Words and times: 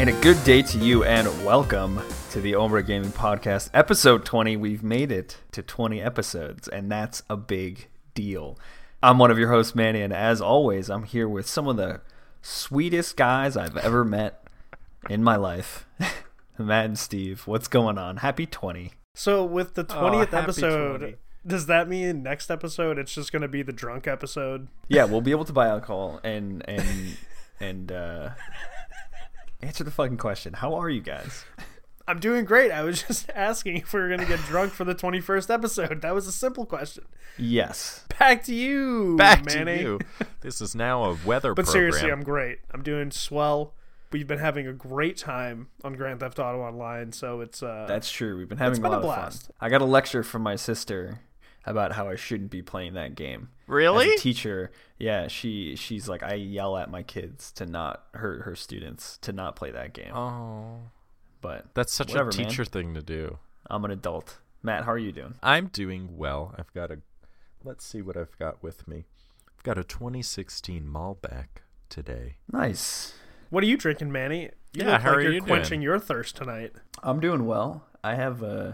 And 0.00 0.08
a 0.08 0.18
good 0.22 0.42
day 0.44 0.62
to 0.62 0.78
you, 0.78 1.04
and 1.04 1.28
welcome 1.44 2.00
to 2.30 2.40
the 2.40 2.52
Ombra 2.52 2.86
Gaming 2.86 3.10
Podcast, 3.10 3.68
episode 3.74 4.24
20. 4.24 4.56
We've 4.56 4.82
made 4.82 5.12
it 5.12 5.36
to 5.52 5.62
20 5.62 6.00
episodes, 6.00 6.68
and 6.68 6.90
that's 6.90 7.22
a 7.28 7.36
big 7.36 7.88
deal. 8.14 8.58
I'm 9.02 9.18
one 9.18 9.30
of 9.30 9.38
your 9.38 9.50
hosts, 9.50 9.74
Manny, 9.74 10.00
and 10.00 10.10
as 10.10 10.40
always, 10.40 10.88
I'm 10.88 11.02
here 11.02 11.28
with 11.28 11.46
some 11.46 11.68
of 11.68 11.76
the 11.76 12.00
sweetest 12.40 13.18
guys 13.18 13.58
I've 13.58 13.76
ever 13.76 14.02
met 14.02 14.42
in 15.10 15.22
my 15.22 15.36
life 15.36 15.84
Matt 16.58 16.86
and 16.86 16.98
Steve. 16.98 17.46
What's 17.46 17.68
going 17.68 17.98
on? 17.98 18.16
Happy 18.16 18.46
20. 18.46 18.92
So 19.14 19.44
with 19.44 19.74
the 19.74 19.82
Oh, 19.90 20.00
twentieth 20.00 20.30
happy 20.30 20.44
episode, 20.44 20.98
20. 21.00 21.16
does 21.46 21.66
that 21.66 21.90
mean 21.90 22.22
next 22.22 22.50
episode 22.50 22.98
it's 22.98 23.14
just 23.14 23.32
going 23.32 23.42
to 23.42 23.48
be 23.48 23.60
the 23.60 23.70
drunk 23.70 24.06
episode? 24.06 24.68
Yeah, 24.88 25.04
we'll 25.04 25.20
be 25.20 25.32
able 25.32 25.44
to 25.44 25.52
buy 25.52 25.68
alcohol 25.68 26.20
and, 26.24 26.66
and, 26.66 27.16
and, 27.60 27.92
uh, 27.92 28.30
answer 29.62 29.84
the 29.84 29.90
fucking 29.90 30.16
question. 30.18 30.54
How 30.54 30.74
are 30.74 30.88
you 30.88 31.00
guys? 31.00 31.44
I'm 32.08 32.18
doing 32.18 32.44
great. 32.44 32.72
I 32.72 32.82
was 32.82 33.02
just 33.02 33.30
asking 33.34 33.76
if 33.76 33.92
we 33.92 34.00
were 34.00 34.08
going 34.08 34.20
to 34.20 34.26
get 34.26 34.40
drunk 34.40 34.72
for 34.72 34.84
the 34.84 34.94
twenty 34.94 35.20
first 35.20 35.50
episode. 35.50 36.02
That 36.02 36.14
was 36.14 36.26
a 36.26 36.32
simple 36.32 36.66
question. 36.66 37.04
Yes. 37.38 38.04
Back 38.18 38.42
to 38.44 38.54
you, 38.54 39.16
Back 39.16 39.44
Manny. 39.44 39.76
to 39.78 39.82
you. 39.82 40.00
This 40.40 40.60
is 40.62 40.74
now 40.74 41.04
a 41.04 41.18
weather 41.24 41.54
But 41.54 41.66
program. 41.66 41.72
seriously, 41.92 42.10
I'm 42.10 42.22
great. 42.22 42.58
I'm 42.72 42.82
doing 42.82 43.10
swell. 43.10 43.74
We've 44.10 44.26
been 44.26 44.38
having 44.38 44.66
a 44.66 44.72
great 44.72 45.16
time 45.18 45.68
on 45.84 45.92
Grand 45.92 46.18
Theft 46.20 46.38
Auto 46.40 46.60
Online, 46.62 47.12
so 47.12 47.42
it's 47.42 47.62
uh 47.62 47.84
That's 47.86 48.10
true. 48.10 48.36
We've 48.38 48.48
been 48.48 48.58
having 48.58 48.80
been 48.82 48.86
a 48.86 48.88
a 48.88 48.96
lot 48.96 48.98
of 48.98 49.02
blast. 49.04 49.46
fun. 49.46 49.52
I 49.60 49.68
got 49.68 49.82
a 49.82 49.84
lecture 49.84 50.22
from 50.24 50.42
my 50.42 50.56
sister 50.56 51.20
about 51.70 51.92
how 51.92 52.08
I 52.08 52.16
shouldn't 52.16 52.50
be 52.50 52.60
playing 52.62 52.94
that 52.94 53.14
game. 53.14 53.48
Really? 53.66 54.08
As 54.08 54.20
a 54.20 54.22
teacher, 54.22 54.70
yeah, 54.98 55.28
she 55.28 55.76
she's 55.76 56.08
like 56.08 56.22
I 56.22 56.34
yell 56.34 56.76
at 56.76 56.90
my 56.90 57.02
kids 57.02 57.50
to 57.52 57.66
not 57.66 58.04
hurt 58.14 58.42
her 58.42 58.54
students 58.56 59.16
to 59.22 59.32
not 59.32 59.56
play 59.56 59.70
that 59.70 59.92
game. 59.94 60.12
oh, 60.14 60.80
But 61.40 61.66
that's 61.74 61.92
such 61.92 62.08
whatever, 62.10 62.30
a 62.30 62.36
man. 62.36 62.46
teacher 62.48 62.64
thing 62.64 62.94
to 62.94 63.02
do. 63.02 63.38
I'm 63.68 63.84
an 63.84 63.90
adult. 63.90 64.38
Matt, 64.62 64.84
how 64.84 64.92
are 64.92 64.98
you 64.98 65.12
doing? 65.12 65.34
I'm 65.42 65.68
doing 65.68 66.16
well. 66.18 66.54
I've 66.58 66.72
got 66.74 66.90
a. 66.90 66.98
Let's 67.64 67.84
see 67.84 68.02
what 68.02 68.16
I've 68.16 68.36
got 68.38 68.62
with 68.62 68.86
me. 68.88 69.04
I've 69.56 69.62
got 69.64 69.78
a 69.78 69.84
2016 69.84 70.84
Malbec 70.84 71.46
today. 71.88 72.36
Nice. 72.52 73.14
what 73.50 73.62
are 73.62 73.66
you 73.66 73.76
drinking, 73.76 74.10
Manny? 74.12 74.50
You 74.72 74.84
Yeah, 74.84 74.92
look 74.92 75.00
how 75.02 75.08
like 75.10 75.18
are 75.18 75.20
you're 75.22 75.32
you 75.32 75.42
quenching 75.42 75.80
doing? 75.80 75.82
your 75.82 75.98
thirst 75.98 76.36
tonight. 76.36 76.72
I'm 77.02 77.20
doing 77.20 77.46
well. 77.46 77.84
I 78.02 78.14
have 78.14 78.42
uh 78.42 78.72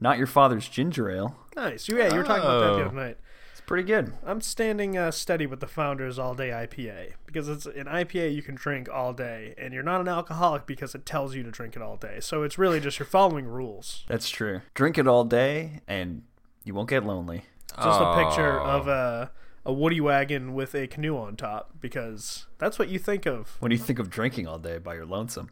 not 0.00 0.18
your 0.18 0.26
father's 0.26 0.68
ginger 0.68 1.10
ale. 1.10 1.36
Nice. 1.56 1.88
Yeah, 1.88 2.10
you 2.12 2.18
were 2.18 2.24
talking 2.24 2.42
about 2.44 2.60
that 2.60 2.66
the 2.76 2.82
Oh. 2.82 2.86
other 2.86 2.94
night. 2.94 3.18
It's 3.52 3.60
pretty 3.62 3.82
good. 3.82 4.12
I'm 4.24 4.40
standing 4.40 4.96
uh, 4.96 5.10
steady 5.10 5.44
with 5.46 5.60
the 5.60 5.66
Founders 5.66 6.18
All 6.18 6.34
Day 6.34 6.50
IPA 6.50 7.14
because 7.26 7.48
it's 7.48 7.66
an 7.66 7.86
IPA 7.86 8.34
you 8.34 8.42
can 8.42 8.54
drink 8.54 8.88
all 8.88 9.12
day, 9.12 9.54
and 9.58 9.74
you're 9.74 9.82
not 9.82 10.00
an 10.00 10.08
alcoholic 10.08 10.66
because 10.66 10.94
it 10.94 11.04
tells 11.04 11.34
you 11.34 11.42
to 11.42 11.50
drink 11.50 11.74
it 11.76 11.82
all 11.82 11.96
day. 11.96 12.18
So 12.20 12.44
it's 12.44 12.56
really 12.58 12.78
just 12.80 12.98
you're 12.98 13.06
following 13.06 13.46
rules. 13.46 14.04
That's 14.08 14.30
true. 14.30 14.60
Drink 14.74 14.96
it 14.98 15.06
all 15.08 15.24
day 15.24 15.80
and 15.88 16.22
you 16.64 16.74
won't 16.74 16.88
get 16.88 17.04
lonely. 17.04 17.44
Just 17.76 18.00
a 18.00 18.14
picture 18.24 18.60
Oh. 18.60 18.64
of 18.64 18.88
a 18.88 19.30
a 19.66 19.72
woody 19.72 20.00
wagon 20.00 20.54
with 20.54 20.74
a 20.74 20.86
canoe 20.86 21.18
on 21.18 21.36
top 21.36 21.72
because 21.78 22.46
that's 22.56 22.78
what 22.78 22.88
you 22.88 22.98
think 22.98 23.26
of. 23.26 23.56
when 23.60 23.70
you 23.70 23.76
think 23.76 23.98
of 23.98 24.08
drinking 24.08 24.46
all 24.46 24.58
day 24.58 24.78
by 24.78 24.94
your 24.94 25.04
lonesome. 25.04 25.50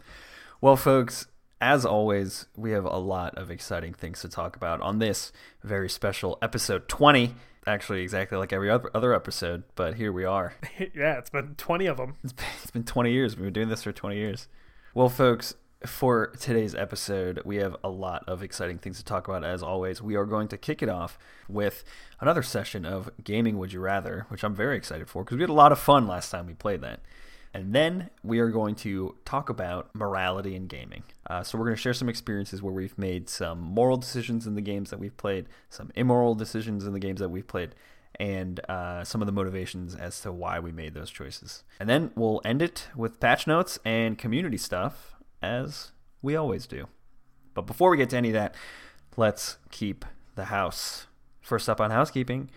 Well, 0.60 0.76
folks, 0.76 1.26
as 1.60 1.86
always, 1.86 2.46
we 2.56 2.72
have 2.72 2.84
a 2.84 2.98
lot 2.98 3.36
of 3.36 3.50
exciting 3.50 3.94
things 3.94 4.20
to 4.20 4.28
talk 4.28 4.56
about 4.56 4.80
on 4.80 4.98
this 4.98 5.32
very 5.62 5.88
special 5.88 6.38
episode 6.42 6.88
20. 6.88 7.34
Actually, 7.66 8.02
exactly 8.02 8.38
like 8.38 8.52
every 8.52 8.70
other 8.70 9.14
episode, 9.14 9.64
but 9.74 9.94
here 9.94 10.12
we 10.12 10.24
are. 10.24 10.54
yeah, 10.94 11.18
it's 11.18 11.30
been 11.30 11.54
20 11.56 11.86
of 11.86 11.96
them. 11.96 12.16
It's 12.22 12.32
been, 12.32 12.46
it's 12.62 12.70
been 12.70 12.84
20 12.84 13.10
years. 13.10 13.36
We've 13.36 13.44
been 13.44 13.52
doing 13.52 13.68
this 13.68 13.82
for 13.82 13.92
20 13.92 14.16
years. 14.16 14.48
Well, 14.94 15.08
folks, 15.08 15.54
for 15.84 16.28
today's 16.38 16.74
episode, 16.74 17.42
we 17.44 17.56
have 17.56 17.76
a 17.82 17.88
lot 17.88 18.24
of 18.28 18.42
exciting 18.42 18.78
things 18.78 18.98
to 18.98 19.04
talk 19.04 19.26
about. 19.26 19.42
As 19.44 19.62
always, 19.62 20.00
we 20.00 20.14
are 20.14 20.26
going 20.26 20.48
to 20.48 20.56
kick 20.56 20.82
it 20.82 20.88
off 20.88 21.18
with 21.48 21.84
another 22.20 22.42
session 22.42 22.84
of 22.84 23.10
Gaming 23.24 23.58
Would 23.58 23.72
You 23.72 23.80
Rather, 23.80 24.26
which 24.28 24.44
I'm 24.44 24.54
very 24.54 24.76
excited 24.76 25.08
for 25.08 25.24
because 25.24 25.36
we 25.36 25.42
had 25.42 25.50
a 25.50 25.54
lot 25.54 25.72
of 25.72 25.78
fun 25.78 26.06
last 26.06 26.30
time 26.30 26.46
we 26.46 26.54
played 26.54 26.82
that. 26.82 27.00
And 27.56 27.72
then 27.72 28.10
we 28.22 28.38
are 28.40 28.50
going 28.50 28.74
to 28.74 29.14
talk 29.24 29.48
about 29.48 29.88
morality 29.94 30.54
in 30.54 30.66
gaming. 30.66 31.04
Uh, 31.26 31.42
so 31.42 31.56
we're 31.56 31.64
going 31.64 31.74
to 31.74 31.80
share 31.80 31.94
some 31.94 32.06
experiences 32.06 32.62
where 32.62 32.74
we've 32.74 32.98
made 32.98 33.30
some 33.30 33.62
moral 33.62 33.96
decisions 33.96 34.46
in 34.46 34.56
the 34.56 34.60
games 34.60 34.90
that 34.90 34.98
we've 34.98 35.16
played, 35.16 35.46
some 35.70 35.90
immoral 35.94 36.34
decisions 36.34 36.86
in 36.86 36.92
the 36.92 36.98
games 36.98 37.18
that 37.18 37.30
we've 37.30 37.46
played, 37.46 37.74
and 38.20 38.60
uh, 38.68 39.04
some 39.04 39.22
of 39.22 39.26
the 39.26 39.32
motivations 39.32 39.94
as 39.94 40.20
to 40.20 40.30
why 40.30 40.60
we 40.60 40.70
made 40.70 40.92
those 40.92 41.08
choices. 41.08 41.64
And 41.80 41.88
then 41.88 42.10
we'll 42.14 42.42
end 42.44 42.60
it 42.60 42.88
with 42.94 43.20
patch 43.20 43.46
notes 43.46 43.78
and 43.86 44.18
community 44.18 44.58
stuff, 44.58 45.16
as 45.40 45.92
we 46.20 46.36
always 46.36 46.66
do. 46.66 46.88
But 47.54 47.62
before 47.62 47.88
we 47.88 47.96
get 47.96 48.10
to 48.10 48.18
any 48.18 48.28
of 48.28 48.34
that, 48.34 48.54
let's 49.16 49.56
keep 49.70 50.04
the 50.34 50.44
house. 50.44 51.06
First 51.40 51.70
up 51.70 51.80
on 51.80 51.90
housekeeping, 51.90 52.50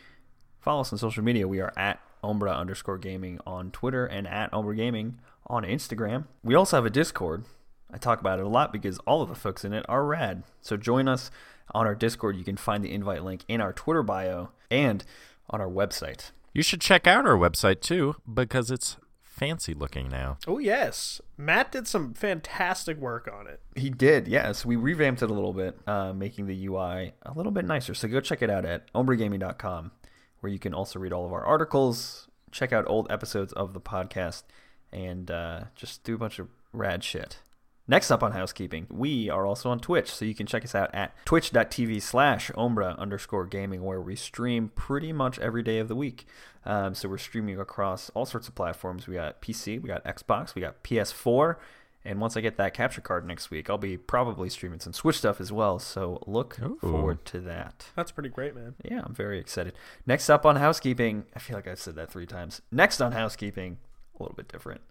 follow 0.60 0.82
us 0.82 0.92
on 0.92 1.00
social 1.00 1.24
media. 1.24 1.48
We 1.48 1.62
are 1.62 1.72
at 1.78 2.02
Ombra 2.24 2.56
underscore 2.56 2.98
gaming 2.98 3.40
on 3.46 3.72
Twitter 3.72 4.06
and 4.06 4.28
at 4.28 4.52
Ombra 4.52 4.76
Gaming 4.76 5.20
on 5.48 5.64
Instagram. 5.64 6.26
We 6.44 6.56
also 6.56 6.78
have 6.78 6.86
a 6.86 6.90
Discord. 6.90 7.46
I 7.92 7.98
talk 7.98 8.20
about 8.20 8.40
it 8.40 8.46
a 8.46 8.50
lot 8.50 8.72
because 8.72 9.00
all 9.00 9.22
of 9.22 9.30
the 9.30 9.36
folks 9.36 9.66
in 9.66 9.74
it 9.74 9.86
are 9.90 10.06
rad. 10.06 10.44
So 10.62 10.78
join 10.78 11.08
us 11.08 11.32
on 11.74 11.88
our 11.88 11.96
Discord. 11.96 12.36
You 12.36 12.44
can 12.44 12.58
find 12.58 12.84
the 12.84 12.92
invite 12.92 13.24
link 13.24 13.44
in 13.48 13.62
our 13.62 13.74
Twitter 13.74 14.04
bio 14.04 14.50
and 14.70 15.04
on 15.50 15.60
our 15.62 15.70
website. 15.70 16.32
You 16.54 16.62
should 16.62 16.82
check 16.82 17.08
out 17.08 17.26
our 17.26 17.38
website 17.38 17.82
too 17.82 18.16
because 18.32 18.70
it's 18.70 18.98
fancy 19.24 19.74
looking 19.74 20.10
now. 20.10 20.38
Oh, 20.46 20.58
yes. 20.58 21.22
Matt 21.38 21.72
did 21.72 21.88
some 21.88 22.14
fantastic 22.14 22.98
work 22.98 23.30
on 23.34 23.48
it. 23.48 23.62
He 23.76 23.90
did, 23.90 24.28
yes. 24.28 24.66
We 24.66 24.76
revamped 24.76 25.22
it 25.24 25.32
a 25.32 25.34
little 25.34 25.54
bit, 25.54 25.80
uh, 25.88 26.12
making 26.12 26.48
the 26.48 26.68
UI 26.68 27.14
a 27.24 27.34
little 27.34 27.54
bit 27.54 27.66
nicer. 27.66 27.94
So 27.94 28.10
go 28.10 28.20
check 28.20 28.42
it 28.42 28.50
out 28.50 28.66
at 28.66 28.92
ombragaming.com, 28.94 29.92
where 30.40 30.52
you 30.52 30.60
can 30.60 30.74
also 30.74 31.00
read 31.00 31.14
all 31.14 31.26
of 31.26 31.34
our 31.34 31.46
articles, 31.46 32.28
check 32.52 32.74
out 32.74 32.86
old 32.88 33.12
episodes 33.12 33.54
of 33.54 33.74
the 33.74 33.82
podcast, 33.82 34.44
and 34.92 35.30
uh, 35.30 35.62
just 35.76 36.04
do 36.04 36.16
a 36.16 36.18
bunch 36.18 36.40
of 36.40 36.48
rad 36.74 37.04
shit. 37.04 37.40
Next 37.88 38.12
up 38.12 38.22
on 38.22 38.34
housekeeping, 38.34 38.86
we 38.92 39.32
are 39.32 39.48
also 39.48 39.72
on 39.72 39.80
Twitch, 39.80 40.12
so 40.12 40.24
you 40.24 40.36
can 40.36 40.46
check 40.46 40.64
us 40.64 40.76
out 40.76 40.94
at 40.94 41.16
twitch.tv 41.26 42.00
slash 42.04 42.52
ombra 42.52 42.96
underscore 43.00 43.48
gaming, 43.48 43.84
where 43.84 44.00
we 44.00 44.16
stream 44.16 44.70
pretty 44.76 45.12
much 45.12 45.40
every 45.40 45.64
day 45.64 45.80
of 45.80 45.88
the 45.88 45.96
week. 45.96 46.28
Um, 46.66 46.94
so 46.94 47.10
we're 47.10 47.18
streaming 47.18 47.60
across 47.60 48.12
all 48.12 48.28
sorts 48.28 48.48
of 48.48 48.54
platforms. 48.54 49.08
We 49.08 49.16
got 49.16 49.42
PC, 49.42 49.82
we 49.82 49.88
got 49.88 50.04
Xbox, 50.04 50.54
we 50.54 50.62
got 50.62 50.84
PS4, 50.84 51.56
and 52.06 52.22
once 52.22 52.38
I 52.38 52.42
get 52.42 52.58
that 52.58 52.74
capture 52.74 53.02
card 53.02 53.26
next 53.26 53.52
week, 53.52 53.70
I'll 53.70 53.78
be 53.78 53.98
probably 53.98 54.50
streaming 54.50 54.80
some 54.80 54.94
Switch 54.94 55.18
stuff 55.18 55.42
as 55.42 55.52
well. 55.52 55.80
So 55.80 56.24
look 56.26 56.58
Ooh. 56.62 56.78
forward 56.80 57.26
to 57.26 57.40
that. 57.42 57.88
That's 57.96 58.12
pretty 58.12 58.30
great, 58.30 58.56
man. 58.56 58.76
Yeah, 58.84 59.02
I'm 59.06 59.14
very 59.14 59.40
excited. 59.40 59.74
Next 60.06 60.30
up 60.30 60.46
on 60.46 60.56
housekeeping, 60.56 61.26
I 61.36 61.40
feel 61.40 61.56
like 61.56 61.68
I've 61.68 61.80
said 61.80 61.96
that 61.96 62.12
three 62.12 62.26
times. 62.26 62.62
Next 62.72 63.02
on 63.02 63.12
housekeeping, 63.12 63.78
a 64.18 64.24
little 64.24 64.36
bit 64.36 64.48
different. 64.48 64.82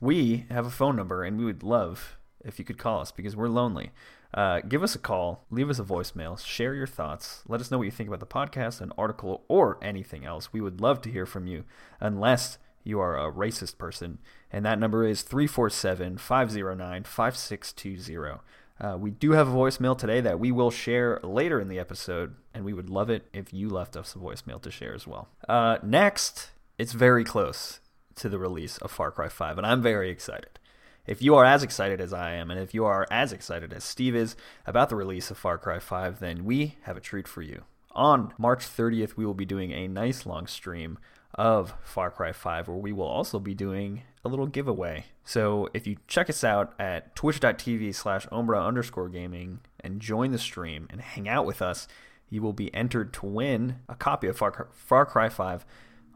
We 0.00 0.46
have 0.50 0.66
a 0.66 0.70
phone 0.70 0.96
number, 0.96 1.22
and 1.22 1.38
we 1.38 1.44
would 1.44 1.62
love 1.62 2.16
if 2.44 2.58
you 2.58 2.64
could 2.64 2.78
call 2.78 3.00
us 3.00 3.12
because 3.12 3.36
we're 3.36 3.48
lonely. 3.48 3.92
Uh, 4.32 4.60
give 4.60 4.82
us 4.82 4.96
a 4.96 4.98
call, 4.98 5.44
leave 5.50 5.70
us 5.70 5.78
a 5.78 5.84
voicemail, 5.84 6.38
share 6.44 6.74
your 6.74 6.88
thoughts, 6.88 7.42
let 7.46 7.60
us 7.60 7.70
know 7.70 7.78
what 7.78 7.84
you 7.84 7.90
think 7.90 8.08
about 8.08 8.18
the 8.18 8.26
podcast, 8.26 8.80
an 8.80 8.92
article, 8.98 9.44
or 9.46 9.78
anything 9.80 10.24
else. 10.24 10.52
We 10.52 10.60
would 10.60 10.80
love 10.80 11.00
to 11.02 11.10
hear 11.10 11.24
from 11.24 11.46
you, 11.46 11.64
unless 12.00 12.58
you 12.84 13.00
are 13.00 13.18
a 13.18 13.32
racist 13.32 13.78
person. 13.78 14.18
And 14.52 14.64
that 14.64 14.78
number 14.78 15.04
is 15.06 15.22
347 15.22 16.18
509 16.18 17.04
5620. 17.04 18.40
Uh, 18.80 18.96
we 18.98 19.10
do 19.10 19.32
have 19.32 19.48
a 19.48 19.52
voicemail 19.52 19.96
today 19.96 20.20
that 20.20 20.40
we 20.40 20.50
will 20.50 20.70
share 20.70 21.20
later 21.22 21.60
in 21.60 21.68
the 21.68 21.78
episode, 21.78 22.34
and 22.52 22.64
we 22.64 22.72
would 22.72 22.90
love 22.90 23.08
it 23.08 23.26
if 23.32 23.52
you 23.52 23.68
left 23.68 23.96
us 23.96 24.14
a 24.14 24.18
voicemail 24.18 24.60
to 24.60 24.70
share 24.70 24.94
as 24.94 25.06
well. 25.06 25.28
Uh, 25.48 25.78
next, 25.82 26.50
it's 26.76 26.92
very 26.92 27.24
close 27.24 27.80
to 28.16 28.28
the 28.28 28.38
release 28.38 28.78
of 28.78 28.90
Far 28.90 29.10
Cry 29.10 29.28
5, 29.28 29.58
and 29.58 29.66
I'm 29.66 29.80
very 29.80 30.10
excited. 30.10 30.58
If 31.06 31.22
you 31.22 31.34
are 31.34 31.44
as 31.44 31.62
excited 31.62 32.00
as 32.00 32.12
I 32.12 32.32
am, 32.32 32.50
and 32.50 32.58
if 32.58 32.74
you 32.74 32.84
are 32.84 33.06
as 33.10 33.32
excited 33.32 33.72
as 33.72 33.84
Steve 33.84 34.16
is 34.16 34.36
about 34.66 34.88
the 34.88 34.96
release 34.96 35.30
of 35.30 35.38
Far 35.38 35.58
Cry 35.58 35.78
5, 35.78 36.18
then 36.18 36.44
we 36.44 36.76
have 36.82 36.96
a 36.96 37.00
treat 37.00 37.28
for 37.28 37.42
you. 37.42 37.64
On 37.92 38.32
March 38.38 38.66
30th, 38.66 39.16
we 39.16 39.24
will 39.24 39.34
be 39.34 39.44
doing 39.44 39.70
a 39.72 39.86
nice 39.86 40.26
long 40.26 40.46
stream 40.46 40.98
of 41.34 41.74
Far 41.82 42.10
Cry 42.10 42.32
5, 42.32 42.68
where 42.68 42.76
we 42.76 42.92
will 42.92 43.06
also 43.06 43.38
be 43.38 43.54
doing 43.54 44.02
a 44.24 44.28
little 44.28 44.46
giveaway. 44.46 45.06
So 45.24 45.68
if 45.74 45.86
you 45.86 45.96
check 46.06 46.30
us 46.30 46.44
out 46.44 46.74
at 46.78 47.14
twitch.tv 47.16 47.94
slash 47.94 48.26
ombra 48.28 48.66
underscore 48.66 49.08
gaming 49.08 49.60
and 49.80 50.00
join 50.00 50.32
the 50.32 50.38
stream 50.38 50.86
and 50.90 51.00
hang 51.00 51.28
out 51.28 51.46
with 51.46 51.60
us, 51.60 51.88
you 52.30 52.42
will 52.42 52.52
be 52.52 52.74
entered 52.74 53.12
to 53.14 53.26
win 53.26 53.76
a 53.88 53.94
copy 53.94 54.26
of 54.26 54.36
Far 54.36 54.50
Cry, 54.50 54.66
Far 54.72 55.06
Cry 55.06 55.28
5 55.28 55.64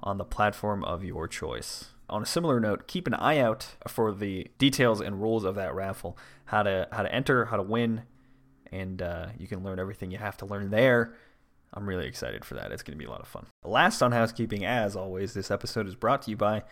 on 0.03 0.19
the 0.19 0.25
platform 0.25 0.85
of 0.85 1.05
your 1.05 1.29
choice. 1.29 1.87
On 2.11 2.23
a 2.23 2.27
similar 2.27 2.59
note, 2.59 2.87
keep 2.87 3.07
an 3.07 3.15
eye 3.15 3.39
out 3.39 3.75
for 3.87 4.13
the 4.13 4.49
details 4.57 5.01
and 5.01 5.21
rules 5.21 5.45
of 5.45 5.57
that 5.57 5.75
raffle, 5.75 6.17
how 6.47 6.63
to 6.63 6.89
how 6.91 7.03
to 7.03 7.15
enter, 7.15 7.47
how 7.47 7.59
to 7.59 7.63
win, 7.63 8.03
and 8.73 9.03
uh, 9.03 9.27
you 9.39 9.47
can 9.47 9.63
learn 9.63 9.79
everything 9.79 10.11
you 10.11 10.19
have 10.19 10.37
to 10.39 10.47
learn 10.47 10.71
there. 10.71 11.15
I'm 11.79 11.89
really 11.89 12.09
excited 12.09 12.45
for 12.45 12.55
that. 12.55 12.73
It's 12.73 12.83
going 12.83 12.99
to 12.99 12.99
be 12.99 13.05
a 13.05 13.11
lot 13.11 13.21
of 13.21 13.29
fun. 13.29 13.47
Last 13.65 14.03
on 14.03 14.11
housekeeping, 14.11 14.65
as 14.65 14.97
always, 14.97 15.33
this 15.33 15.49
episode 15.49 15.87
is 15.87 15.95
brought 15.95 16.23
to 16.23 16.31
you 16.33 16.37
by 16.37 16.65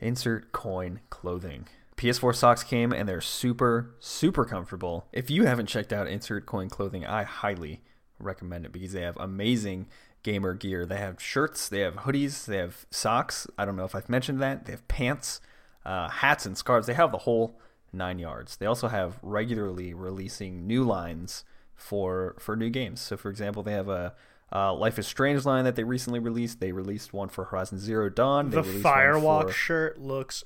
Insert 0.00 0.50
Coin 0.50 0.98
Clothing. 1.10 1.68
PS4 1.96 2.34
socks 2.34 2.64
came 2.64 2.92
and 2.92 3.08
they're 3.08 3.20
super, 3.20 3.94
super 4.00 4.44
comfortable. 4.44 5.06
If 5.12 5.30
you 5.30 5.44
haven't 5.44 5.66
checked 5.66 5.92
out 5.92 6.08
Insert 6.08 6.44
Coin 6.44 6.68
Clothing, 6.68 7.06
I 7.06 7.22
highly 7.22 7.82
recommend 8.18 8.66
it 8.66 8.72
because 8.72 8.92
they 8.92 9.02
have 9.02 9.16
amazing 9.18 9.86
gamer 10.24 10.54
gear. 10.54 10.84
They 10.84 10.98
have 10.98 11.22
shirts, 11.22 11.68
they 11.68 11.80
have 11.80 11.94
hoodies, 11.94 12.44
they 12.44 12.56
have 12.56 12.84
socks. 12.90 13.46
I 13.56 13.64
don't 13.64 13.76
know 13.76 13.84
if 13.84 13.94
I've 13.94 14.08
mentioned 14.08 14.42
that. 14.42 14.64
They 14.64 14.72
have 14.72 14.88
pants, 14.88 15.40
uh, 15.84 16.08
hats, 16.08 16.46
and 16.46 16.58
scarves. 16.58 16.88
They 16.88 16.94
have 16.94 17.12
the 17.12 17.18
whole 17.18 17.60
nine 17.92 18.18
yards. 18.18 18.56
They 18.56 18.66
also 18.66 18.88
have 18.88 19.20
regularly 19.22 19.94
releasing 19.94 20.66
new 20.66 20.82
lines 20.82 21.44
for 21.76 22.34
for 22.40 22.56
new 22.56 22.70
games. 22.70 23.00
So, 23.00 23.16
for 23.16 23.30
example, 23.30 23.62
they 23.62 23.72
have 23.72 23.88
a 23.88 24.14
uh, 24.52 24.74
Life 24.74 24.98
is 24.98 25.06
Strange 25.06 25.44
line 25.44 25.64
that 25.64 25.76
they 25.76 25.84
recently 25.84 26.18
released. 26.18 26.60
They 26.60 26.72
released 26.72 27.12
one 27.12 27.28
for 27.28 27.44
Horizon 27.44 27.78
Zero 27.78 28.08
Dawn. 28.08 28.50
They 28.50 28.56
The 28.56 28.62
Firewatch 28.62 29.42
for- 29.46 29.52
shirt 29.52 30.00
looks 30.00 30.44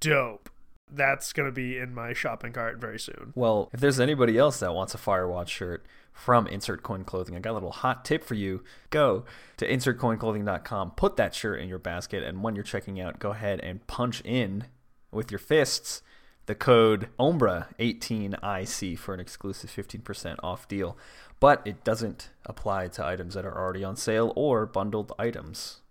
dope. 0.00 0.50
That's 0.90 1.34
gonna 1.34 1.52
be 1.52 1.76
in 1.78 1.94
my 1.94 2.14
shopping 2.14 2.52
cart 2.52 2.78
very 2.78 2.98
soon. 2.98 3.32
Well, 3.34 3.68
if 3.74 3.80
there's 3.80 4.00
anybody 4.00 4.38
else 4.38 4.60
that 4.60 4.72
wants 4.74 4.94
a 4.94 4.98
Firewatch 4.98 5.48
shirt 5.48 5.84
from 6.14 6.46
Insert 6.46 6.82
Coin 6.82 7.04
Clothing, 7.04 7.36
I 7.36 7.40
got 7.40 7.52
a 7.52 7.54
little 7.54 7.72
hot 7.72 8.04
tip 8.06 8.24
for 8.24 8.34
you. 8.34 8.64
Go 8.88 9.24
to 9.58 9.68
insertcoinclothing.com, 9.68 10.92
put 10.92 11.16
that 11.16 11.34
shirt 11.34 11.60
in 11.60 11.68
your 11.68 11.78
basket, 11.78 12.22
and 12.24 12.42
when 12.42 12.54
you're 12.54 12.64
checking 12.64 12.98
out, 13.00 13.18
go 13.18 13.30
ahead 13.32 13.60
and 13.60 13.86
punch 13.86 14.22
in 14.22 14.64
with 15.12 15.30
your 15.30 15.38
fists 15.38 16.02
the 16.46 16.54
code 16.54 17.10
OMBRA18IC 17.20 18.98
for 18.98 19.12
an 19.14 19.20
exclusive 19.20 19.70
15% 19.70 20.36
off 20.42 20.66
deal. 20.66 20.96
But 21.40 21.62
it 21.64 21.84
doesn't 21.84 22.30
apply 22.46 22.88
to 22.88 23.06
items 23.06 23.34
that 23.34 23.44
are 23.44 23.56
already 23.56 23.84
on 23.84 23.96
sale 23.96 24.32
or 24.34 24.66
bundled 24.66 25.12
items. 25.18 25.82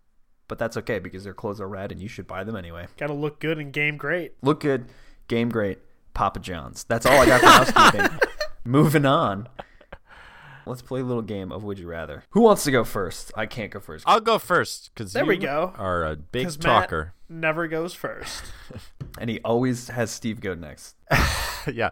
But 0.50 0.58
that's 0.60 0.78
okay 0.78 1.00
because 1.00 1.24
their 1.24 1.34
clothes 1.34 1.60
are 1.62 1.68
rad 1.68 1.92
and 1.92 2.02
you 2.02 2.08
should 2.08 2.28
buy 2.28 2.44
them 2.44 2.56
anyway. 2.56 2.88
Gotta 2.98 3.14
look 3.14 3.40
good 3.40 3.58
and 3.58 3.72
game 3.72 3.98
great. 3.98 4.34
Look 4.42 4.60
good, 4.62 4.86
game 5.28 5.50
great, 5.50 5.80
Papa 6.14 6.40
John's. 6.40 6.84
That's 6.86 7.06
all 7.06 7.20
I 7.22 7.26
got 7.26 7.42
for 7.42 7.48
housekeeping. 7.80 8.20
Moving 8.66 9.06
on. 9.06 9.48
Let's 10.66 10.82
play 10.82 11.00
a 11.00 11.04
little 11.04 11.22
game 11.22 11.54
of 11.54 11.64
Would 11.64 11.80
You 11.80 11.88
Rather. 11.88 12.24
Who 12.32 12.42
wants 12.42 12.66
to 12.66 12.72
go 12.72 12.84
first? 12.84 13.32
I 13.38 13.46
can't 13.46 13.72
go 13.72 13.80
first. 13.80 14.04
I'll 14.06 14.20
go 14.20 14.38
first 14.38 14.92
because 14.94 15.14
There 15.14 15.26
we 15.26 15.38
go. 15.38 15.74
Are 15.78 16.04
a 16.06 16.18
big 16.18 16.46
'Cause 16.46 16.58
Matt 16.58 16.66
talker. 16.90 17.14
never 17.30 17.68
goes 17.68 17.94
first. 17.94 18.44
And 19.20 19.32
he 19.32 19.40
always 19.40 19.88
has 19.88 20.12
Steve 20.12 20.42
go 20.42 20.54
next. 20.54 20.96
yeah, 21.74 21.90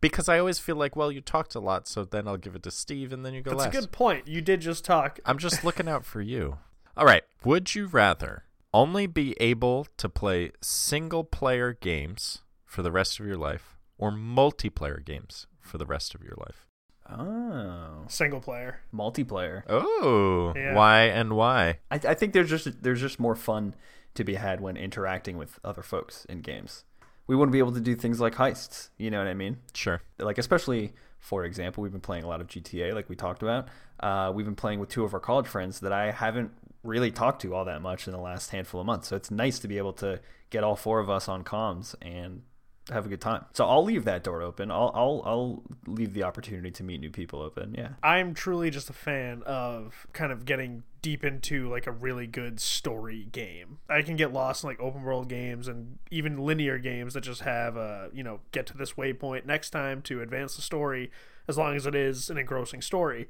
because 0.00 0.28
I 0.28 0.38
always 0.38 0.58
feel 0.58 0.76
like, 0.76 0.94
well, 0.96 1.10
you 1.12 1.20
talked 1.20 1.54
a 1.54 1.60
lot, 1.60 1.88
so 1.88 2.04
then 2.04 2.28
I'll 2.28 2.36
give 2.36 2.54
it 2.54 2.62
to 2.64 2.70
Steve, 2.70 3.12
and 3.12 3.24
then 3.24 3.34
you 3.34 3.42
go 3.42 3.50
That's 3.50 3.64
last. 3.64 3.74
a 3.76 3.80
good 3.80 3.92
point. 3.92 4.28
You 4.28 4.40
did 4.40 4.60
just 4.60 4.84
talk. 4.84 5.18
I'm 5.24 5.38
just 5.38 5.64
looking 5.64 5.88
out 5.88 6.04
for 6.04 6.20
you. 6.20 6.58
All 6.96 7.04
right. 7.06 7.22
Would 7.44 7.74
you 7.74 7.86
rather 7.86 8.44
only 8.74 9.06
be 9.06 9.34
able 9.40 9.86
to 9.96 10.08
play 10.08 10.50
single 10.60 11.24
player 11.24 11.72
games 11.72 12.42
for 12.64 12.82
the 12.82 12.92
rest 12.92 13.18
of 13.20 13.26
your 13.26 13.36
life 13.36 13.76
or 13.96 14.10
multiplayer 14.12 15.04
games 15.04 15.46
for 15.60 15.78
the 15.78 15.86
rest 15.86 16.14
of 16.14 16.22
your 16.22 16.34
life? 16.38 16.66
Oh. 17.10 18.04
Single 18.08 18.40
player. 18.40 18.80
Multiplayer. 18.94 19.62
Oh, 19.68 20.52
Yeah. 20.54 20.74
why 20.74 21.02
and 21.04 21.32
why? 21.34 21.78
I, 21.90 21.94
I 22.08 22.14
think 22.14 22.32
there's 22.34 22.50
just 22.50 22.82
there's 22.82 23.00
just 23.00 23.18
more 23.18 23.34
fun 23.34 23.74
to 24.14 24.24
be 24.24 24.34
had 24.34 24.60
when 24.60 24.76
interacting 24.76 25.38
with 25.38 25.58
other 25.64 25.82
folks 25.82 26.24
in 26.26 26.40
games. 26.42 26.84
We 27.28 27.36
wouldn't 27.36 27.52
be 27.52 27.60
able 27.60 27.72
to 27.72 27.80
do 27.80 27.94
things 27.94 28.18
like 28.20 28.34
heists. 28.34 28.88
You 28.98 29.10
know 29.12 29.18
what 29.18 29.28
I 29.28 29.34
mean? 29.34 29.58
Sure. 29.74 30.02
like 30.18 30.38
especially 30.38 30.94
for 31.20 31.44
example 31.44 31.82
we've 31.82 31.92
been 31.92 32.00
playing 32.00 32.24
a 32.24 32.28
lot 32.28 32.40
of 32.40 32.46
gta 32.46 32.94
like 32.94 33.08
we 33.08 33.16
talked 33.16 33.42
about 33.42 33.66
uh, 34.00 34.30
we've 34.32 34.46
been 34.46 34.54
playing 34.54 34.78
with 34.78 34.88
two 34.88 35.02
of 35.04 35.12
our 35.12 35.18
college 35.20 35.48
friends 35.48 35.80
that 35.80 35.92
i 35.92 36.12
haven't 36.12 36.50
really 36.84 37.10
talked 37.10 37.42
to 37.42 37.54
all 37.54 37.64
that 37.64 37.82
much 37.82 38.06
in 38.06 38.12
the 38.12 38.18
last 38.20 38.50
handful 38.50 38.80
of 38.80 38.86
months 38.86 39.08
so 39.08 39.16
it's 39.16 39.30
nice 39.30 39.58
to 39.58 39.66
be 39.66 39.78
able 39.78 39.92
to 39.92 40.20
get 40.50 40.62
all 40.62 40.76
four 40.76 41.00
of 41.00 41.10
us 41.10 41.28
on 41.28 41.42
comms 41.42 41.94
and 42.00 42.42
have 42.90 43.06
a 43.06 43.08
good 43.08 43.20
time 43.20 43.44
so 43.52 43.64
i'll 43.66 43.84
leave 43.84 44.04
that 44.04 44.24
door 44.24 44.42
open 44.42 44.70
i'll 44.70 44.90
i'll, 44.94 45.22
I'll 45.24 45.62
leave 45.86 46.14
the 46.14 46.22
opportunity 46.22 46.70
to 46.70 46.82
meet 46.82 47.00
new 47.00 47.10
people 47.10 47.42
open 47.42 47.74
yeah 47.76 47.90
I'm 48.02 48.34
truly 48.34 48.70
just 48.70 48.90
a 48.90 48.94
fan 48.94 49.42
of 49.44 50.06
kind 50.12 50.32
of 50.32 50.44
getting 50.44 50.82
deep 51.02 51.24
into 51.24 51.68
like 51.68 51.86
a 51.86 51.92
really 51.92 52.26
good 52.26 52.60
story 52.60 53.28
game. 53.30 53.78
I 53.88 54.02
can 54.02 54.16
get 54.16 54.32
lost 54.32 54.64
in 54.64 54.68
like 54.68 54.80
open 54.80 55.02
world 55.02 55.28
games 55.28 55.68
and 55.68 55.98
even 56.10 56.38
linear 56.38 56.78
games 56.78 57.14
that 57.14 57.22
just 57.22 57.42
have 57.42 57.76
a, 57.76 58.10
you 58.12 58.22
know, 58.22 58.40
get 58.52 58.66
to 58.68 58.76
this 58.76 58.94
waypoint 58.94 59.46
next 59.46 59.70
time 59.70 60.02
to 60.02 60.22
advance 60.22 60.56
the 60.56 60.62
story 60.62 61.10
as 61.46 61.56
long 61.56 61.76
as 61.76 61.86
it 61.86 61.94
is 61.94 62.30
an 62.30 62.38
engrossing 62.38 62.82
story. 62.82 63.28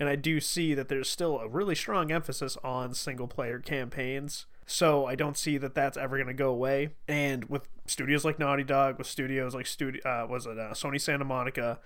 And 0.00 0.08
I 0.08 0.16
do 0.16 0.40
see 0.40 0.74
that 0.74 0.88
there's 0.88 1.08
still 1.08 1.38
a 1.38 1.48
really 1.48 1.74
strong 1.74 2.12
emphasis 2.12 2.56
on 2.62 2.94
single 2.94 3.26
player 3.26 3.58
campaigns. 3.58 4.46
So 4.70 5.06
I 5.06 5.14
don't 5.14 5.38
see 5.38 5.56
that 5.56 5.74
that's 5.74 5.96
ever 5.96 6.18
going 6.18 6.26
to 6.26 6.34
go 6.34 6.50
away. 6.50 6.90
And 7.08 7.46
with 7.46 7.66
studios 7.86 8.22
like 8.22 8.38
Naughty 8.38 8.64
Dog, 8.64 8.98
with 8.98 9.06
studios 9.06 9.54
like 9.54 9.66
studio, 9.66 10.02
uh, 10.04 10.26
was 10.28 10.44
it 10.44 10.58
uh, 10.58 10.72
Sony 10.72 11.00
Santa 11.00 11.24
Monica, 11.24 11.78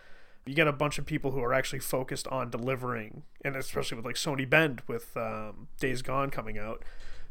you 0.44 0.54
get 0.54 0.66
a 0.66 0.72
bunch 0.72 0.98
of 0.98 1.06
people 1.06 1.30
who 1.30 1.40
are 1.40 1.54
actually 1.54 1.78
focused 1.78 2.26
on 2.26 2.50
delivering, 2.50 3.22
and 3.44 3.54
especially 3.54 3.96
with 3.96 4.04
like 4.04 4.16
Sony 4.16 4.50
Bend 4.50 4.82
with 4.88 5.16
um, 5.16 5.68
Days 5.78 6.02
Gone 6.02 6.30
coming 6.30 6.58
out. 6.58 6.82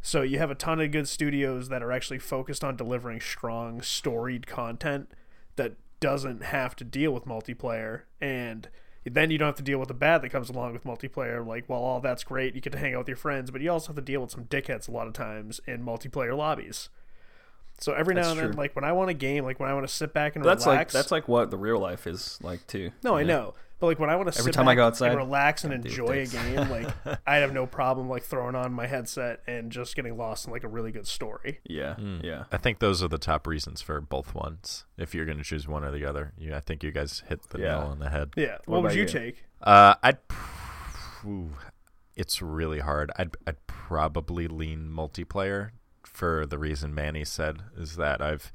So 0.01 0.21
you 0.21 0.37
have 0.37 0.51
a 0.51 0.55
ton 0.55 0.79
of 0.79 0.89
good 0.89 1.09
studios 1.09 1.67
that 1.67 1.83
are 1.83 1.91
actually 1.91 2.19
focused 2.19 2.63
on 2.63 2.77
delivering 2.77 3.19
strong, 3.19 3.81
storied 3.81 4.47
content 4.47 5.11
that 5.57 5.73
doesn't 5.99 6.43
have 6.43 6.77
to 6.77 6.85
deal 6.85 7.11
with 7.11 7.25
multiplayer, 7.25 8.03
and 8.21 8.69
then 9.05 9.31
you 9.31 9.37
don't 9.37 9.47
have 9.47 9.55
to 9.55 9.63
deal 9.63 9.79
with 9.79 9.87
the 9.87 9.93
bad 9.93 10.21
that 10.21 10.29
comes 10.29 10.49
along 10.49 10.73
with 10.73 10.83
multiplayer. 10.83 11.45
Like, 11.45 11.67
well, 11.67 11.79
all 11.79 11.99
that's 11.99 12.23
great, 12.23 12.55
you 12.55 12.61
get 12.61 12.73
to 12.73 12.79
hang 12.79 12.93
out 12.93 12.99
with 12.99 13.07
your 13.07 13.17
friends, 13.17 13.51
but 13.51 13.61
you 13.61 13.71
also 13.71 13.87
have 13.87 13.95
to 13.95 14.01
deal 14.01 14.21
with 14.21 14.31
some 14.31 14.45
dickheads 14.45 14.87
a 14.87 14.91
lot 14.91 15.07
of 15.07 15.13
times 15.13 15.59
in 15.67 15.83
multiplayer 15.83 16.37
lobbies. 16.37 16.89
So 17.79 17.93
every 17.93 18.13
now 18.13 18.21
That's 18.21 18.31
and 18.31 18.39
then, 18.39 18.47
true. 18.51 18.57
like 18.57 18.75
when 18.75 18.85
I 18.85 18.91
want 18.91 19.09
a 19.09 19.15
game, 19.15 19.43
like 19.43 19.59
when 19.59 19.67
I 19.67 19.73
want 19.73 19.87
to 19.87 19.93
sit 19.93 20.13
back 20.13 20.35
and 20.35 20.45
that's 20.45 20.67
like 20.67 20.73
relax, 20.73 20.93
that's 20.93 21.11
like 21.11 21.27
what 21.27 21.49
the 21.49 21.57
real 21.57 21.79
life 21.79 22.05
is 22.05 22.37
like 22.43 22.67
too 22.67 22.91
no, 23.03 23.15
I 23.15 23.23
know. 23.23 23.55
But 23.81 23.87
like 23.87 23.99
when 23.99 24.09
I 24.09 24.15
want 24.15 24.31
to 24.31 24.39
Every 24.39 24.53
sit 24.53 24.55
time 24.55 24.67
I 24.69 24.75
go 24.75 24.85
outside, 24.85 25.09
and 25.09 25.17
relax 25.17 25.63
and 25.65 25.73
enjoy 25.73 26.21
a 26.21 26.25
game, 26.27 26.55
like 26.69 26.87
I 27.27 27.37
have 27.37 27.51
no 27.53 27.65
problem 27.65 28.07
like 28.07 28.23
throwing 28.23 28.55
on 28.55 28.71
my 28.71 28.87
headset 28.87 29.41
and 29.47 29.71
just 29.71 29.95
getting 29.95 30.15
lost 30.15 30.45
in 30.45 30.53
like 30.53 30.63
a 30.63 30.67
really 30.69 30.91
good 30.93 31.07
story. 31.07 31.59
yeah 31.65 31.95
yeah 32.21 32.43
I 32.51 32.57
think 32.57 32.77
those 32.79 33.01
are 33.03 33.07
the 33.09 33.17
top 33.17 33.45
reasons 33.47 33.81
for 33.81 33.99
both 33.99 34.33
ones. 34.33 34.85
If 34.97 35.13
you're 35.13 35.25
going 35.25 35.39
to 35.39 35.43
choose 35.43 35.67
one 35.67 35.83
or 35.83 35.91
the 35.91 36.05
other, 36.05 36.31
you, 36.37 36.53
I 36.55 36.59
think 36.61 36.83
you 36.83 36.91
guys 36.91 37.23
hit 37.27 37.41
the 37.49 37.59
Yeah. 37.59 37.65
nail 37.69 37.79
on 37.89 37.99
the 37.99 38.09
head. 38.09 38.29
Yeah. 38.37 38.57
What 38.65 38.67
What, 38.67 38.83
would 38.83 38.93
you 38.93 39.01
you? 39.01 39.07
take? 39.07 39.43
Uh, 39.61 39.95
I'd. 40.03 40.19
Ooh, 41.25 41.49
it's 42.15 42.41
really 42.41 42.79
hard. 42.79 43.11
I'd 43.17 43.35
I'd 43.47 43.65
probably 43.67 44.47
lean 44.47 44.89
multiplayer 44.95 45.71
for 46.03 46.45
the 46.45 46.57
reason 46.57 46.93
Manny 46.93 47.23
said 47.25 47.63
is 47.77 47.95
that 47.95 48.21
I've 48.21 48.51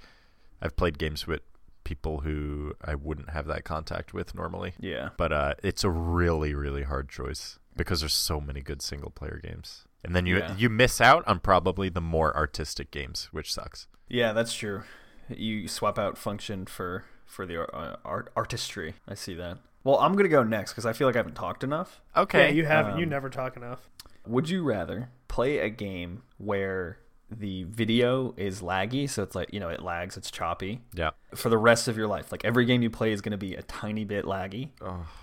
I've 0.62 0.76
played 0.76 0.98
games 0.98 1.26
with 1.26 1.42
people 1.86 2.20
who 2.20 2.74
I 2.84 2.94
wouldn't 2.96 3.30
have 3.30 3.46
that 3.46 3.62
contact 3.64 4.12
with 4.12 4.34
normally. 4.34 4.74
yeah 4.78 5.10
But 5.16 5.32
uh, 5.32 5.54
it's 5.62 5.84
a 5.84 5.90
really 5.90 6.52
really 6.54 6.82
hard 6.82 7.08
choice 7.08 7.58
because 7.76 8.00
there's 8.00 8.12
so 8.30 8.40
many 8.40 8.60
good 8.60 8.82
single 8.82 9.10
player 9.10 9.40
games. 9.42 9.84
And 10.04 10.14
then 10.14 10.26
you 10.26 10.38
Yeah. 10.38 10.54
you 10.56 10.68
miss 10.68 11.00
out 11.00 11.22
on 11.26 11.40
probably 11.40 11.88
the 11.88 12.00
more 12.00 12.36
artistic 12.36 12.90
games, 12.90 13.28
which 13.32 13.52
sucks. 13.52 13.86
Yeah, 14.08 14.32
that's 14.32 14.52
true. 14.52 14.82
You 15.28 15.68
swap 15.68 15.98
out 15.98 16.18
function 16.18 16.66
for 16.66 17.04
for 17.24 17.46
the 17.46 17.62
uh, 17.62 17.96
art 18.04 18.30
artistry. 18.36 18.94
I 19.08 19.14
see 19.14 19.34
that. 19.36 19.58
Well, 19.84 19.98
I'm 20.00 20.14
gonna 20.16 20.28
go 20.28 20.42
next 20.42 20.72
because 20.72 20.86
I 20.86 20.92
feel 20.92 21.06
like 21.08 21.16
I 21.16 21.20
haven't 21.20 21.34
talked 21.34 21.62
enough. 21.64 22.00
Okay. 22.16 22.46
Yeah, 22.48 22.52
you 22.58 22.64
haven't. 22.66 22.98
you 22.98 23.04
um, 23.04 23.10
never 23.10 23.30
talk 23.30 23.56
enough. 23.56 23.88
Would 24.26 24.48
you 24.48 24.64
rather 24.64 25.10
play 25.28 25.58
a 25.58 25.68
game 25.70 26.22
where 26.38 26.98
the 27.30 27.64
video 27.64 28.34
is 28.36 28.60
laggy, 28.62 29.08
so 29.08 29.22
it's 29.22 29.34
like 29.34 29.52
you 29.52 29.60
know 29.60 29.68
it 29.68 29.82
lags, 29.82 30.16
it's 30.16 30.30
choppy 30.30 30.80
yeah. 30.94 31.10
for 31.34 31.48
the 31.48 31.58
rest 31.58 31.88
of 31.88 31.96
your 31.96 32.06
life? 32.06 32.30
Like 32.32 32.44
every 32.44 32.64
game 32.64 32.82
you 32.82 32.90
play 32.90 33.12
is 33.12 33.20
gonna 33.20 33.36
be 33.36 33.54
a 33.54 33.62
tiny 33.62 34.04
bit 34.04 34.24
laggy, 34.24 34.70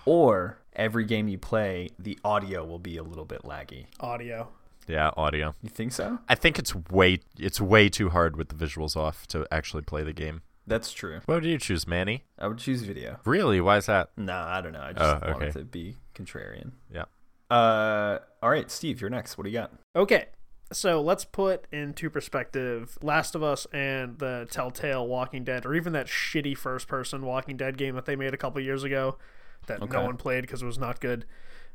or 0.04 0.58
every 0.74 1.04
game 1.04 1.28
you 1.28 1.38
play 1.38 1.90
the 1.98 2.18
audio 2.24 2.64
will 2.64 2.78
be 2.78 2.96
a 2.96 3.02
little 3.02 3.24
bit 3.24 3.42
laggy. 3.42 3.86
Audio. 4.00 4.48
Yeah, 4.86 5.10
audio. 5.16 5.54
You 5.62 5.70
think 5.70 5.92
so? 5.92 6.18
I 6.28 6.34
think 6.34 6.58
it's 6.58 6.74
way 6.74 7.20
it's 7.38 7.60
way 7.60 7.88
too 7.88 8.10
hard 8.10 8.36
with 8.36 8.48
the 8.48 8.54
visuals 8.54 8.96
off 8.96 9.26
to 9.28 9.46
actually 9.50 9.82
play 9.82 10.02
the 10.02 10.12
game. 10.12 10.42
That's 10.66 10.92
true. 10.92 11.20
What 11.26 11.42
do 11.42 11.48
you 11.48 11.58
choose, 11.58 11.86
Manny? 11.86 12.24
I 12.38 12.48
would 12.48 12.58
choose 12.58 12.82
video. 12.82 13.18
Really? 13.26 13.60
Why 13.60 13.76
is 13.76 13.86
that? 13.86 14.10
Nah, 14.16 14.46
I 14.46 14.60
don't 14.62 14.72
know. 14.72 14.80
I 14.80 14.92
just 14.94 15.04
Oh, 15.22 15.32
wanted 15.32 15.48
okay. 15.48 15.58
to 15.60 15.64
be 15.64 15.96
contrarian. 16.14 16.72
Yeah. 16.90 17.04
Uh, 17.50 18.18
all 18.42 18.48
right, 18.48 18.70
Steve, 18.70 19.00
you're 19.00 19.10
next. 19.10 19.36
What 19.36 19.44
do 19.44 19.50
you 19.50 19.58
got? 19.58 19.72
Okay. 19.94 20.26
So 20.72 21.00
let's 21.00 21.24
put 21.24 21.66
into 21.70 22.10
perspective 22.10 22.98
Last 23.02 23.34
of 23.34 23.42
Us 23.42 23.66
and 23.72 24.18
the 24.18 24.46
Telltale 24.50 25.06
Walking 25.06 25.44
Dead, 25.44 25.64
or 25.66 25.74
even 25.74 25.92
that 25.92 26.06
shitty 26.06 26.56
first 26.56 26.88
person 26.88 27.22
Walking 27.22 27.56
Dead 27.56 27.76
game 27.76 27.94
that 27.94 28.06
they 28.06 28.16
made 28.16 28.34
a 28.34 28.36
couple 28.38 28.60
years 28.60 28.82
ago 28.82 29.16
that 29.66 29.82
Okay. 29.82 29.92
no 29.96 30.04
one 30.04 30.16
played 30.16 30.40
because 30.42 30.62
it 30.62 30.66
was 30.66 30.78
not 30.78 31.00
good. 31.00 31.24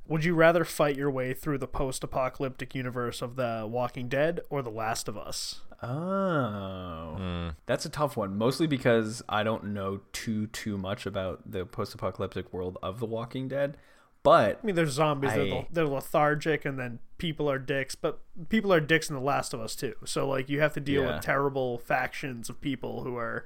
Would 0.08 0.26
you 0.26 0.34
rather 0.34 0.66
fight 0.66 0.98
your 0.98 1.12
way 1.12 1.34
through 1.34 1.60
the 1.60 1.68
post 1.68 2.04
apocalyptic 2.04 2.74
universe 2.74 3.22
of 3.22 3.36
The 3.36 3.66
Walking 3.70 4.08
Dead 4.10 4.40
or 4.50 4.62
The 4.64 4.72
Last 4.72 5.08
of 5.08 5.16
Us? 5.18 5.62
Oh, 5.84 7.16
Hmm. 7.18 7.50
that's 7.68 7.86
a 7.86 7.90
tough 7.90 8.18
one. 8.18 8.36
Mostly 8.38 8.68
because 8.68 9.22
I 9.30 9.44
don't 9.44 9.66
know 9.66 10.02
too 10.12 10.48
too 10.48 10.78
much 10.78 11.06
about 11.06 11.50
the 11.52 11.66
post-apocalyptic 11.66 12.52
world 12.52 12.78
of 12.84 13.00
The 13.00 13.06
Walking 13.06 13.48
Dead. 13.48 13.78
But 14.24 14.60
I 14.62 14.66
mean, 14.66 14.76
there's 14.76 14.92
zombies, 14.92 15.34
they're, 15.34 15.54
I- 15.54 15.68
they're 15.72 15.88
lethargic, 15.88 16.66
and 16.66 16.78
then 16.78 17.00
people 17.20 17.50
are 17.52 17.60
dicks, 17.60 17.94
but 17.96 18.20
people 18.50 18.74
are 18.74 18.80
dicks 18.80 19.10
in 19.10 19.16
The 19.16 19.22
Last 19.22 19.54
of 19.54 19.60
Us 19.62 19.76
too. 19.76 19.94
So, 20.06 20.28
like, 20.28 20.50
you 20.50 20.60
have 20.62 20.74
to 20.74 20.80
deal 20.80 21.04
Yeah. 21.04 21.16
with 21.16 21.24
terrible 21.24 21.78
factions 21.78 22.50
of 22.50 22.60
people 22.62 23.04
who 23.04 23.16
are 23.18 23.46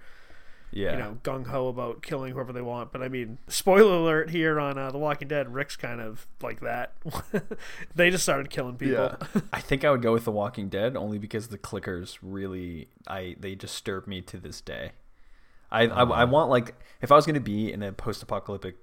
Yeah. 0.71 0.93
you 0.93 0.97
know, 0.99 1.17
gung 1.23 1.47
ho 1.47 1.67
about 1.67 2.01
killing 2.01 2.33
whoever 2.33 2.51
they 2.53 2.61
want. 2.61 2.91
But 2.91 3.03
I 3.03 3.07
mean, 3.09 3.37
spoiler 3.47 3.93
alert 3.95 4.29
here 4.31 4.59
on 4.59 4.77
uh, 4.77 4.89
The 4.89 4.97
Walking 4.97 5.27
Dead, 5.27 5.53
Rick's 5.53 5.75
kind 5.75 6.01
of 6.01 6.25
like 6.41 6.61
that. 6.61 6.93
they 7.95 8.09
just 8.09 8.23
started 8.23 8.49
killing 8.49 8.77
people. 8.77 9.15
I 9.53 9.59
think 9.61 9.83
I 9.85 9.91
would 9.91 10.01
go 10.01 10.13
with 10.13 10.25
The 10.25 10.31
Walking 10.31 10.69
Dead 10.69 10.95
only 10.95 11.19
because 11.19 11.49
the 11.49 11.57
clickers 11.59 12.17
really 12.23 12.87
I 13.07 13.35
they 13.39 13.53
disturb 13.55 14.07
me 14.07 14.21
to 14.21 14.37
this 14.37 14.61
day. 14.61 14.93
I 15.71 15.83
I, 15.83 16.03
I 16.03 16.23
want 16.23 16.49
like 16.49 16.75
if 17.01 17.11
I 17.11 17.15
was 17.15 17.25
going 17.27 17.35
to 17.35 17.39
be 17.39 17.71
in 17.71 17.83
a 17.83 17.91
post-apocalyptic 17.91 18.75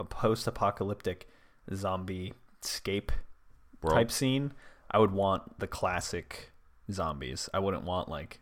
a 0.00 0.04
post-apocalyptic 0.04 1.28
zombie 1.74 2.32
scape 2.62 3.12
World. 3.84 3.96
type 3.96 4.10
scene, 4.10 4.52
I 4.90 4.98
would 4.98 5.12
want 5.12 5.58
the 5.58 5.66
classic 5.66 6.52
zombies. 6.90 7.48
I 7.54 7.58
wouldn't 7.58 7.84
want 7.84 8.08
like 8.08 8.40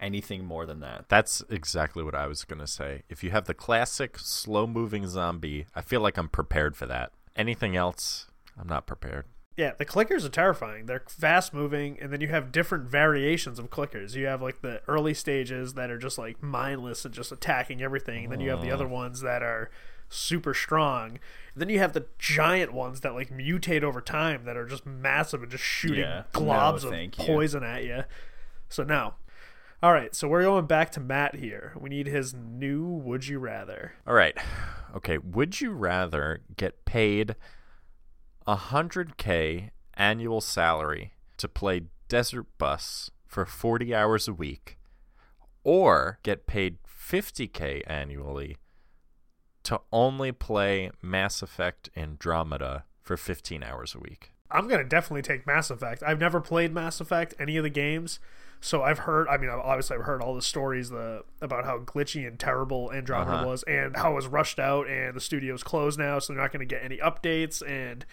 anything 0.00 0.44
more 0.44 0.66
than 0.66 0.80
that. 0.80 1.08
That's 1.08 1.42
exactly 1.48 2.02
what 2.02 2.14
I 2.14 2.26
was 2.26 2.44
going 2.44 2.60
to 2.60 2.66
say. 2.66 3.02
If 3.08 3.24
you 3.24 3.30
have 3.30 3.46
the 3.46 3.54
classic 3.54 4.18
slow 4.18 4.66
moving 4.66 5.06
zombie, 5.06 5.66
I 5.74 5.80
feel 5.80 6.00
like 6.00 6.16
I'm 6.16 6.28
prepared 6.28 6.76
for 6.76 6.86
that. 6.86 7.12
Anything 7.36 7.74
else, 7.76 8.26
I'm 8.58 8.68
not 8.68 8.86
prepared. 8.86 9.26
Yeah, 9.56 9.72
the 9.78 9.84
clickers 9.84 10.24
are 10.24 10.30
terrifying. 10.30 10.86
They're 10.86 11.04
fast 11.06 11.54
moving, 11.54 11.96
and 12.00 12.12
then 12.12 12.20
you 12.20 12.26
have 12.28 12.50
different 12.50 12.88
variations 12.88 13.60
of 13.60 13.70
clickers. 13.70 14.14
You 14.14 14.26
have 14.26 14.42
like 14.42 14.62
the 14.62 14.82
early 14.88 15.14
stages 15.14 15.74
that 15.74 15.90
are 15.90 15.98
just 15.98 16.18
like 16.18 16.42
mindless 16.42 17.04
and 17.04 17.14
just 17.14 17.30
attacking 17.30 17.80
everything, 17.80 18.24
and 18.24 18.32
then 18.32 18.40
you 18.40 18.50
have 18.50 18.62
the 18.62 18.68
mm. 18.68 18.74
other 18.74 18.88
ones 18.88 19.20
that 19.20 19.44
are 19.44 19.70
super 20.14 20.54
strong. 20.54 21.18
And 21.54 21.60
then 21.60 21.68
you 21.68 21.78
have 21.78 21.92
the 21.92 22.06
giant 22.18 22.72
ones 22.72 23.00
that 23.00 23.14
like 23.14 23.30
mutate 23.30 23.82
over 23.82 24.00
time 24.00 24.44
that 24.44 24.56
are 24.56 24.66
just 24.66 24.84
massive 24.86 25.42
and 25.42 25.50
just 25.50 25.64
shooting 25.64 26.00
Yeah. 26.00 26.24
globs 26.32 26.82
No, 26.82 26.88
of 26.88 26.94
thank 26.94 27.18
you. 27.18 27.24
poison 27.24 27.62
at 27.62 27.84
you. 27.84 28.04
So 28.68 28.82
now, 28.82 29.16
all 29.82 29.92
right, 29.92 30.14
so 30.14 30.26
we're 30.28 30.42
going 30.42 30.66
back 30.66 30.90
to 30.92 31.00
Matt 31.00 31.36
here. 31.36 31.74
We 31.78 31.90
need 31.90 32.06
his 32.06 32.32
new 32.34 32.84
would 32.86 33.26
you 33.26 33.38
rather. 33.38 33.92
All 34.06 34.14
right. 34.14 34.36
Okay. 34.96 35.18
Would 35.18 35.60
you 35.60 35.72
rather 35.72 36.40
get 36.56 36.84
paid 36.84 37.36
a 38.46 38.56
100K 38.56 39.70
annual 39.94 40.40
salary 40.40 41.12
to 41.36 41.48
play 41.48 41.82
Desert 42.08 42.46
Bus 42.58 43.10
for 43.26 43.44
40 43.44 43.94
hours 43.94 44.28
a 44.28 44.32
week 44.32 44.78
or 45.64 46.18
get 46.22 46.46
paid 46.46 46.76
50K 46.86 47.82
annually 47.86 48.56
to 49.64 49.80
only 49.92 50.32
play 50.32 50.90
Mass 51.02 51.42
Effect 51.42 51.90
Andromeda 51.96 52.84
for 53.02 53.16
15 53.16 53.62
hours 53.62 53.94
a 53.94 53.98
week? 53.98 54.32
I'm 54.50 54.68
gonna 54.68 54.84
definitely 54.84 55.22
take 55.22 55.46
Mass 55.46 55.70
Effect. 55.70 56.02
I've 56.02 56.20
never 56.20 56.40
played 56.40 56.72
Mass 56.72 57.00
Effect, 57.00 57.34
any 57.40 57.56
of 57.56 57.64
the 57.64 57.70
games, 57.70 58.20
so 58.60 58.82
I've 58.82 59.00
heard. 59.00 59.26
I 59.28 59.36
mean, 59.36 59.50
obviously, 59.50 59.96
I've 59.96 60.04
heard 60.04 60.22
all 60.22 60.34
the 60.34 60.42
stories 60.42 60.90
the 60.90 61.24
about 61.40 61.64
how 61.64 61.78
glitchy 61.80 62.26
and 62.26 62.38
terrible 62.38 62.92
Andromeda 62.92 63.38
Uh-huh. 63.38 63.46
was, 63.46 63.62
and 63.64 63.96
how 63.96 64.12
it 64.12 64.14
was 64.14 64.26
rushed 64.28 64.58
out, 64.60 64.86
and 64.86 65.16
the 65.16 65.20
studio's 65.20 65.62
closed 65.64 65.98
now, 65.98 66.18
so 66.20 66.32
they're 66.32 66.42
not 66.42 66.52
gonna 66.52 66.64
get 66.66 66.84
any 66.84 66.98
updates, 66.98 67.66
and 67.66 68.06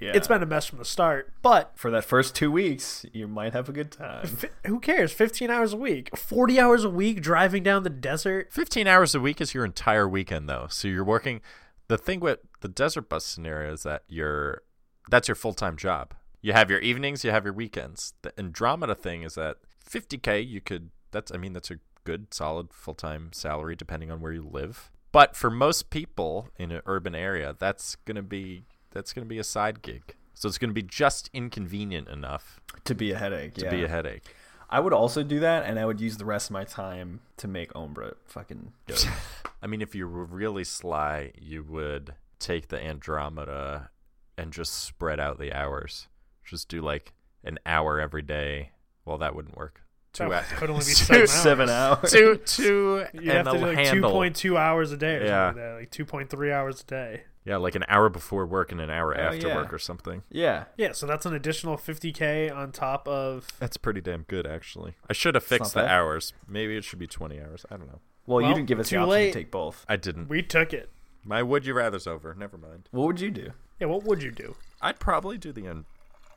Yeah. 0.00 0.12
it's 0.14 0.28
been 0.28 0.42
a 0.42 0.46
mess 0.46 0.66
from 0.66 0.78
the 0.78 0.84
start. 0.84 1.32
But 1.42 1.72
for 1.76 1.90
that 1.90 2.04
first 2.04 2.34
2 2.34 2.50
weeks, 2.50 3.04
you 3.12 3.28
might 3.28 3.52
have 3.52 3.68
a 3.68 3.72
good 3.72 3.90
time. 3.92 4.26
fi- 4.26 4.48
who 4.66 4.80
cares? 4.80 5.12
15 5.12 5.50
hours 5.50 5.72
a 5.72 5.76
week, 5.76 6.16
40 6.16 6.58
hours 6.58 6.84
a 6.84 6.90
week, 6.90 7.20
driving 7.20 7.62
down 7.62 7.82
the 7.82 7.90
desert. 7.90 8.52
15 8.52 8.86
hours 8.86 9.14
a 9.14 9.20
week 9.20 9.40
is 9.40 9.54
your 9.54 9.64
entire 9.64 10.08
weekend 10.08 10.48
though 10.48 10.66
so 10.70 10.88
you're 10.88 11.04
working 11.04 11.40
the 11.88 11.98
thing 11.98 12.20
with 12.20 12.38
the 12.60 12.68
desert 12.68 13.08
bus 13.08 13.24
scenario 13.26 13.72
is 13.72 13.82
that 13.82 14.04
you're 14.08 14.62
that's 15.10 15.28
your 15.28 15.34
full-time 15.34 15.76
job 15.76 16.14
you 16.40 16.52
have 16.52 16.70
your 16.70 16.78
evenings 16.80 17.24
you 17.24 17.30
have 17.30 17.44
your 17.44 17.52
weekends 17.52 18.14
the 18.22 18.32
andromeda 18.38 18.94
thing 18.94 19.22
is 19.22 19.34
that 19.34 19.56
50k 19.88 20.46
you 20.46 20.60
could 20.60 20.90
that's 21.10 21.32
i 21.32 21.36
mean 21.36 21.52
that's 21.52 21.70
a 21.70 21.76
good 22.04 22.32
solid 22.32 22.72
full-time 22.72 23.30
salary 23.32 23.74
depending 23.76 24.10
on 24.10 24.20
where 24.20 24.32
you 24.32 24.42
live 24.50 24.90
but 25.12 25.34
for 25.36 25.50
most 25.50 25.90
people 25.90 26.48
in 26.58 26.70
an 26.70 26.80
urban 26.86 27.14
area 27.14 27.54
that's 27.58 27.96
going 27.96 28.16
to 28.16 28.22
be 28.22 28.64
that's 28.90 29.12
going 29.12 29.24
to 29.24 29.28
be 29.28 29.38
a 29.38 29.44
side 29.44 29.82
gig 29.82 30.14
so 30.34 30.48
it's 30.48 30.58
going 30.58 30.70
to 30.70 30.74
be 30.74 30.82
just 30.82 31.28
inconvenient 31.32 32.08
enough 32.08 32.60
to 32.84 32.94
be 32.94 33.12
a 33.12 33.18
headache. 33.18 33.54
to 33.54 33.64
yeah. 33.64 33.70
be 33.70 33.84
a 33.84 33.88
headache 33.88 34.34
I 34.72 34.78
would 34.78 34.92
also 34.92 35.24
do 35.24 35.40
that, 35.40 35.64
and 35.64 35.80
I 35.80 35.84
would 35.84 36.00
use 36.00 36.16
the 36.16 36.24
rest 36.24 36.48
of 36.48 36.52
my 36.52 36.62
time 36.62 37.22
to 37.38 37.48
make 37.48 37.72
Ombra 37.72 38.14
fucking 38.26 38.72
dope. 38.86 39.00
I 39.62 39.66
mean, 39.66 39.82
if 39.82 39.96
you 39.96 40.06
were 40.08 40.24
really 40.24 40.62
sly, 40.62 41.32
you 41.36 41.64
would 41.64 42.14
take 42.38 42.68
the 42.68 42.80
Andromeda 42.80 43.90
and 44.38 44.52
just 44.52 44.72
spread 44.72 45.18
out 45.18 45.40
the 45.40 45.52
hours. 45.52 46.06
Just 46.44 46.68
do 46.68 46.80
like 46.82 47.12
an 47.42 47.58
hour 47.66 48.00
every 48.00 48.22
day. 48.22 48.70
Well, 49.04 49.18
that 49.18 49.34
wouldn't 49.34 49.56
work. 49.56 49.82
Two 50.12 50.28
That 50.28 50.44
hours. 50.52 50.60
would 50.60 50.70
only 50.70 50.84
be 50.84 50.92
two, 50.94 51.26
seven 51.26 51.68
hours. 51.68 52.10
Seven 52.12 52.28
hours. 52.28 52.38
two, 52.54 52.62
two, 52.62 53.06
You'd 53.12 53.22
and 53.22 53.30
have 53.32 53.44
to 53.46 53.50
a 53.50 53.58
do 53.58 53.66
like 53.66 53.76
handle. 53.86 54.12
2.2 54.12 54.56
hours 54.56 54.92
a 54.92 54.96
day 54.96 55.16
or 55.16 55.24
Yeah. 55.24 55.48
something 55.48 55.62
like 55.64 55.90
that, 55.90 55.98
like 55.98 56.28
2.3 56.30 56.52
hours 56.52 56.80
a 56.80 56.84
day. 56.84 57.22
Yeah, 57.44 57.56
like 57.56 57.74
an 57.74 57.84
hour 57.88 58.08
before 58.10 58.44
work 58.46 58.70
and 58.70 58.80
an 58.80 58.90
hour 58.90 59.16
Oh, 59.16 59.20
after 59.20 59.48
yeah. 59.48 59.56
work 59.56 59.72
or 59.72 59.78
something. 59.78 60.22
Yeah. 60.30 60.64
Yeah, 60.76 60.92
so 60.92 61.06
that's 61.06 61.24
an 61.24 61.34
additional 61.34 61.76
50k 61.76 62.54
on 62.54 62.70
top 62.70 63.08
of 63.08 63.48
That's 63.58 63.76
pretty 63.78 64.00
damn 64.02 64.22
good, 64.24 64.46
actually. 64.46 64.94
I 65.08 65.14
should 65.14 65.34
have 65.34 65.44
fixed 65.44 65.72
the 65.74 65.80
bad. 65.80 65.90
hours. 65.90 66.34
Maybe 66.46 66.76
it 66.76 66.84
should 66.84 66.98
be 66.98 67.06
20 67.06 67.40
hours. 67.40 67.64
I 67.70 67.76
don't 67.78 67.86
know. 67.88 68.00
Well, 68.26 68.42
you 68.42 68.54
didn't 68.54 68.66
give 68.68 68.78
us 68.78 68.90
the 68.90 68.96
too 68.96 69.00
option 69.00 69.10
late. 69.10 69.32
to 69.32 69.38
take 69.38 69.50
both. 69.50 69.84
I 69.88 69.96
didn't. 69.96 70.28
we 70.28 70.42
took 70.42 70.72
it. 70.74 70.90
My 71.24 71.42
would 71.42 71.64
you 71.66 71.72
rather's 71.74 72.06
over. 72.06 72.34
Never 72.34 72.56
mind. 72.58 72.88
What 72.92 73.06
would 73.06 73.20
you 73.20 73.30
do? 73.30 73.50
Yeah, 73.80 73.86
what 73.88 74.04
would 74.04 74.22
you 74.22 74.30
do? 74.30 74.56
I'd 74.82 75.00
probably 75.00 75.38
do 75.38 75.50
the 75.52 75.66
An- 75.66 75.86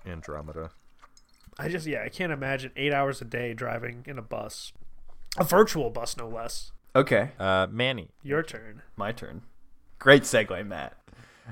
Andromeda. 0.05 0.71
I 1.59 1.67
just 1.69 1.85
yeah, 1.85 2.01
I 2.03 2.09
can't 2.09 2.31
imagine 2.31 2.71
eight 2.75 2.93
hours 2.93 3.21
a 3.21 3.25
day 3.25 3.53
driving 3.53 4.03
in 4.07 4.17
a 4.17 4.21
bus, 4.23 4.73
a 5.37 5.43
virtual 5.43 5.89
bus 5.89 6.17
no 6.17 6.27
less. 6.27 6.71
Okay, 6.95 7.31
Uh, 7.39 7.67
Manny. 7.69 8.09
Your 8.23 8.41
turn. 8.43 8.81
my 8.95 9.11
turn. 9.11 9.41
Great 10.03 10.23
segue, 10.23 10.67
Matt. 10.67 10.97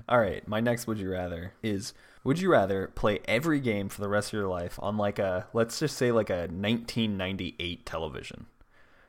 All 0.10 0.20
right, 0.20 0.46
my 0.46 0.60
next 0.60 0.86
would 0.86 0.98
you 0.98 1.10
rather 1.10 1.54
is 1.64 1.94
would 2.26 2.38
you 2.38 2.52
rather 2.52 2.88
play 2.88 3.20
every 3.24 3.62
game 3.62 3.88
for 3.88 4.02
the 4.02 4.10
rest 4.10 4.28
of 4.28 4.34
your 4.34 4.50
life 4.50 4.78
on 4.82 4.98
like 4.98 5.20
a 5.20 5.48
let's 5.54 5.80
just 5.80 5.96
say 5.96 6.12
like 6.12 6.30
a 6.30 6.50
1998 6.52 7.86
television, 7.86 8.48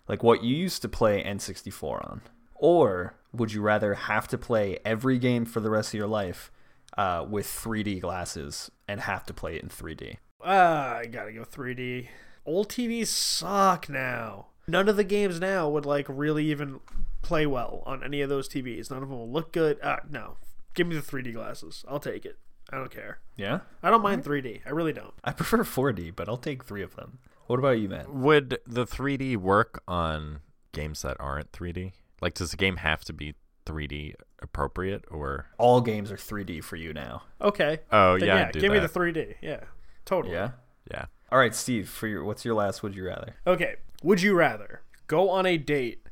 like 0.06 0.22
what 0.22 0.44
you 0.44 0.54
used 0.54 0.80
to 0.82 0.88
play 0.88 1.24
N64 1.24 2.08
on, 2.08 2.20
or 2.54 3.16
would 3.32 3.52
you 3.52 3.62
rather 3.62 3.94
have 3.94 4.28
to 4.28 4.38
play 4.38 4.78
every 4.84 5.18
game 5.18 5.44
for 5.44 5.58
the 5.58 5.70
rest 5.70 5.88
of 5.88 5.98
your 5.98 6.06
life 6.06 6.52
uh, 6.96 7.26
with 7.28 7.46
3D 7.46 8.00
glasses 8.00 8.70
and 8.86 9.00
have 9.00 9.26
to 9.26 9.34
play 9.34 9.56
it 9.56 9.64
in 9.64 9.70
3D? 9.70 10.18
Ah, 10.40 10.98
I 10.98 11.06
gotta 11.06 11.32
go 11.32 11.42
3D. 11.42 12.06
Old 12.46 12.68
TVs 12.68 13.08
suck 13.08 13.88
now. 13.88 14.46
None 14.66 14.88
of 14.88 14.96
the 14.96 15.04
games 15.04 15.40
now 15.40 15.68
would 15.68 15.86
like 15.86 16.06
really 16.08 16.46
even 16.50 16.80
play 17.22 17.46
well 17.46 17.82
on 17.86 18.02
any 18.04 18.20
of 18.20 18.28
those 18.28 18.48
TVs. 18.48 18.90
None 18.90 19.02
of 19.02 19.08
them 19.08 19.18
will 19.18 19.30
look 19.30 19.52
good. 19.52 19.80
Uh, 19.82 19.98
no, 20.08 20.36
give 20.74 20.86
me 20.86 20.94
the 20.94 21.02
3D 21.02 21.32
glasses. 21.34 21.84
I'll 21.88 21.98
take 22.00 22.24
it. 22.24 22.38
I 22.70 22.76
don't 22.76 22.90
care. 22.90 23.18
Yeah, 23.36 23.60
I 23.82 23.90
don't 23.90 24.02
mind 24.02 24.24
3D. 24.24 24.60
I 24.64 24.70
really 24.70 24.92
don't. 24.92 25.12
I 25.24 25.32
prefer 25.32 25.58
4D, 25.58 26.14
but 26.14 26.28
I'll 26.28 26.36
take 26.38 26.64
three 26.64 26.82
of 26.82 26.96
them. 26.96 27.18
What 27.46 27.58
about 27.58 27.78
you, 27.80 27.88
Matt? 27.88 28.12
Would 28.12 28.60
the 28.66 28.86
3D 28.86 29.36
work 29.36 29.82
on 29.86 30.40
games 30.72 31.02
that 31.02 31.16
aren't 31.20 31.52
3D? 31.52 31.92
Like, 32.20 32.34
does 32.34 32.52
the 32.52 32.56
game 32.56 32.76
have 32.76 33.04
to 33.04 33.12
be 33.12 33.34
3D 33.66 34.14
appropriate, 34.40 35.04
or 35.10 35.46
All 35.58 35.80
games 35.80 36.10
are 36.10 36.16
3D 36.16 36.62
for 36.64 36.76
you 36.76 36.92
now. 36.92 37.22
Okay. 37.40 37.80
oh 37.90 38.18
Then 38.18 38.28
yeah, 38.28 38.36
yeah, 38.36 38.50
do 38.52 38.60
give 38.60 38.72
that. 38.72 38.80
me 38.80 38.86
the 38.86 39.20
3D. 39.20 39.34
Yeah, 39.42 39.60
totally. 40.04 40.34
Yeah. 40.34 40.50
yeah. 40.90 41.06
All 41.32 41.38
right, 41.38 41.54
Steve. 41.54 41.88
For 41.88 42.06
your 42.06 42.24
what's 42.24 42.44
your 42.44 42.54
last? 42.54 42.82
Would 42.82 42.94
you 42.94 43.06
rather? 43.06 43.36
Okay. 43.46 43.76
Would 44.02 44.20
you 44.20 44.34
rather 44.34 44.82
go 45.06 45.30
on 45.30 45.46
a 45.46 45.56
date 45.56 46.06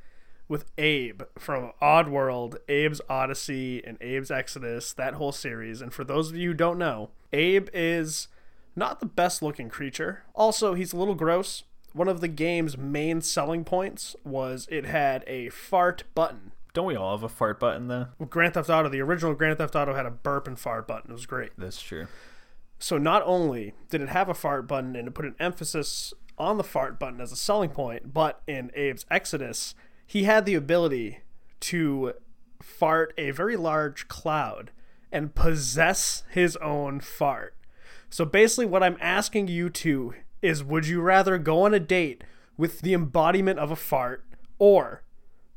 with 0.49 0.65
Abe 0.79 1.23
from 1.39 1.73
Oddworld, 1.83 2.55
Abe's 2.71 3.03
Oddysee, 3.11 3.83
and 3.87 3.99
Abe's 4.01 4.31
Exodus, 4.31 4.95
that 4.95 5.15
whole 5.15 5.33
series? 5.33 5.83
And 5.83 5.93
for 5.93 6.05
those 6.05 6.31
of 6.31 6.37
you 6.37 6.49
who 6.49 6.55
don't 6.55 6.79
know, 6.79 7.11
Abe 7.35 7.69
is 7.75 8.29
not 8.75 9.01
the 9.01 9.07
best 9.07 9.43
looking 9.43 9.69
creature. 9.69 10.23
Also, 10.35 10.73
he's 10.73 10.95
a 10.95 10.97
little 10.97 11.15
gross. 11.15 11.65
One 11.93 12.09
of 12.09 12.23
the 12.23 12.29
game's 12.29 12.79
main 12.79 13.21
selling 13.21 13.63
points 13.63 14.17
was 14.25 14.67
it 14.71 14.87
had 14.87 15.23
a 15.27 15.51
fart 15.51 16.05
button. 16.15 16.53
Don't 16.73 16.87
we 16.87 16.97
all 16.97 17.15
have 17.15 17.25
a 17.25 17.29
fart 17.29 17.61
button 17.61 17.89
though? 17.89 18.07
Well, 18.19 18.29
Grand 18.29 18.55
Theft 18.55 18.71
Auto, 18.71 18.89
the 18.89 19.03
original 19.03 19.35
Grand 19.35 19.59
Theft 19.59 19.77
Auto 19.77 19.93
had 19.95 20.07
a 20.07 20.11
burp 20.11 20.47
and 20.47 20.59
fart 20.59 20.87
button. 20.87 21.11
It 21.11 21.15
was 21.15 21.27
great. 21.27 21.51
That's 21.59 21.83
true. 21.83 22.07
So 22.81 22.97
not 22.97 23.23
only 23.27 23.75
did 23.91 24.01
it 24.01 24.09
have 24.09 24.29
a 24.29 24.35
fart 24.35 24.67
button 24.67 24.97
and 24.97 25.07
it 25.07 25.15
put 25.15 25.27
an 25.27 25.37
emphasis 25.39 26.15
on 26.39 26.57
the 26.57 26.65
fart 26.65 26.99
button 26.99 27.21
as 27.21 27.31
a 27.31 27.37
selling 27.37 27.71
point, 27.71 28.15
but 28.15 28.41
in 28.49 28.71
Abe's 28.71 29.05
Exodus, 29.11 29.75
he 30.07 30.25
had 30.25 30.47
the 30.47 30.55
ability 30.55 31.21
to 31.61 32.15
fart 32.63 33.13
a 33.19 33.31
very 33.33 33.57
large 33.57 34.09
cloud 34.09 34.71
and 35.13 35.35
possess 35.35 36.25
his 36.31 36.57
own 36.57 37.01
fart. 37.01 37.55
So 38.09 38.25
basically 38.25 38.67
what 38.67 38.83
I'm 38.83 38.97
asking 38.99 39.49
you 39.49 39.69
to 39.71 40.15
is 40.41 40.65
would 40.65 40.87
you 40.87 41.03
rather 41.03 41.37
go 41.37 41.63
on 41.63 41.75
a 41.75 41.81
date 41.81 42.25
with 42.57 42.81
the 42.81 42.95
embodiment 42.95 43.59
of 43.59 43.71
a 43.71 43.77
fart 43.77 44.25
or 44.59 45.03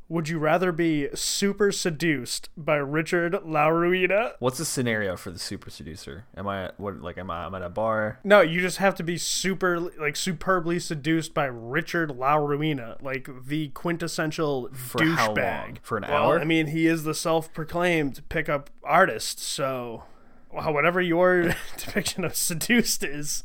Would 0.08 0.28
you 0.28 0.38
rather 0.38 0.70
be 0.70 1.08
super 1.14 1.72
seduced 1.72 2.50
by 2.56 2.76
Richard 2.76 3.32
LaRuina? 3.32 4.32
What's 4.38 4.58
the 4.58 4.64
scenario 4.66 5.16
for 5.16 5.30
the 5.30 5.38
super 5.38 5.70
seducer? 5.70 6.26
Am 6.36 6.46
I 6.46 6.64
at, 6.66 6.78
what 6.78 7.00
like 7.00 7.16
am 7.16 7.30
I 7.30 7.46
I'm 7.46 7.54
at 7.54 7.62
a 7.62 7.70
bar? 7.70 8.18
No, 8.22 8.42
you 8.42 8.60
just 8.60 8.76
have 8.78 8.94
to 8.96 9.02
be 9.02 9.16
super 9.16 9.80
like 9.80 10.14
superbly 10.16 10.78
seduced 10.78 11.32
by 11.32 11.46
Richard 11.46 12.10
LaRuina, 12.10 13.00
like 13.02 13.28
the 13.46 13.68
quintessential 13.68 14.68
For 14.74 15.02
how 15.04 15.28
long? 15.28 15.36
douchebag. 15.36 15.76
For 15.82 15.96
an 15.96 16.04
Well, 16.06 16.12
hour? 16.32 16.38
I 16.40 16.44
mean, 16.44 16.66
he 16.68 16.86
is 16.86 17.04
the 17.04 17.14
self-proclaimed 17.14 18.28
pickup 18.28 18.68
artist, 18.84 19.40
so 19.40 20.04
whatever 20.50 21.00
your 21.00 21.54
depiction 21.78 22.24
of 22.24 22.36
seduced 22.36 23.02
is. 23.02 23.42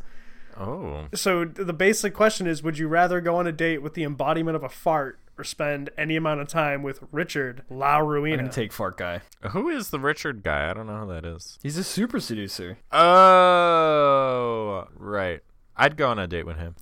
Oh, 0.57 1.07
So 1.13 1.45
the 1.45 1.71
basic 1.71 2.13
question 2.13 2.45
is: 2.45 2.61
Would 2.63 2.77
you 2.77 2.89
rather 2.89 3.21
go 3.21 3.37
on 3.37 3.47
a 3.47 3.51
date 3.53 3.81
with 3.81 3.93
the 3.93 4.03
embodiment 4.03 4.57
of 4.57 4.63
a 4.63 4.67
fart, 4.69 5.17
or 5.39 5.43
spend 5.43 5.89
any 5.97 6.15
amount 6.15 6.41
of 6.41 6.47
time 6.47 6.83
with 6.83 6.99
Richard 7.11 7.63
I'm 7.69 7.77
gonna 7.77 8.49
take 8.49 8.73
fart 8.73 8.97
guy. 8.97 9.21
who 9.51 9.69
is 9.69 9.89
the 9.89 9.99
Richard 9.99 10.43
guy? 10.43 10.69
I 10.69 10.73
don't 10.73 10.87
know 10.87 11.05
who 11.05 11.13
that 11.13 11.25
is. 11.25 11.57
He's 11.63 11.77
a 11.77 11.83
super 11.83 12.19
seducer. 12.19 12.77
Oh, 12.91 14.87
right. 14.95 15.41
I'd 15.77 15.95
go 15.95 16.09
on 16.09 16.19
a 16.19 16.27
date 16.27 16.45
with 16.45 16.57
him. 16.57 16.75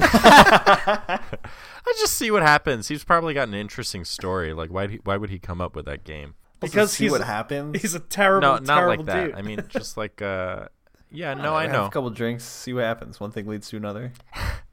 I 0.00 1.20
just 1.98 2.14
see 2.14 2.30
what 2.30 2.42
happens. 2.42 2.88
He's 2.88 3.04
probably 3.04 3.32
got 3.34 3.48
an 3.48 3.54
interesting 3.54 4.04
story. 4.04 4.52
Like, 4.52 4.70
why? 4.70 4.98
Why 5.04 5.16
would 5.16 5.30
he 5.30 5.38
come 5.38 5.60
up 5.60 5.76
with 5.76 5.84
that 5.86 6.04
game? 6.04 6.34
Because 6.60 6.92
see 6.92 7.04
he's 7.04 7.12
what 7.12 7.20
happens. 7.22 7.80
He's 7.80 7.94
a 7.94 8.00
terrible, 8.00 8.48
No, 8.48 8.58
not 8.58 8.80
terrible 8.80 9.04
like 9.04 9.06
that. 9.14 9.26
dude. 9.26 9.34
I 9.36 9.42
mean, 9.42 9.62
just 9.68 9.96
like, 9.96 10.20
uh, 10.20 10.66
yeah, 11.10 11.34
no, 11.34 11.54
I 11.54 11.64
have 11.64 11.72
know. 11.72 11.84
a 11.84 11.90
couple 11.90 12.10
drinks, 12.10 12.44
see 12.44 12.72
what 12.72 12.82
happens. 12.84 13.20
One 13.20 13.30
thing 13.30 13.46
leads 13.46 13.68
to 13.70 13.76
another. 13.76 14.12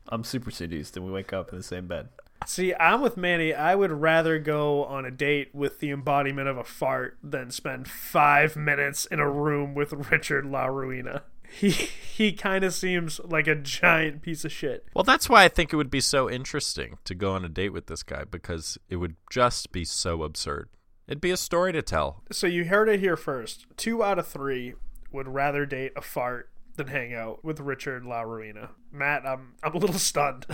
I'm 0.09 0.23
super 0.23 0.51
seduced, 0.51 0.97
and 0.97 1.05
we 1.05 1.11
wake 1.11 1.31
up 1.33 1.51
in 1.51 1.57
the 1.57 1.63
same 1.63 1.87
bed. 1.87 2.09
See, 2.45 2.73
I'm 2.75 3.01
with 3.01 3.17
Manny. 3.17 3.53
I 3.53 3.75
would 3.75 3.91
rather 3.91 4.37
go 4.39 4.85
on 4.85 5.05
a 5.05 5.11
date 5.11 5.53
with 5.53 5.79
the 5.79 5.91
embodiment 5.91 6.47
of 6.47 6.57
a 6.57 6.63
fart 6.63 7.17
than 7.23 7.49
spend 7.49 7.87
five 7.87 8.55
minutes 8.55 9.05
in 9.05 9.19
a 9.19 9.29
room 9.29 9.73
with 9.73 9.93
Richard 10.11 10.45
LaRuina. 10.45 11.21
He 11.49 11.69
he 11.71 12.33
kind 12.33 12.63
of 12.63 12.73
seems 12.73 13.19
like 13.23 13.47
a 13.47 13.55
giant 13.55 14.21
piece 14.21 14.45
of 14.45 14.51
shit. 14.51 14.85
Well, 14.93 15.03
that's 15.03 15.29
why 15.29 15.43
I 15.43 15.47
think 15.47 15.71
it 15.71 15.75
would 15.77 15.91
be 15.91 16.01
so 16.01 16.29
interesting 16.29 16.97
to 17.05 17.15
go 17.15 17.33
on 17.33 17.45
a 17.45 17.49
date 17.49 17.69
with 17.69 17.87
this 17.87 18.03
guy 18.03 18.23
because 18.29 18.77
it 18.89 18.97
would 18.97 19.15
just 19.31 19.71
be 19.71 19.85
so 19.85 20.23
absurd. 20.23 20.69
It'd 21.07 21.21
be 21.21 21.31
a 21.31 21.37
story 21.37 21.71
to 21.73 21.81
tell. 21.81 22.23
So 22.31 22.47
you 22.47 22.65
heard 22.65 22.89
it 22.89 22.99
here 22.99 23.15
first. 23.15 23.67
Two 23.77 24.03
out 24.03 24.19
of 24.19 24.27
three 24.27 24.73
would 25.11 25.27
rather 25.27 25.65
date 25.65 25.93
a 25.95 26.01
fart 26.01 26.49
than 26.75 26.87
hang 26.87 27.13
out 27.13 27.43
with 27.45 27.59
Richard 27.59 28.03
LaRuina. 28.03 28.69
Matt, 28.91 29.25
I'm 29.25 29.53
I'm 29.63 29.73
a 29.73 29.77
little 29.77 29.99
stunned. 29.99 30.45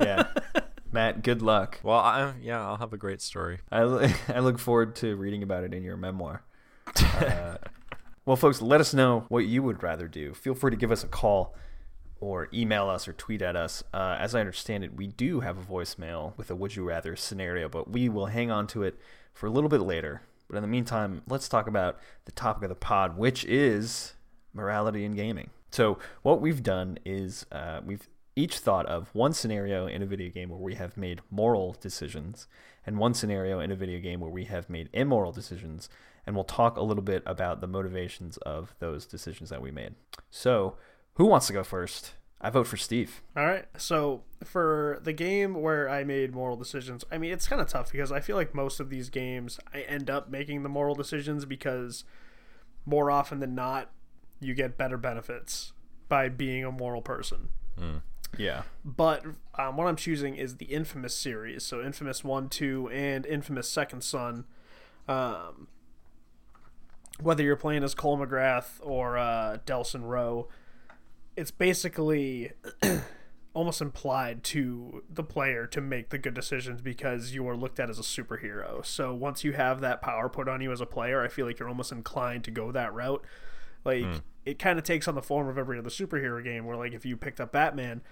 Yeah, 0.00 0.26
Matt. 0.92 1.22
Good 1.22 1.42
luck. 1.42 1.80
Well, 1.82 1.98
I, 1.98 2.34
yeah, 2.40 2.64
I'll 2.64 2.76
have 2.76 2.92
a 2.92 2.96
great 2.96 3.20
story. 3.20 3.58
I 3.72 3.80
I 4.28 4.40
look 4.40 4.58
forward 4.58 4.96
to 4.96 5.16
reading 5.16 5.42
about 5.42 5.64
it 5.64 5.74
in 5.74 5.82
your 5.82 5.96
memoir. 5.96 6.42
Uh, 7.18 7.56
well, 8.24 8.36
folks, 8.36 8.60
let 8.60 8.80
us 8.80 8.92
know 8.92 9.24
what 9.28 9.46
you 9.46 9.62
would 9.62 9.82
rather 9.82 10.06
do. 10.06 10.34
Feel 10.34 10.54
free 10.54 10.70
to 10.70 10.76
give 10.76 10.92
us 10.92 11.02
a 11.02 11.08
call 11.08 11.54
or 12.20 12.48
email 12.52 12.88
us 12.88 13.08
or 13.08 13.12
tweet 13.12 13.40
at 13.40 13.56
us. 13.56 13.82
Uh, 13.94 14.16
as 14.18 14.34
I 14.34 14.40
understand 14.40 14.84
it, 14.84 14.94
we 14.94 15.06
do 15.06 15.40
have 15.40 15.56
a 15.56 15.62
voicemail 15.62 16.36
with 16.36 16.50
a 16.50 16.54
would 16.54 16.76
you 16.76 16.84
rather 16.84 17.16
scenario, 17.16 17.68
but 17.68 17.90
we 17.90 18.08
will 18.08 18.26
hang 18.26 18.50
on 18.50 18.66
to 18.68 18.82
it 18.82 18.98
for 19.32 19.46
a 19.46 19.50
little 19.50 19.70
bit 19.70 19.80
later. 19.80 20.22
But 20.48 20.56
in 20.56 20.62
the 20.62 20.68
meantime, 20.68 21.22
let's 21.28 21.48
talk 21.48 21.68
about 21.68 21.98
the 22.24 22.32
topic 22.32 22.64
of 22.64 22.68
the 22.68 22.74
pod, 22.74 23.16
which 23.16 23.44
is 23.44 24.14
morality 24.52 25.04
in 25.04 25.14
gaming. 25.14 25.50
So, 25.70 25.98
what 26.22 26.40
we've 26.40 26.62
done 26.62 26.98
is 27.04 27.46
uh, 27.52 27.80
we've 27.84 28.08
each 28.38 28.58
thought 28.58 28.86
of 28.86 29.08
one 29.14 29.32
scenario 29.32 29.88
in 29.88 30.00
a 30.00 30.06
video 30.06 30.30
game 30.30 30.48
where 30.48 30.60
we 30.60 30.76
have 30.76 30.96
made 30.96 31.20
moral 31.28 31.76
decisions, 31.80 32.46
and 32.86 32.96
one 32.96 33.12
scenario 33.12 33.58
in 33.58 33.72
a 33.72 33.74
video 33.74 33.98
game 33.98 34.20
where 34.20 34.30
we 34.30 34.44
have 34.44 34.70
made 34.70 34.88
immoral 34.92 35.32
decisions, 35.32 35.88
and 36.24 36.36
we'll 36.36 36.44
talk 36.44 36.76
a 36.76 36.82
little 36.82 37.02
bit 37.02 37.22
about 37.26 37.60
the 37.60 37.66
motivations 37.66 38.36
of 38.38 38.76
those 38.78 39.06
decisions 39.06 39.50
that 39.50 39.60
we 39.60 39.72
made. 39.72 39.96
So, 40.30 40.76
who 41.14 41.26
wants 41.26 41.48
to 41.48 41.52
go 41.52 41.64
first? 41.64 42.12
I 42.40 42.50
vote 42.50 42.68
for 42.68 42.76
Steve. 42.76 43.20
All 43.36 43.44
right. 43.44 43.64
So 43.76 44.22
for 44.44 45.00
the 45.02 45.12
game 45.12 45.54
where 45.54 45.90
I 45.90 46.04
made 46.04 46.32
moral 46.32 46.56
decisions, 46.56 47.04
I 47.10 47.18
mean 47.18 47.32
it's 47.32 47.48
kind 47.48 47.60
of 47.60 47.66
tough 47.66 47.90
because 47.90 48.12
I 48.12 48.20
feel 48.20 48.36
like 48.36 48.54
most 48.54 48.78
of 48.78 48.90
these 48.90 49.10
games 49.10 49.58
I 49.74 49.80
end 49.80 50.08
up 50.08 50.30
making 50.30 50.62
the 50.62 50.68
moral 50.68 50.94
decisions 50.94 51.44
because 51.44 52.04
more 52.86 53.10
often 53.10 53.40
than 53.40 53.56
not 53.56 53.90
you 54.38 54.54
get 54.54 54.78
better 54.78 54.96
benefits 54.96 55.72
by 56.08 56.28
being 56.28 56.64
a 56.64 56.70
moral 56.70 57.02
person. 57.02 57.48
Hmm. 57.76 57.96
Yeah. 58.36 58.62
But 58.84 59.24
um, 59.58 59.76
what 59.76 59.86
I'm 59.86 59.96
choosing 59.96 60.36
is 60.36 60.56
the 60.56 60.66
Infamous 60.66 61.14
series, 61.14 61.64
so 61.64 61.82
Infamous 61.82 62.22
One, 62.22 62.48
Two, 62.48 62.88
and 62.90 63.26
Infamous 63.26 63.68
Second 63.68 64.02
Son. 64.02 64.44
Um, 65.08 65.68
whether 67.20 67.42
you're 67.42 67.56
playing 67.56 67.82
as 67.82 67.94
Cole 67.94 68.18
McGrath 68.18 68.80
or 68.80 69.18
uh, 69.18 69.58
Delsin 69.66 70.02
Rowe, 70.04 70.48
it's 71.36 71.50
basically 71.50 72.52
almost 73.54 73.80
implied 73.80 74.44
to 74.44 75.02
the 75.10 75.24
player 75.24 75.66
to 75.66 75.80
make 75.80 76.10
the 76.10 76.18
good 76.18 76.34
decisions 76.34 76.80
because 76.80 77.32
you 77.32 77.48
are 77.48 77.56
looked 77.56 77.80
at 77.80 77.90
as 77.90 77.98
a 77.98 78.02
superhero. 78.02 78.84
So 78.84 79.12
once 79.14 79.42
you 79.42 79.52
have 79.52 79.80
that 79.80 80.00
power 80.00 80.28
put 80.28 80.48
on 80.48 80.60
you 80.60 80.70
as 80.70 80.80
a 80.80 80.86
player, 80.86 81.22
I 81.22 81.28
feel 81.28 81.46
like 81.46 81.58
you're 81.58 81.68
almost 81.68 81.90
inclined 81.90 82.44
to 82.44 82.50
go 82.50 82.70
that 82.70 82.94
route. 82.94 83.24
Like 83.84 84.04
hmm. 84.04 84.16
it 84.44 84.58
kind 84.58 84.78
of 84.78 84.84
takes 84.84 85.08
on 85.08 85.14
the 85.14 85.22
form 85.22 85.48
of 85.48 85.58
every 85.58 85.78
other 85.78 85.90
superhero 85.90 86.42
game 86.42 86.64
where 86.66 86.76
like 86.76 86.92
if 86.92 87.04
you 87.04 87.16
picked 87.16 87.40
up 87.40 87.52
Batman, 87.52 88.02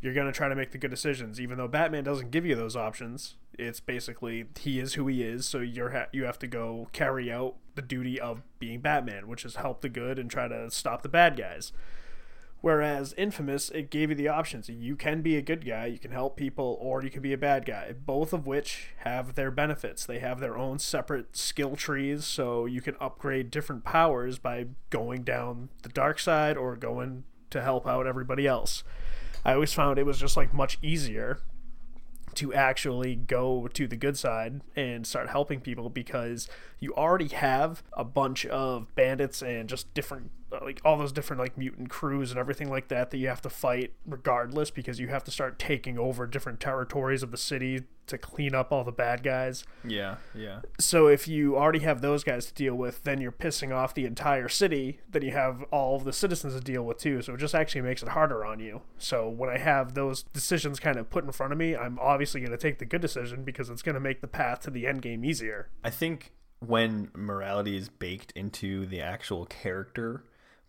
you're 0.00 0.14
going 0.14 0.26
to 0.26 0.32
try 0.32 0.48
to 0.48 0.54
make 0.54 0.70
the 0.70 0.78
good 0.78 0.90
decisions 0.90 1.40
even 1.40 1.58
though 1.58 1.68
Batman 1.68 2.04
doesn't 2.04 2.30
give 2.30 2.44
you 2.44 2.54
those 2.54 2.76
options. 2.76 3.36
It's 3.58 3.80
basically 3.80 4.46
he 4.58 4.80
is 4.80 4.94
who 4.94 5.06
he 5.06 5.22
is, 5.22 5.46
so 5.46 5.60
you're 5.60 5.90
ha- 5.90 6.06
you 6.12 6.24
have 6.24 6.38
to 6.40 6.46
go 6.46 6.88
carry 6.92 7.30
out 7.32 7.54
the 7.74 7.82
duty 7.82 8.20
of 8.20 8.42
being 8.58 8.80
Batman, 8.80 9.28
which 9.28 9.44
is 9.44 9.56
help 9.56 9.80
the 9.80 9.88
good 9.88 10.18
and 10.18 10.30
try 10.30 10.48
to 10.48 10.70
stop 10.70 11.02
the 11.02 11.08
bad 11.08 11.36
guys. 11.36 11.72
Whereas 12.64 13.12
Infamous, 13.18 13.68
it 13.68 13.90
gave 13.90 14.08
you 14.08 14.16
the 14.16 14.28
options. 14.28 14.70
You 14.70 14.96
can 14.96 15.20
be 15.20 15.36
a 15.36 15.42
good 15.42 15.66
guy, 15.66 15.84
you 15.84 15.98
can 15.98 16.12
help 16.12 16.34
people, 16.34 16.78
or 16.80 17.02
you 17.02 17.10
can 17.10 17.20
be 17.20 17.34
a 17.34 17.36
bad 17.36 17.66
guy. 17.66 17.92
Both 17.92 18.32
of 18.32 18.46
which 18.46 18.94
have 19.00 19.34
their 19.34 19.50
benefits. 19.50 20.06
They 20.06 20.18
have 20.20 20.40
their 20.40 20.56
own 20.56 20.78
separate 20.78 21.36
skill 21.36 21.76
trees, 21.76 22.24
so 22.24 22.64
you 22.64 22.80
can 22.80 22.96
upgrade 23.02 23.50
different 23.50 23.84
powers 23.84 24.38
by 24.38 24.68
going 24.88 25.24
down 25.24 25.68
the 25.82 25.90
dark 25.90 26.18
side 26.18 26.56
or 26.56 26.74
going 26.74 27.24
to 27.50 27.60
help 27.60 27.86
out 27.86 28.06
everybody 28.06 28.46
else. 28.46 28.82
I 29.44 29.52
always 29.52 29.74
found 29.74 29.98
it 29.98 30.06
was 30.06 30.18
just 30.18 30.34
like 30.34 30.54
much 30.54 30.78
easier 30.80 31.40
to 32.36 32.54
actually 32.54 33.14
go 33.14 33.68
to 33.74 33.86
the 33.86 33.96
good 33.96 34.16
side 34.16 34.62
and 34.74 35.06
start 35.06 35.28
helping 35.28 35.60
people 35.60 35.90
because 35.90 36.48
you 36.80 36.94
already 36.94 37.28
have 37.28 37.82
a 37.92 38.04
bunch 38.04 38.46
of 38.46 38.94
bandits 38.94 39.42
and 39.42 39.68
just 39.68 39.92
different 39.92 40.30
like 40.62 40.80
all 40.84 40.96
those 40.96 41.12
different 41.12 41.40
like 41.40 41.56
mutant 41.56 41.90
crews 41.90 42.30
and 42.30 42.38
everything 42.38 42.70
like 42.70 42.88
that 42.88 43.10
that 43.10 43.18
you 43.18 43.28
have 43.28 43.42
to 43.42 43.50
fight 43.50 43.92
regardless 44.06 44.70
because 44.70 45.00
you 45.00 45.08
have 45.08 45.24
to 45.24 45.30
start 45.30 45.58
taking 45.58 45.98
over 45.98 46.26
different 46.26 46.60
territories 46.60 47.22
of 47.22 47.30
the 47.30 47.36
city 47.36 47.80
to 48.06 48.18
clean 48.18 48.54
up 48.54 48.70
all 48.70 48.84
the 48.84 48.92
bad 48.92 49.22
guys. 49.22 49.64
Yeah. 49.82 50.16
Yeah. 50.34 50.60
So 50.78 51.06
if 51.06 51.26
you 51.26 51.56
already 51.56 51.78
have 51.80 52.00
those 52.00 52.22
guys 52.22 52.46
to 52.46 52.54
deal 52.54 52.74
with, 52.74 53.02
then 53.04 53.20
you're 53.20 53.32
pissing 53.32 53.74
off 53.74 53.94
the 53.94 54.04
entire 54.04 54.48
city. 54.48 55.00
Then 55.10 55.22
you 55.22 55.32
have 55.32 55.62
all 55.70 55.96
of 55.96 56.04
the 56.04 56.12
citizens 56.12 56.54
to 56.54 56.60
deal 56.60 56.82
with 56.82 56.98
too. 56.98 57.22
So 57.22 57.34
it 57.34 57.40
just 57.40 57.54
actually 57.54 57.80
makes 57.80 58.02
it 58.02 58.10
harder 58.10 58.44
on 58.44 58.60
you. 58.60 58.82
So 58.98 59.28
when 59.28 59.48
I 59.48 59.58
have 59.58 59.94
those 59.94 60.22
decisions 60.22 60.80
kind 60.80 60.98
of 60.98 61.08
put 61.08 61.24
in 61.24 61.32
front 61.32 61.52
of 61.52 61.58
me, 61.58 61.74
I'm 61.74 61.98
obviously 61.98 62.40
going 62.40 62.50
to 62.50 62.58
take 62.58 62.78
the 62.78 62.84
good 62.84 63.00
decision 63.00 63.44
because 63.44 63.70
it's 63.70 63.82
going 63.82 63.94
to 63.94 64.00
make 64.00 64.20
the 64.20 64.28
path 64.28 64.60
to 64.60 64.70
the 64.70 64.86
end 64.86 65.02
game 65.02 65.24
easier. 65.24 65.70
I 65.82 65.90
think 65.90 66.32
when 66.60 67.10
morality 67.14 67.76
is 67.76 67.88
baked 67.88 68.32
into 68.32 68.86
the 68.86 69.00
actual 69.00 69.46
character, 69.46 70.24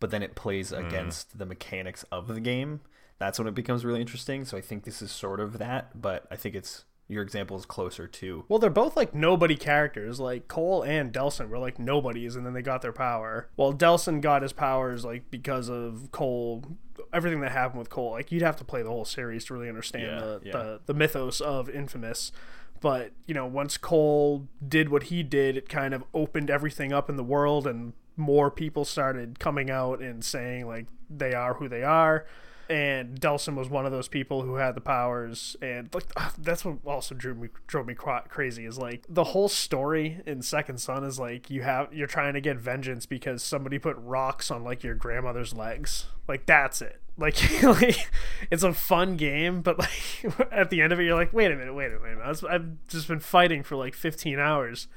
but 0.06 0.12
then 0.12 0.22
it 0.22 0.36
plays 0.36 0.72
mm. 0.72 0.86
against 0.86 1.36
the 1.40 1.48
mechanics 1.48 2.06
of 2.12 2.28
the 2.28 2.40
game, 2.40 2.80
that's 3.18 3.40
when 3.40 3.48
it 3.48 3.56
becomes 3.56 3.84
really 3.84 4.02
interesting. 4.02 4.46
So 4.46 4.56
I 4.56 4.62
think 4.62 4.84
this 4.84 5.02
is 5.02 5.10
sort 5.10 5.40
of 5.40 5.58
that, 5.58 6.00
but 6.00 6.28
I 6.30 6.36
think 6.36 6.54
it's 6.54 6.86
your 7.08 7.24
example 7.24 7.58
is 7.58 7.66
closer 7.66 8.06
to 8.06 8.46
Well, 8.48 8.60
they're 8.60 8.70
both 8.70 8.96
like 8.96 9.16
nobody 9.16 9.56
characters. 9.56 10.20
Like 10.20 10.48
Cole 10.48 10.84
and 10.84 11.12
Delsin 11.12 11.50
were 11.50 11.58
like 11.58 11.80
nobodies, 11.80 12.36
and 12.36 12.46
then 12.46 12.54
they 12.54 12.62
got 12.62 12.84
their 12.84 12.94
power. 12.94 13.50
Well, 13.58 13.74
Delsin 13.74 14.22
got 14.22 14.44
his 14.44 14.54
powers 14.54 15.04
like 15.04 15.32
because 15.32 15.70
of 15.70 16.10
Cole. 16.12 16.64
Everything 17.12 17.42
that 17.42 17.52
happened 17.52 17.80
with 17.80 17.90
Cole, 17.90 18.12
like 18.12 18.32
you'd 18.32 18.44
have 18.44 18.58
to 18.58 18.64
play 18.64 18.84
the 18.84 18.90
whole 18.90 19.06
series 19.06 19.46
to 19.46 19.56
really 19.56 19.70
understand 19.70 20.04
Yeah, 20.04 20.20
the, 20.20 20.42
yeah. 20.44 20.52
the 20.52 20.82
the 20.86 20.94
mythos 20.94 21.42
of 21.42 21.68
Infamous. 21.68 22.32
But 22.80 23.12
you 23.26 23.34
know, 23.34 23.48
once 23.48 23.76
Cole 23.78 24.48
did 24.68 24.90
what 24.90 25.04
he 25.04 25.24
did, 25.24 25.58
it 25.58 25.68
kind 25.68 25.96
of 25.96 26.04
opened 26.14 26.52
everything 26.52 26.94
up 26.94 27.10
in 27.10 27.16
the 27.16 27.24
world, 27.24 27.66
and 27.66 27.94
more 28.18 28.50
people 28.52 28.86
started 28.86 29.40
coming 29.40 29.70
out 29.70 30.02
and 30.02 30.24
saying 30.24 30.68
like 30.68 30.86
they 31.10 31.34
are 31.34 31.56
who 31.56 31.68
they 31.68 31.84
are. 31.84 32.26
and 32.68 33.20
Delsin 33.22 33.56
was 33.56 33.70
one 33.70 33.86
of 33.86 33.92
those 33.92 34.08
people 34.08 34.42
who 34.42 34.56
had 34.56 34.74
the 34.74 34.82
powers, 34.82 35.56
and 35.62 35.94
like 35.94 36.06
that's 36.38 36.66
what 36.66 36.78
also 36.86 37.14
drew 37.16 37.36
me 37.36 37.50
drove 37.68 37.86
me 37.88 37.96
crazy 37.96 38.66
is 38.66 38.78
like 38.78 39.06
the 39.08 39.26
whole 39.26 39.48
story 39.48 40.22
in 40.26 40.42
Second 40.42 40.80
Son 40.80 41.04
is 41.04 41.20
like 41.20 41.50
you 41.50 41.62
have 41.62 41.94
you're 41.94 42.08
trying 42.08 42.34
to 42.34 42.42
get 42.42 42.58
vengeance 42.58 43.06
because 43.06 43.44
somebody 43.44 43.78
put 43.78 43.96
rocks 43.98 44.50
on 44.50 44.64
like 44.64 44.84
your 44.84 44.96
grandmother's 44.96 45.54
legs, 45.54 46.08
like 46.28 46.46
that's 46.46 46.82
it. 46.82 47.02
Like, 47.18 47.64
like 47.64 48.10
it's 48.52 48.64
a 48.64 48.74
fun 48.74 49.16
game, 49.16 49.62
but 49.62 49.80
like 49.80 50.50
at 50.52 50.70
the 50.70 50.82
end 50.82 50.92
of 50.92 51.00
it, 51.00 51.04
you're 51.04 51.16
like, 51.16 51.34
wait 51.34 51.52
a 51.52 51.56
minute, 51.56 51.74
wait 51.74 51.92
a 51.94 52.00
minute, 52.00 52.44
I've 52.50 52.88
just 52.88 53.08
been 53.08 53.20
fighting 53.20 53.64
for 53.64 53.76
like 53.76 53.94
15 53.94 54.40
hours 54.40 54.88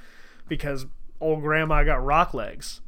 because 0.48 0.86
old 1.20 1.42
grandma 1.42 1.84
got 1.84 2.04
rock 2.04 2.34
legs. 2.34 2.80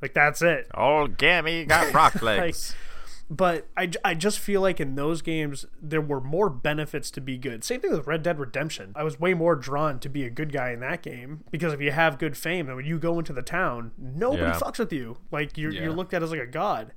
Like 0.00 0.14
that's 0.14 0.42
it. 0.42 0.68
Old 0.74 1.18
Gammy 1.18 1.64
got 1.64 1.92
rock 1.94 2.22
legs. 2.22 2.70
like, 2.70 2.78
but 3.30 3.68
I, 3.76 3.90
I 4.04 4.14
just 4.14 4.38
feel 4.38 4.60
like 4.60 4.80
in 4.80 4.94
those 4.94 5.22
games 5.22 5.66
there 5.80 6.00
were 6.00 6.20
more 6.20 6.48
benefits 6.48 7.10
to 7.12 7.20
be 7.20 7.36
good 7.36 7.62
same 7.62 7.80
thing 7.80 7.90
with 7.90 8.06
red 8.06 8.22
dead 8.22 8.38
redemption 8.38 8.92
i 8.96 9.02
was 9.02 9.20
way 9.20 9.34
more 9.34 9.54
drawn 9.54 9.98
to 10.00 10.08
be 10.08 10.24
a 10.24 10.30
good 10.30 10.52
guy 10.52 10.70
in 10.70 10.80
that 10.80 11.02
game 11.02 11.44
because 11.50 11.72
if 11.72 11.80
you 11.80 11.90
have 11.90 12.18
good 12.18 12.36
fame 12.36 12.66
then 12.66 12.76
when 12.76 12.86
you 12.86 12.98
go 12.98 13.18
into 13.18 13.32
the 13.32 13.42
town 13.42 13.92
nobody 13.98 14.42
yeah. 14.42 14.58
fucks 14.58 14.78
with 14.78 14.92
you 14.92 15.18
like 15.30 15.56
you're, 15.56 15.72
yeah. 15.72 15.82
you're 15.82 15.92
looked 15.92 16.14
at 16.14 16.22
as 16.22 16.30
like 16.30 16.40
a 16.40 16.46
god 16.46 16.92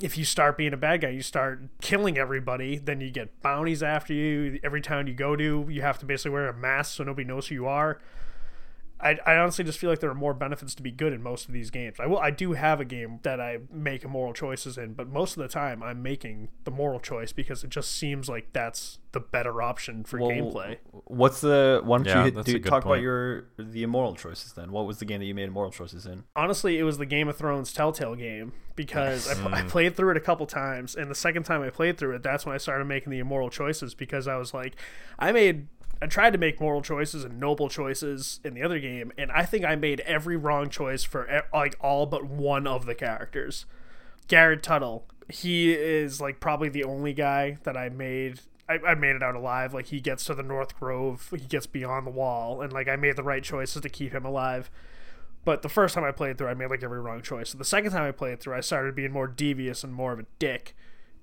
if 0.00 0.18
you 0.18 0.24
start 0.24 0.58
being 0.58 0.72
a 0.72 0.76
bad 0.76 1.00
guy 1.00 1.08
you 1.08 1.22
start 1.22 1.62
killing 1.80 2.18
everybody 2.18 2.78
then 2.78 3.00
you 3.00 3.10
get 3.10 3.40
bounties 3.42 3.82
after 3.82 4.12
you 4.12 4.60
every 4.62 4.80
town 4.80 5.06
you 5.06 5.14
go 5.14 5.34
to 5.34 5.66
you 5.68 5.82
have 5.82 5.98
to 5.98 6.06
basically 6.06 6.30
wear 6.30 6.48
a 6.48 6.54
mask 6.54 6.94
so 6.94 7.04
nobody 7.04 7.26
knows 7.26 7.48
who 7.48 7.54
you 7.54 7.66
are 7.66 8.00
I, 8.98 9.18
I 9.26 9.36
honestly 9.36 9.64
just 9.64 9.78
feel 9.78 9.90
like 9.90 10.00
there 10.00 10.10
are 10.10 10.14
more 10.14 10.32
benefits 10.32 10.74
to 10.76 10.82
be 10.82 10.90
good 10.90 11.12
in 11.12 11.22
most 11.22 11.46
of 11.46 11.52
these 11.52 11.70
games. 11.70 11.96
I 12.00 12.06
will 12.06 12.18
I 12.18 12.30
do 12.30 12.52
have 12.52 12.80
a 12.80 12.84
game 12.84 13.20
that 13.24 13.40
I 13.40 13.58
make 13.70 14.08
moral 14.08 14.32
choices 14.32 14.78
in, 14.78 14.94
but 14.94 15.08
most 15.08 15.36
of 15.36 15.42
the 15.42 15.48
time 15.48 15.82
I'm 15.82 16.02
making 16.02 16.48
the 16.64 16.70
moral 16.70 16.98
choice 16.98 17.32
because 17.32 17.62
it 17.62 17.70
just 17.70 17.92
seems 17.92 18.28
like 18.28 18.52
that's 18.52 18.98
the 19.12 19.20
better 19.20 19.60
option 19.60 20.04
for 20.04 20.18
well, 20.18 20.30
gameplay. 20.30 20.78
What's 21.04 21.42
the 21.42 21.82
why 21.84 21.98
don't 21.98 22.06
yeah, 22.06 22.24
you 22.24 22.42
do, 22.42 22.58
talk 22.58 22.84
point. 22.84 22.84
about 22.84 23.02
your 23.02 23.44
the 23.58 23.82
immoral 23.82 24.14
choices 24.14 24.54
then? 24.54 24.72
What 24.72 24.86
was 24.86 24.98
the 24.98 25.04
game 25.04 25.20
that 25.20 25.26
you 25.26 25.34
made 25.34 25.48
immoral 25.48 25.70
choices 25.70 26.06
in? 26.06 26.24
Honestly, 26.34 26.78
it 26.78 26.82
was 26.82 26.96
the 26.96 27.06
Game 27.06 27.28
of 27.28 27.36
Thrones 27.36 27.72
Telltale 27.72 28.14
game 28.14 28.52
because 28.76 29.28
I, 29.28 29.32
I 29.32 29.62
mm. 29.62 29.68
played 29.68 29.96
through 29.96 30.10
it 30.10 30.16
a 30.16 30.20
couple 30.20 30.46
times, 30.46 30.94
and 30.94 31.10
the 31.10 31.14
second 31.14 31.44
time 31.44 31.62
I 31.62 31.70
played 31.70 31.98
through 31.98 32.14
it, 32.14 32.22
that's 32.22 32.46
when 32.46 32.54
I 32.54 32.58
started 32.58 32.86
making 32.86 33.10
the 33.10 33.18
immoral 33.18 33.50
choices 33.50 33.94
because 33.94 34.28
I 34.28 34.36
was 34.36 34.52
like, 34.52 34.76
I 35.18 35.32
made 35.32 35.68
I 36.00 36.06
tried 36.06 36.32
to 36.34 36.38
make 36.38 36.60
moral 36.60 36.82
choices 36.82 37.24
and 37.24 37.40
noble 37.40 37.68
choices 37.68 38.40
in 38.44 38.54
the 38.54 38.62
other 38.62 38.78
game, 38.78 39.12
and 39.16 39.30
I 39.32 39.44
think 39.44 39.64
I 39.64 39.76
made 39.76 40.00
every 40.00 40.36
wrong 40.36 40.68
choice 40.68 41.04
for 41.04 41.44
like 41.52 41.76
all 41.80 42.06
but 42.06 42.24
one 42.24 42.66
of 42.66 42.84
the 42.84 42.94
characters. 42.94 43.64
Gared 44.28 44.62
Tuttle, 44.62 45.06
he 45.30 45.72
is 45.72 46.20
like 46.20 46.38
probably 46.40 46.68
the 46.68 46.84
only 46.84 47.14
guy 47.14 47.56
that 47.62 47.76
I 47.76 47.88
made. 47.88 48.40
I, 48.68 48.78
I 48.86 48.94
made 48.94 49.16
it 49.16 49.22
out 49.22 49.36
alive. 49.36 49.72
Like 49.72 49.86
he 49.86 50.00
gets 50.00 50.24
to 50.26 50.34
the 50.34 50.42
North 50.42 50.78
Grove, 50.78 51.28
he 51.30 51.46
gets 51.46 51.66
beyond 51.66 52.06
the 52.06 52.10
wall, 52.10 52.60
and 52.60 52.72
like 52.72 52.88
I 52.88 52.96
made 52.96 53.16
the 53.16 53.22
right 53.22 53.42
choices 53.42 53.80
to 53.80 53.88
keep 53.88 54.12
him 54.12 54.24
alive. 54.24 54.70
But 55.46 55.62
the 55.62 55.68
first 55.68 55.94
time 55.94 56.04
I 56.04 56.10
played 56.10 56.36
through, 56.36 56.48
I 56.48 56.54
made 56.54 56.70
like 56.70 56.82
every 56.82 57.00
wrong 57.00 57.22
choice. 57.22 57.50
So 57.50 57.58
the 57.58 57.64
second 57.64 57.92
time 57.92 58.02
I 58.02 58.10
played 58.10 58.40
through, 58.40 58.54
I 58.54 58.60
started 58.60 58.96
being 58.96 59.12
more 59.12 59.28
devious 59.28 59.84
and 59.84 59.94
more 59.94 60.12
of 60.12 60.18
a 60.18 60.26
dick 60.38 60.74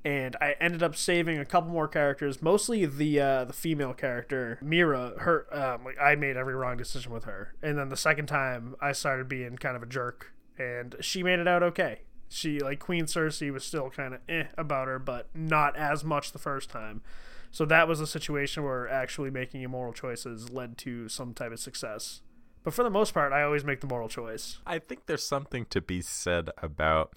and 0.06 0.36
I 0.42 0.56
ended 0.60 0.84
up 0.84 0.96
saving 0.96 1.38
a 1.38 1.46
couple 1.46 1.72
more 1.72 1.88
characters, 1.88 2.42
mostly 2.42 2.86
the 2.86 3.20
uh, 3.20 3.46
the 3.46 3.54
female 3.54 3.94
character 3.94 4.60
Mira. 4.62 5.14
Her 5.20 5.48
um, 5.52 5.86
like 5.86 5.98
I 6.00 6.16
made 6.16 6.38
every 6.38 6.56
wrong 6.56 6.78
decision 6.78 7.12
with 7.12 7.24
her, 7.26 7.54
and 7.62 7.78
then 7.78 7.90
the 7.90 7.98
second 7.98 8.28
time 8.28 8.76
I 8.82 8.92
started 8.92 9.30
being 9.30 9.58
kind 9.58 9.76
of 9.76 9.84
a 9.84 9.88
jerk, 9.88 10.34
and 10.58 10.96
she 11.00 11.24
made 11.24 11.40
it 11.40 11.48
out 11.48 11.64
okay. 11.64 12.02
She 12.28 12.60
like 12.60 12.80
Queen 12.80 13.06
Cersei 13.06 13.52
was 13.52 13.64
still 13.64 13.90
kind 13.90 14.16
of 14.16 14.22
eh 14.28 14.46
about 14.58 14.88
her, 14.88 15.00
but 15.00 15.28
not 15.34 15.76
as 15.78 16.04
much 16.04 16.32
the 16.32 16.40
first 16.40 16.70
time. 16.70 17.02
So 17.52 17.66
that 17.66 17.88
was 17.88 18.00
a 18.00 18.08
situation 18.08 18.64
where 18.64 18.90
actually 18.90 19.30
making 19.30 19.62
immoral 19.62 19.94
choices 19.94 20.50
led 20.50 20.78
to 20.80 21.08
some 21.08 21.36
type 21.36 21.52
of 21.52 21.60
success. 21.60 22.22
But 22.64 22.74
for 22.74 22.84
the 22.84 22.90
most 22.90 23.14
part, 23.14 23.32
I 23.32 23.44
always 23.44 23.64
make 23.64 23.82
the 23.82 23.88
moral 23.88 24.10
choice. 24.10 24.60
I 24.66 24.80
think 24.80 25.06
there's 25.06 25.24
something 25.24 25.66
to 25.70 25.82
be 25.82 26.02
said 26.02 26.50
about 26.58 27.14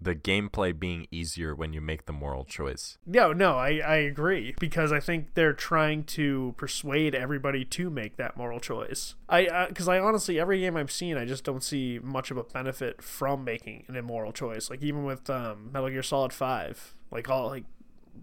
the 0.00 0.14
gameplay 0.14 0.78
being 0.78 1.06
easier 1.10 1.54
when 1.54 1.72
you 1.72 1.80
make 1.80 2.06
the 2.06 2.12
moral 2.12 2.44
choice. 2.44 2.98
No, 3.04 3.32
no, 3.32 3.56
I, 3.56 3.78
I 3.78 3.96
agree 3.96 4.54
because 4.60 4.92
I 4.92 5.00
think 5.00 5.34
they're 5.34 5.52
trying 5.52 6.04
to 6.04 6.54
persuade 6.56 7.14
everybody 7.14 7.64
to 7.64 7.90
make 7.90 8.16
that 8.16 8.36
moral 8.36 8.60
choice. 8.60 9.16
I 9.28 9.66
because 9.68 9.88
uh, 9.88 9.92
I 9.92 10.00
honestly 10.00 10.38
every 10.38 10.60
game 10.60 10.76
I've 10.76 10.92
seen 10.92 11.16
I 11.16 11.24
just 11.24 11.44
don't 11.44 11.62
see 11.62 11.98
much 12.02 12.30
of 12.30 12.36
a 12.36 12.44
benefit 12.44 13.02
from 13.02 13.44
making 13.44 13.84
an 13.88 13.96
immoral 13.96 14.32
choice. 14.32 14.70
Like 14.70 14.82
even 14.82 15.04
with 15.04 15.28
um, 15.28 15.70
Metal 15.72 15.88
Gear 15.88 16.02
Solid 16.02 16.32
Five, 16.32 16.94
like 17.10 17.28
all 17.28 17.48
like 17.48 17.64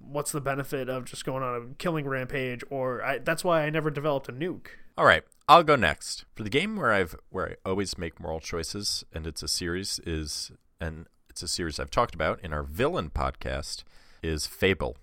what's 0.08 0.32
the 0.32 0.42
benefit 0.42 0.90
of 0.90 1.06
just 1.06 1.26
going 1.26 1.44
on 1.44 1.56
a 1.56 1.74
killing 1.76 2.08
rampage? 2.08 2.64
Or 2.70 3.04
I, 3.04 3.18
that's 3.18 3.44
why 3.44 3.64
I 3.64 3.70
never 3.70 3.90
developed 3.90 4.30
a 4.30 4.34
nuke. 4.34 4.68
All 4.98 5.06
right, 5.06 5.24
I'll 5.50 5.64
go 5.64 5.76
next 5.76 6.24
for 6.36 6.44
the 6.44 6.50
game 6.50 6.78
where 6.78 6.94
I've 6.94 7.16
where 7.30 7.50
I 7.50 7.70
always 7.70 7.98
make 7.98 8.20
moral 8.20 8.40
choices, 8.40 9.04
and 9.12 9.28
it's 9.28 9.44
a 9.44 9.48
series 9.50 10.00
is 10.06 10.52
and 10.80 11.08
it's 11.36 11.44
a 11.44 11.48
series 11.50 11.82
I've 11.82 11.92
talked 11.92 12.16
about 12.16 12.40
in 12.46 12.54
our 12.54 12.64
villain 12.64 13.10
podcast, 13.10 13.84
is 14.24 14.48
Fable. 14.48 14.96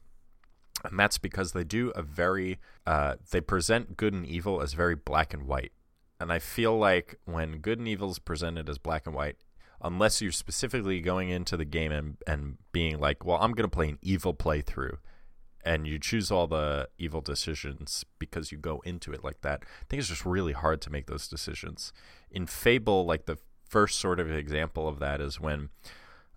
And 0.83 0.99
that's 0.99 1.19
because 1.19 1.53
they 1.53 1.63
do 1.63 1.93
a 1.95 2.01
very, 2.01 2.59
uh, 2.87 3.17
they 3.31 3.43
present 3.43 3.99
good 3.99 4.15
and 4.15 4.25
evil 4.25 4.63
as 4.63 4.73
very 4.73 4.95
black 4.95 5.35
and 5.35 5.43
white. 5.43 5.73
And 6.19 6.33
I 6.33 6.39
feel 6.39 6.79
like 6.79 7.17
when 7.27 7.59
good 7.59 7.79
and 7.79 7.87
evil 7.87 8.11
is 8.11 8.19
presented 8.19 8.71
as 8.71 8.79
black 8.79 9.05
and 9.05 9.15
white, 9.15 9.37
unless 9.83 10.23
you're 10.23 10.33
specifically 10.33 11.03
going 11.03 11.29
into 11.29 11.55
the 11.55 11.67
game 11.67 11.93
and, 11.93 12.17
and 12.27 12.57
being 12.73 12.99
like, 12.99 13.27
well, 13.27 13.37
I'm 13.39 13.53
going 13.53 13.69
to 13.69 13.77
play 13.77 13.91
an 13.91 13.99
evil 14.01 14.33
playthrough, 14.33 14.97
and 15.63 15.87
you 15.87 15.99
choose 15.99 16.31
all 16.31 16.47
the 16.47 16.89
evil 16.97 17.21
decisions 17.21 18.07
because 18.19 18.51
you 18.51 18.57
go 18.57 18.81
into 18.87 19.13
it 19.13 19.23
like 19.23 19.43
that, 19.43 19.65
I 19.65 19.85
think 19.91 20.01
it's 20.01 20.09
just 20.09 20.25
really 20.25 20.55
hard 20.55 20.81
to 20.81 20.91
make 20.91 21.09
those 21.09 21.29
decisions. 21.29 21.93
In 22.31 22.47
Fable, 22.47 23.05
like 23.05 23.27
the 23.27 23.37
first 23.69 24.01
sort 24.01 24.19
of 24.19 24.31
example 24.31 24.89
of 24.89 24.99
that 25.01 25.21
is 25.21 25.39
when 25.39 25.69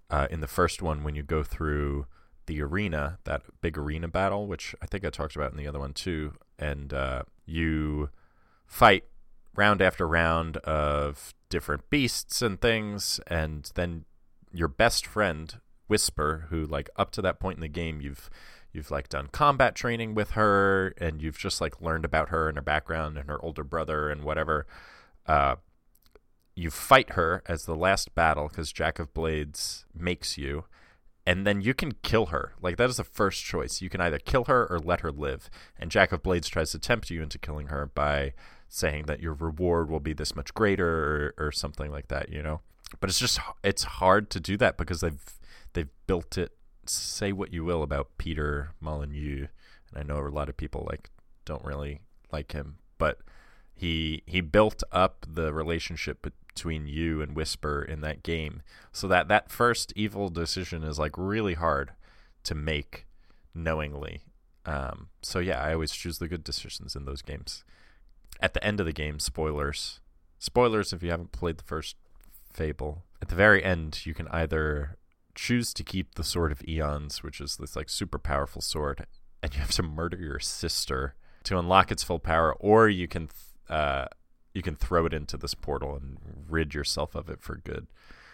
uh, 0.10 0.28
in 0.30 0.42
the 0.42 0.48
first 0.48 0.82
one 0.82 1.04
when 1.04 1.16
you 1.16 1.24
go 1.24 1.44
through 1.44 2.06
the 2.46 2.62
arena, 2.62 3.18
that 3.24 3.42
big 3.62 3.78
arena 3.78 4.08
battle, 4.08 4.48
which 4.48 4.76
I 4.82 4.86
think 4.86 5.06
I 5.06 5.10
talked 5.10 5.36
about 5.36 5.52
in 5.52 5.58
the 5.58 5.68
other 5.68 5.80
one 5.80 5.94
too, 5.94 6.34
and 6.60 6.94
uh, 6.94 7.24
you 7.46 8.10
fight 8.68 9.06
round 9.56 9.82
after 9.82 10.08
round 10.08 10.58
of 10.58 11.34
different 11.50 11.90
beasts 11.90 12.42
and 12.42 12.60
things, 12.60 13.20
and 13.28 13.72
then 13.76 14.06
your 14.52 14.68
best 14.68 15.06
friend 15.06 15.60
Whisper, 15.88 16.48
who 16.50 16.66
like 16.66 16.90
up 16.96 17.12
to 17.12 17.22
that 17.22 17.40
point 17.40 17.58
in 17.58 17.62
the 17.62 17.68
game 17.68 18.02
you've 18.02 18.30
you've 18.74 18.92
like 18.92 19.08
done 19.08 19.28
combat 19.32 19.76
training 19.76 20.16
with 20.16 20.32
her, 20.32 20.94
and 20.98 21.22
you've 21.22 21.38
just 21.38 21.62
like 21.62 21.82
learned 21.82 22.06
about 22.06 22.30
her 22.30 22.50
and 22.50 22.58
her 22.58 22.64
background 22.64 23.18
and 23.18 23.30
her 23.30 23.42
older 23.42 23.64
brother 23.64 24.10
and 24.10 24.24
whatever. 24.24 24.66
Uh, 25.28 25.56
you 26.56 26.72
fight 26.72 27.12
her 27.12 27.44
as 27.48 27.66
the 27.66 27.76
last 27.76 28.16
battle 28.16 28.48
because 28.48 28.72
Jack 28.72 28.98
of 28.98 29.14
Blades 29.14 29.86
makes 29.94 30.38
you, 30.38 30.66
and 31.26 31.46
then 31.46 31.62
you 31.62 31.74
can 31.74 31.94
kill 32.02 32.28
her. 32.28 32.54
Like 32.62 32.78
that 32.78 32.90
is 32.90 32.98
the 32.98 33.04
first 33.04 33.44
choice. 33.44 33.82
You 33.82 33.90
can 33.90 34.00
either 34.00 34.20
kill 34.20 34.46
her 34.46 34.66
or 34.68 34.80
let 34.80 35.02
her 35.02 35.12
live. 35.12 35.50
And 35.78 35.92
Jack 35.92 36.12
of 36.12 36.24
Blades 36.24 36.48
tries 36.48 36.72
to 36.72 36.80
tempt 36.80 37.10
you 37.10 37.22
into 37.22 37.38
killing 37.38 37.68
her 37.68 37.88
by 37.88 38.34
saying 38.70 39.06
that 39.06 39.20
your 39.20 39.34
reward 39.34 39.90
will 39.90 40.00
be 40.00 40.14
this 40.14 40.36
much 40.36 40.54
greater 40.54 41.34
or, 41.38 41.48
or 41.48 41.52
something 41.52 41.92
like 41.92 42.08
that. 42.08 42.30
You 42.30 42.42
know, 42.42 42.62
but 43.02 43.10
it's 43.10 43.20
just 43.20 43.40
it's 43.64 43.84
hard 43.84 44.30
to 44.32 44.40
do 44.40 44.56
that 44.58 44.78
because 44.78 45.02
they've 45.02 45.24
they've 45.74 45.92
built 46.08 46.38
it. 46.38 46.52
Say 46.88 47.32
what 47.32 47.52
you 47.52 47.66
will 47.66 47.84
about 47.84 48.18
Peter 48.18 48.70
Molyneux, 48.80 49.48
and 49.90 49.98
I 49.98 50.04
know 50.04 50.20
a 50.20 50.30
lot 50.30 50.50
of 50.50 50.56
people 50.56 50.88
like 50.90 51.10
don't 51.44 51.66
really 51.66 52.00
like 52.32 52.54
him, 52.54 52.78
but 52.98 53.20
he 53.74 54.24
he 54.26 54.40
built 54.40 54.84
up 54.92 55.26
the 55.28 55.52
relationship 55.52 56.22
between 56.56 56.88
you 56.88 57.22
and 57.22 57.36
Whisper 57.36 57.84
in 57.84 58.02
that 58.02 58.24
game. 58.24 58.62
So 58.92 59.08
that 59.10 59.28
that 59.28 59.52
first 59.52 59.94
evil 59.96 60.30
decision 60.30 60.84
is 60.84 60.98
like 60.98 61.18
really 61.18 61.54
hard 61.54 61.92
to 62.44 62.56
make 62.56 63.06
knowingly. 63.54 64.22
Um, 64.66 65.10
so 65.22 65.40
yeah, 65.40 65.62
I 65.62 65.74
always 65.74 65.92
choose 65.92 66.18
the 66.18 66.28
good 66.28 66.44
decisions 66.44 66.96
in 66.96 67.06
those 67.06 67.22
games. 67.22 67.64
At 68.40 68.54
the 68.54 68.64
end 68.64 68.80
of 68.80 68.86
the 68.86 68.94
game, 68.94 69.20
spoilers. 69.20 70.00
Spoilers 70.40 70.94
if 70.94 71.04
you 71.04 71.12
haven't 71.12 71.32
played 71.32 71.58
the 71.58 71.64
first 71.64 71.96
Fable. 72.52 73.04
At 73.22 73.28
the 73.28 73.36
very 73.36 73.62
end, 73.62 74.06
you 74.06 74.14
can 74.14 74.30
either 74.30 74.98
choose 75.36 75.74
to 75.74 75.84
keep 75.84 76.16
the 76.16 76.24
Sword 76.24 76.54
of 76.54 76.62
Aeons, 76.66 77.22
which 77.22 77.42
is 77.42 77.58
this 77.58 77.76
like 77.76 77.90
super 77.90 78.18
powerful 78.18 78.62
sword, 78.62 79.06
and 79.44 79.54
you 79.54 79.60
have 79.60 79.72
to 79.72 79.84
murder 79.84 80.18
your 80.18 80.40
sister 80.40 81.16
to 81.44 81.60
unlock 81.60 81.92
its 81.92 82.02
full 82.04 82.20
power, 82.20 82.54
or 82.54 82.88
you 82.88 83.10
can 83.10 83.28
uh, 83.70 84.06
you 84.56 84.62
can 84.62 84.76
throw 84.76 85.06
it 85.06 85.14
into 85.14 85.38
this 85.38 85.54
portal 85.54 85.96
and 85.96 86.18
rid 86.50 86.74
yourself 86.74 87.14
of 87.14 87.30
it 87.30 87.42
for 87.42 87.58
good. 87.58 87.88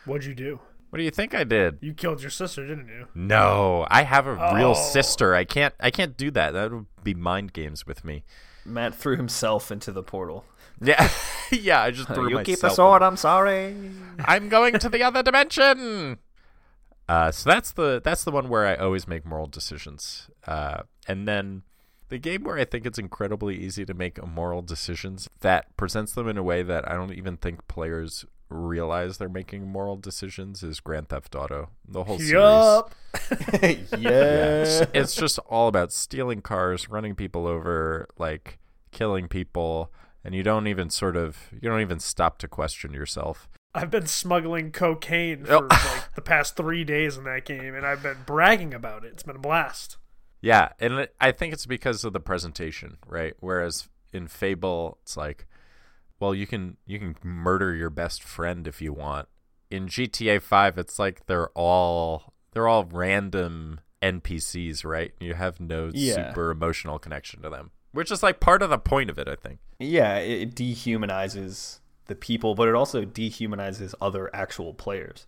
What'd 0.06 0.26
you 0.26 0.36
do? 0.36 0.60
What 0.92 0.98
do 0.98 1.04
you 1.04 1.12
think 1.12 1.34
I 1.34 1.44
did? 1.44 1.80
You 1.82 1.94
killed 1.94 2.22
your 2.22 2.30
sister, 2.30 2.68
didn't 2.68 2.88
you? 2.90 3.08
No, 3.16 3.88
I 3.90 4.04
have 4.04 4.28
a 4.28 4.38
oh. 4.40 4.56
real 4.56 4.76
sister. 4.76 5.34
I 5.34 5.46
can't. 5.46 5.74
I 5.80 5.90
can't 5.90 6.16
do 6.16 6.30
that. 6.32 6.52
That 6.52 6.72
would 6.72 6.86
be 7.04 7.14
mind 7.14 7.54
games 7.54 7.88
with 7.88 8.06
me. 8.06 8.24
Matt 8.66 8.94
threw 8.94 9.18
himself 9.18 9.72
into 9.72 9.92
the 9.92 10.04
portal. 10.04 10.46
Yeah, 10.82 11.10
yeah. 11.52 11.82
I 11.82 11.92
just 11.92 12.08
threw 12.10 12.30
you 12.30 12.36
myself. 12.36 12.46
keep 12.46 12.60
the 12.60 12.70
sword. 12.70 13.02
I'm 13.02 13.18
sorry. 13.18 13.76
I'm 14.26 14.50
going 14.50 14.78
to 14.78 14.90
the 14.90 15.02
other 15.04 15.24
dimension. 15.24 16.20
Uh, 17.08 17.32
so 17.32 17.50
that's 17.50 17.72
the 17.72 18.02
that's 18.04 18.24
the 18.24 18.32
one 18.32 18.50
where 18.50 18.68
I 18.68 18.76
always 18.76 19.08
make 19.08 19.26
moral 19.26 19.48
decisions. 19.48 20.30
Uh, 20.46 20.84
and 21.08 21.28
then 21.28 21.64
the 22.12 22.20
game 22.20 22.44
where 22.44 22.58
I 22.58 22.66
think 22.66 22.86
it's 22.86 23.00
incredibly 23.00 23.56
easy 23.56 23.86
to 23.86 23.94
make 23.94 24.18
immoral 24.20 24.62
decisions 24.62 25.28
that 25.40 25.76
presents 25.78 26.12
them 26.12 26.28
in 26.28 26.38
a 26.38 26.44
way 26.44 26.62
that 26.62 26.88
I 26.90 26.94
don't 26.94 27.14
even 27.14 27.38
think 27.38 27.68
players 27.68 28.26
realize 28.50 29.18
they're 29.18 29.30
making 29.30 29.66
moral 29.68 29.96
decisions 29.96 30.62
is 30.62 30.82
Grand 30.82 31.08
Theft 31.08 31.36
Auto. 31.36 31.70
The 31.88 32.04
whole 32.04 32.18
series. 32.20 32.32
Yup. 32.34 32.94
yeah. 33.64 33.76
Yeah, 33.98 34.64
it's, 34.64 34.92
it's 34.94 35.16
just 35.16 35.40
all 35.40 35.70
about 35.70 35.94
stealing 35.94 36.42
cars, 36.42 36.90
running 36.90 37.16
people 37.16 37.48
over, 37.48 38.08
like 38.18 38.60
killing 38.92 39.30
people, 39.30 39.90
and 40.26 40.36
you 40.36 40.44
don't 40.44 40.68
even 40.68 40.90
sort 40.90 41.16
of 41.16 41.50
you 41.54 41.70
don't 41.70 41.82
even 41.82 42.00
stop 42.02 42.38
to 42.40 42.48
question 42.50 42.94
yourself. 42.94 43.48
I've 43.74 43.90
been 43.90 44.06
smuggling 44.06 44.74
cocaine 44.74 45.46
Oh. 45.48 45.60
for 45.62 45.68
like 45.70 46.14
the 46.16 46.22
past 46.22 46.58
three 46.58 46.84
days 46.84 47.16
in 47.16 47.24
that 47.24 47.46
game, 47.46 47.74
and 47.74 47.86
I've 47.86 48.04
been 48.04 48.18
bragging 48.26 48.74
about 48.74 49.06
it. 49.06 49.14
It's 49.14 49.24
been 49.24 49.38
a 49.38 49.40
blast. 49.40 49.96
Yeah, 50.42 50.70
and 50.80 50.94
it, 50.96 51.16
I 51.22 51.32
think 51.32 51.54
it's 51.54 51.66
because 51.66 52.04
of 52.04 52.14
the 52.14 52.20
presentation, 52.20 52.98
right? 53.08 53.34
Whereas 53.40 53.90
in 54.12 54.28
Fable, 54.28 54.98
it's 55.04 55.16
like, 55.16 55.46
well, 56.20 56.34
you 56.36 56.48
can 56.48 56.78
you 56.86 57.00
can 57.00 57.16
murder 57.24 57.74
your 57.76 57.90
best 57.90 58.24
friend 58.24 58.68
if 58.68 58.82
you 58.82 58.92
want. 58.94 59.28
In 59.70 59.88
GTA 59.88 60.42
5, 60.42 60.78
it's 60.78 61.00
like 61.00 61.26
they're 61.28 61.50
all 61.50 62.34
they're 62.54 62.68
all 62.68 62.86
random 62.86 63.80
NPCs, 64.02 64.84
right? 64.84 65.14
You 65.20 65.36
have 65.36 65.60
no 65.60 65.92
Yeah. 65.94 66.16
super 66.16 66.50
emotional 66.52 67.00
connection 67.00 67.42
to 67.44 67.50
them, 67.50 67.72
which 67.92 68.12
is 68.12 68.24
like 68.24 68.40
part 68.40 68.62
of 68.64 68.70
the 68.70 68.78
point 68.80 69.10
of 69.10 69.18
it, 69.20 69.28
I 69.28 69.36
think. 69.36 69.60
yeah, 69.80 70.18
it, 70.18 70.42
it 70.42 70.56
dehumanizes 70.56 71.80
the 72.08 72.16
people, 72.16 72.56
but 72.56 72.68
it 72.68 72.76
also 72.76 73.06
dehumanizes 73.06 73.94
other 74.02 74.30
actual 74.36 74.74
players, 74.74 75.26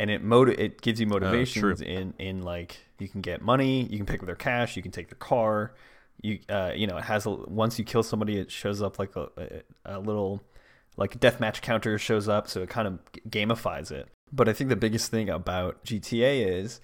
and 0.00 0.10
it 0.10 0.24
motiv- 0.24 0.58
it 0.58 0.80
gives 0.80 0.98
you 0.98 1.06
motivations 1.06 1.82
in 1.82 2.14
in 2.18 2.40
like 2.40 2.78
you 2.98 3.06
can 3.06 3.20
get 3.20 3.42
money, 3.42 3.82
you 3.82 3.98
can 3.98 4.06
pick 4.06 4.20
up 4.20 4.26
their 4.26 4.34
cash, 4.34 4.74
you 4.74 4.82
can 4.82 4.90
take 4.90 5.10
their 5.10 5.18
car, 5.18 5.74
you 6.22 6.38
uh, 6.48 6.72
you 6.74 6.86
know 6.86 6.96
it 6.96 7.04
has 7.04 7.26
a, 7.26 7.30
once 7.30 7.78
you 7.78 7.84
kill 7.84 8.02
somebody, 8.02 8.38
it 8.38 8.50
shows 8.50 8.80
up 8.80 8.98
like 8.98 9.14
a, 9.14 9.28
a, 9.36 9.96
a 9.96 10.00
little 10.00 10.42
like 10.96 11.20
deathmatch 11.20 11.60
counter 11.60 11.98
shows 11.98 12.28
up, 12.28 12.48
so 12.48 12.62
it 12.62 12.70
kind 12.70 12.88
of 12.88 12.98
gamifies 13.28 13.92
it. 13.92 14.08
But 14.32 14.48
I 14.48 14.54
think 14.54 14.70
the 14.70 14.76
biggest 14.76 15.10
thing 15.10 15.28
about 15.28 15.84
GTA 15.84 16.46
is 16.46 16.80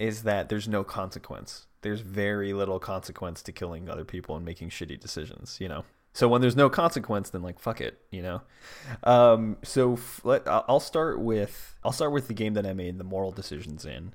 is 0.00 0.22
that 0.22 0.48
there's 0.48 0.66
no 0.66 0.84
consequence. 0.84 1.66
There's 1.82 2.00
very 2.00 2.54
little 2.54 2.78
consequence 2.78 3.42
to 3.42 3.52
killing 3.52 3.90
other 3.90 4.06
people 4.06 4.36
and 4.36 4.44
making 4.44 4.70
shitty 4.70 4.98
decisions, 4.98 5.58
you 5.60 5.68
know. 5.68 5.84
So 6.14 6.28
when 6.28 6.40
there's 6.40 6.54
no 6.54 6.70
consequence, 6.70 7.30
then 7.30 7.42
like 7.42 7.58
fuck 7.58 7.80
it, 7.80 8.00
you 8.10 8.22
know. 8.22 8.42
Um, 9.02 9.56
so 9.64 9.94
f- 9.94 10.20
let 10.24 10.42
I'll 10.46 10.80
start 10.80 11.20
with 11.20 11.76
I'll 11.84 11.92
start 11.92 12.12
with 12.12 12.28
the 12.28 12.34
game 12.34 12.54
that 12.54 12.64
I 12.64 12.72
made 12.72 12.98
the 12.98 13.04
moral 13.04 13.32
decisions 13.32 13.84
in, 13.84 14.14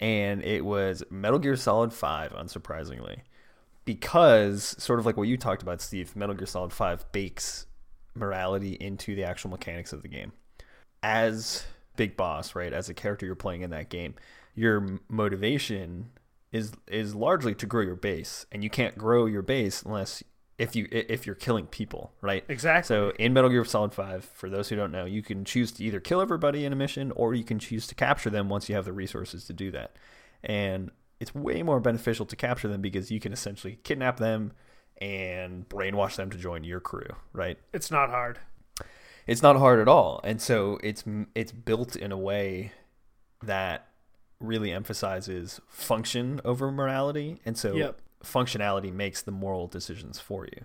and 0.00 0.42
it 0.42 0.64
was 0.64 1.04
Metal 1.10 1.38
Gear 1.38 1.54
Solid 1.54 1.92
Five, 1.92 2.32
unsurprisingly, 2.32 3.18
because 3.84 4.74
sort 4.82 4.98
of 4.98 5.06
like 5.06 5.18
what 5.18 5.28
you 5.28 5.36
talked 5.36 5.62
about, 5.62 5.82
Steve. 5.82 6.16
Metal 6.16 6.34
Gear 6.34 6.46
Solid 6.46 6.72
Five 6.72 7.04
bakes 7.12 7.66
morality 8.14 8.72
into 8.80 9.14
the 9.14 9.24
actual 9.24 9.50
mechanics 9.50 9.92
of 9.92 10.00
the 10.00 10.08
game. 10.08 10.32
As 11.02 11.66
Big 11.96 12.16
Boss, 12.16 12.54
right? 12.54 12.72
As 12.72 12.88
a 12.88 12.94
character 12.94 13.26
you're 13.26 13.34
playing 13.34 13.60
in 13.60 13.70
that 13.70 13.90
game, 13.90 14.14
your 14.54 14.98
motivation 15.10 16.08
is 16.52 16.72
is 16.86 17.14
largely 17.14 17.54
to 17.56 17.66
grow 17.66 17.82
your 17.82 17.96
base, 17.96 18.46
and 18.50 18.64
you 18.64 18.70
can't 18.70 18.96
grow 18.96 19.26
your 19.26 19.42
base 19.42 19.82
unless 19.82 20.24
if 20.58 20.74
you 20.74 20.88
if 20.90 21.24
you're 21.24 21.36
killing 21.36 21.66
people, 21.66 22.12
right? 22.20 22.44
Exactly. 22.48 22.86
So 22.88 23.12
in 23.18 23.32
Metal 23.32 23.48
Gear 23.48 23.64
Solid 23.64 23.94
5, 23.94 24.24
for 24.24 24.50
those 24.50 24.68
who 24.68 24.76
don't 24.76 24.90
know, 24.90 25.04
you 25.04 25.22
can 25.22 25.44
choose 25.44 25.70
to 25.72 25.84
either 25.84 26.00
kill 26.00 26.20
everybody 26.20 26.64
in 26.64 26.72
a 26.72 26.76
mission 26.76 27.12
or 27.12 27.34
you 27.34 27.44
can 27.44 27.58
choose 27.58 27.86
to 27.86 27.94
capture 27.94 28.28
them 28.28 28.48
once 28.48 28.68
you 28.68 28.74
have 28.74 28.84
the 28.84 28.92
resources 28.92 29.44
to 29.46 29.52
do 29.52 29.70
that. 29.70 29.96
And 30.42 30.90
it's 31.20 31.34
way 31.34 31.62
more 31.62 31.80
beneficial 31.80 32.26
to 32.26 32.36
capture 32.36 32.68
them 32.68 32.80
because 32.80 33.10
you 33.10 33.20
can 33.20 33.32
essentially 33.32 33.78
kidnap 33.84 34.18
them 34.18 34.52
and 35.00 35.68
brainwash 35.68 36.16
them 36.16 36.30
to 36.30 36.36
join 36.36 36.64
your 36.64 36.80
crew, 36.80 37.08
right? 37.32 37.58
It's 37.72 37.90
not 37.90 38.10
hard. 38.10 38.40
It's 39.26 39.42
not 39.42 39.56
hard 39.56 39.78
at 39.78 39.88
all. 39.88 40.20
And 40.24 40.40
so 40.40 40.78
it's 40.82 41.04
it's 41.34 41.52
built 41.52 41.94
in 41.94 42.10
a 42.10 42.18
way 42.18 42.72
that 43.42 43.86
really 44.40 44.72
emphasizes 44.72 45.60
function 45.68 46.40
over 46.44 46.72
morality. 46.72 47.40
And 47.44 47.56
so 47.56 47.74
Yep. 47.74 48.00
Functionality 48.24 48.92
makes 48.92 49.22
the 49.22 49.30
moral 49.30 49.66
decisions 49.66 50.18
for 50.20 50.46
you. 50.46 50.64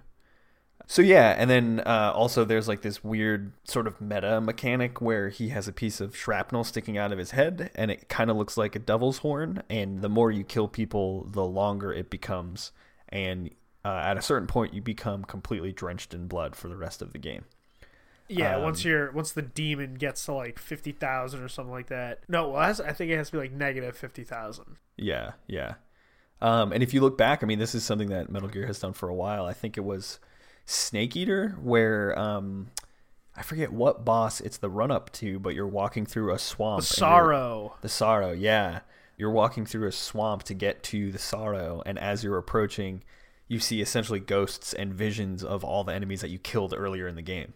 So 0.85 1.01
yeah, 1.01 1.33
and 1.37 1.49
then 1.49 1.79
uh, 1.85 2.11
also 2.13 2.43
there's 2.43 2.67
like 2.67 2.81
this 2.81 3.03
weird 3.03 3.53
sort 3.63 3.87
of 3.87 4.01
meta 4.01 4.41
mechanic 4.41 4.99
where 5.01 5.29
he 5.29 5.49
has 5.49 5.67
a 5.67 5.71
piece 5.71 6.01
of 6.01 6.15
shrapnel 6.15 6.65
sticking 6.65 6.97
out 6.97 7.11
of 7.13 7.17
his 7.17 7.31
head, 7.31 7.71
and 7.75 7.89
it 7.89 8.09
kind 8.09 8.29
of 8.29 8.35
looks 8.35 8.57
like 8.57 8.75
a 8.75 8.79
devil's 8.79 9.19
horn. 9.19 9.63
And 9.69 10.01
the 10.01 10.09
more 10.09 10.29
you 10.29 10.43
kill 10.43 10.67
people, 10.67 11.25
the 11.31 11.45
longer 11.45 11.93
it 11.93 12.09
becomes, 12.09 12.71
and 13.09 13.49
uh, 13.85 14.01
at 14.03 14.17
a 14.17 14.21
certain 14.21 14.47
point, 14.47 14.73
you 14.73 14.81
become 14.81 15.23
completely 15.23 15.71
drenched 15.71 16.13
in 16.13 16.27
blood 16.27 16.55
for 16.55 16.67
the 16.67 16.75
rest 16.77 17.01
of 17.01 17.13
the 17.13 17.19
game. 17.19 17.45
Yeah, 18.27 18.57
Um, 18.57 18.63
once 18.63 18.83
you're 18.83 19.11
once 19.11 19.31
the 19.31 19.41
demon 19.41 19.95
gets 19.95 20.25
to 20.25 20.33
like 20.33 20.59
fifty 20.59 20.91
thousand 20.91 21.41
or 21.43 21.47
something 21.47 21.71
like 21.73 21.87
that. 21.87 22.23
No, 22.27 22.49
well, 22.49 22.61
I 22.61 22.93
think 22.93 23.11
it 23.11 23.17
has 23.17 23.27
to 23.27 23.33
be 23.33 23.37
like 23.37 23.51
negative 23.51 23.95
fifty 23.97 24.23
thousand. 24.23 24.77
Yeah, 24.97 25.33
yeah. 25.47 25.75
Um, 26.43 26.73
and 26.73 26.83
if 26.83 26.93
you 26.93 26.99
look 26.99 27.17
back, 27.17 27.41
I 27.41 27.47
mean, 27.47 27.57
this 27.57 27.73
is 27.73 27.85
something 27.85 28.09
that 28.09 28.29
Metal 28.29 28.49
Gear 28.49 28.67
has 28.67 28.77
done 28.77 28.91
for 28.91 29.07
a 29.07 29.15
while. 29.15 29.45
I 29.45 29.53
think 29.53 29.77
it 29.77 29.83
was 29.85 30.19
Snake 30.65 31.15
Eater, 31.15 31.55
where 31.61 32.19
um, 32.19 32.67
I 33.33 33.41
forget 33.43 33.71
what 33.71 34.03
boss 34.03 34.41
it's 34.41 34.57
the 34.57 34.69
run 34.69 34.91
up 34.91 35.09
to, 35.13 35.39
but 35.39 35.55
you're 35.55 35.65
walking 35.65 36.05
through 36.05 36.33
a 36.33 36.37
swamp. 36.37 36.81
The 36.81 36.87
sorrow. 36.87 37.77
The 37.81 37.87
sorrow, 37.87 38.33
yeah. 38.33 38.81
You're 39.17 39.31
walking 39.31 39.65
through 39.65 39.87
a 39.87 39.91
swamp 39.93 40.43
to 40.43 40.53
get 40.53 40.83
to 40.83 41.13
the 41.13 41.17
sorrow, 41.17 41.81
and 41.85 41.97
as 41.97 42.25
you're 42.25 42.37
approaching, 42.37 43.03
you 43.47 43.59
see 43.59 43.79
essentially 43.79 44.19
ghosts 44.19 44.73
and 44.73 44.93
visions 44.93 45.45
of 45.45 45.63
all 45.63 45.85
the 45.85 45.93
enemies 45.93 46.19
that 46.19 46.29
you 46.29 46.39
killed 46.39 46.73
earlier 46.75 47.07
in 47.07 47.15
the 47.15 47.21
game. 47.21 47.53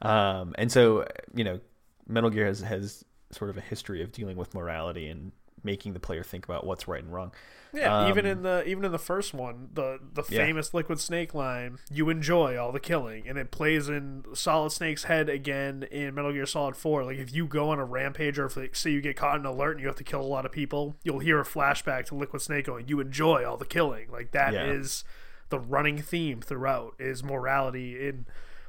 Um, 0.00 0.54
and 0.58 0.70
so, 0.70 1.06
you 1.34 1.42
know, 1.42 1.58
Metal 2.06 2.30
Gear 2.30 2.46
has, 2.46 2.60
has 2.60 3.04
sort 3.32 3.50
of 3.50 3.56
a 3.56 3.60
history 3.60 4.00
of 4.00 4.12
dealing 4.12 4.36
with 4.36 4.54
morality 4.54 5.08
and 5.08 5.32
making 5.64 5.92
the 5.92 6.00
player 6.00 6.22
think 6.22 6.44
about 6.44 6.64
what's 6.64 6.86
right 6.86 7.02
and 7.02 7.12
wrong. 7.12 7.32
Yeah, 7.74 8.08
even 8.08 8.26
Um, 8.26 8.30
in 8.32 8.42
the 8.42 8.64
even 8.68 8.84
in 8.84 8.92
the 8.92 8.98
first 8.98 9.32
one, 9.32 9.68
the 9.72 9.98
the 10.12 10.22
Yeah. 10.28 10.44
famous 10.44 10.74
Liquid 10.74 11.00
Snake 11.00 11.32
line, 11.34 11.78
you 11.90 12.10
enjoy 12.10 12.56
all 12.58 12.70
the 12.72 12.80
killing, 12.80 13.26
and 13.26 13.38
it 13.38 13.50
plays 13.50 13.88
in 13.88 14.24
Solid 14.34 14.72
Snake's 14.72 15.04
head 15.04 15.28
again 15.30 15.84
in 15.90 16.14
Metal 16.14 16.32
Gear 16.32 16.44
Solid 16.46 16.76
Four. 16.76 17.04
Like 17.04 17.16
if 17.18 17.32
you 17.34 17.46
go 17.46 17.70
on 17.70 17.78
a 17.78 17.84
rampage, 17.84 18.38
or 18.38 18.46
if 18.46 18.56
like, 18.56 18.76
say 18.76 18.90
you 18.90 19.00
get 19.00 19.16
caught 19.16 19.36
in 19.40 19.46
an 19.46 19.52
alert 19.52 19.72
and 19.72 19.80
you 19.80 19.86
have 19.86 19.96
to 19.96 20.04
kill 20.04 20.20
a 20.20 20.22
lot 20.22 20.44
of 20.44 20.52
people, 20.52 20.96
you'll 21.02 21.20
hear 21.20 21.40
a 21.40 21.44
flashback 21.44 22.04
to 22.06 22.14
Liquid 22.14 22.42
Snake 22.42 22.66
going, 22.66 22.88
"You 22.88 23.00
enjoy 23.00 23.44
all 23.46 23.56
the 23.56 23.64
killing." 23.64 24.10
Like 24.10 24.32
that 24.32 24.52
is 24.54 25.04
Yeah. 25.06 25.48
the 25.50 25.58
running 25.60 25.98
theme 25.98 26.40
throughout 26.42 26.94
is 26.98 27.24
morality 27.24 28.06
in 28.06 28.26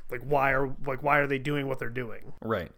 like 0.10 0.22
why 0.22 0.52
are 0.52 0.76
like 0.86 1.04
why 1.04 1.18
are 1.20 1.28
they 1.28 1.40
doing 1.40 1.68
what 1.68 1.80
they're 1.80 1.90
doing? 1.90 2.34
Right. 2.42 2.72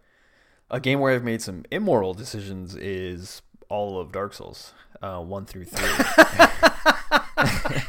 A 0.68 0.80
game 0.80 0.98
where 0.98 1.14
I've 1.14 1.22
made 1.22 1.40
some 1.42 1.64
immoral 1.70 2.12
decisions 2.14 2.74
is 2.74 3.42
all 3.68 4.00
of 4.00 4.12
Dark 4.12 4.34
Souls, 4.34 4.72
uh, 5.02 5.20
one 5.20 5.46
through 5.46 5.64
three. 5.64 5.88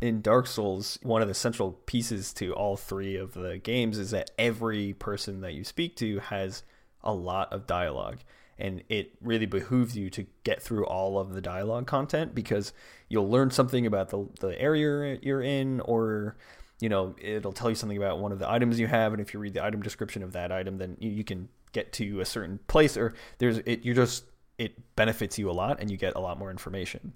In 0.00 0.20
Dark 0.20 0.46
Souls, 0.46 0.98
one 1.02 1.22
of 1.22 1.28
the 1.28 1.34
central 1.34 1.72
pieces 1.86 2.32
to 2.34 2.52
all 2.52 2.76
three 2.76 3.16
of 3.16 3.34
the 3.34 3.58
games 3.58 3.98
is 3.98 4.12
that 4.12 4.30
every 4.38 4.92
person 4.92 5.40
that 5.40 5.54
you 5.54 5.64
speak 5.64 5.96
to 5.96 6.20
has 6.20 6.62
a 7.02 7.12
lot 7.12 7.52
of 7.52 7.66
dialogue. 7.66 8.18
And 8.58 8.82
it 8.88 9.12
really 9.20 9.46
behooves 9.46 9.96
you 9.96 10.10
to 10.10 10.26
get 10.42 10.62
through 10.62 10.84
all 10.86 11.18
of 11.18 11.32
the 11.32 11.40
dialogue 11.40 11.86
content 11.86 12.34
because 12.34 12.72
you'll 13.08 13.28
learn 13.28 13.50
something 13.50 13.86
about 13.86 14.10
the, 14.10 14.28
the 14.40 14.60
area 14.60 15.18
you're 15.22 15.42
in, 15.42 15.80
or 15.80 16.36
you 16.80 16.88
know, 16.88 17.14
it'll 17.20 17.52
tell 17.52 17.70
you 17.70 17.76
something 17.76 17.96
about 17.96 18.18
one 18.18 18.32
of 18.32 18.38
the 18.38 18.50
items 18.50 18.78
you 18.78 18.86
have. 18.86 19.12
And 19.12 19.20
if 19.20 19.32
you 19.32 19.40
read 19.40 19.54
the 19.54 19.64
item 19.64 19.82
description 19.82 20.22
of 20.22 20.32
that 20.32 20.52
item, 20.52 20.78
then 20.78 20.96
you, 21.00 21.10
you 21.10 21.24
can 21.24 21.48
get 21.72 21.92
to 21.94 22.20
a 22.20 22.24
certain 22.24 22.58
place, 22.66 22.96
or 22.96 23.14
there's 23.38 23.58
it. 23.58 23.84
you're 23.84 23.94
just 23.94 24.24
it 24.58 24.96
benefits 24.96 25.38
you 25.38 25.50
a 25.50 25.52
lot, 25.52 25.80
and 25.80 25.90
you 25.90 25.96
get 25.96 26.16
a 26.16 26.20
lot 26.20 26.38
more 26.38 26.50
information. 26.50 27.14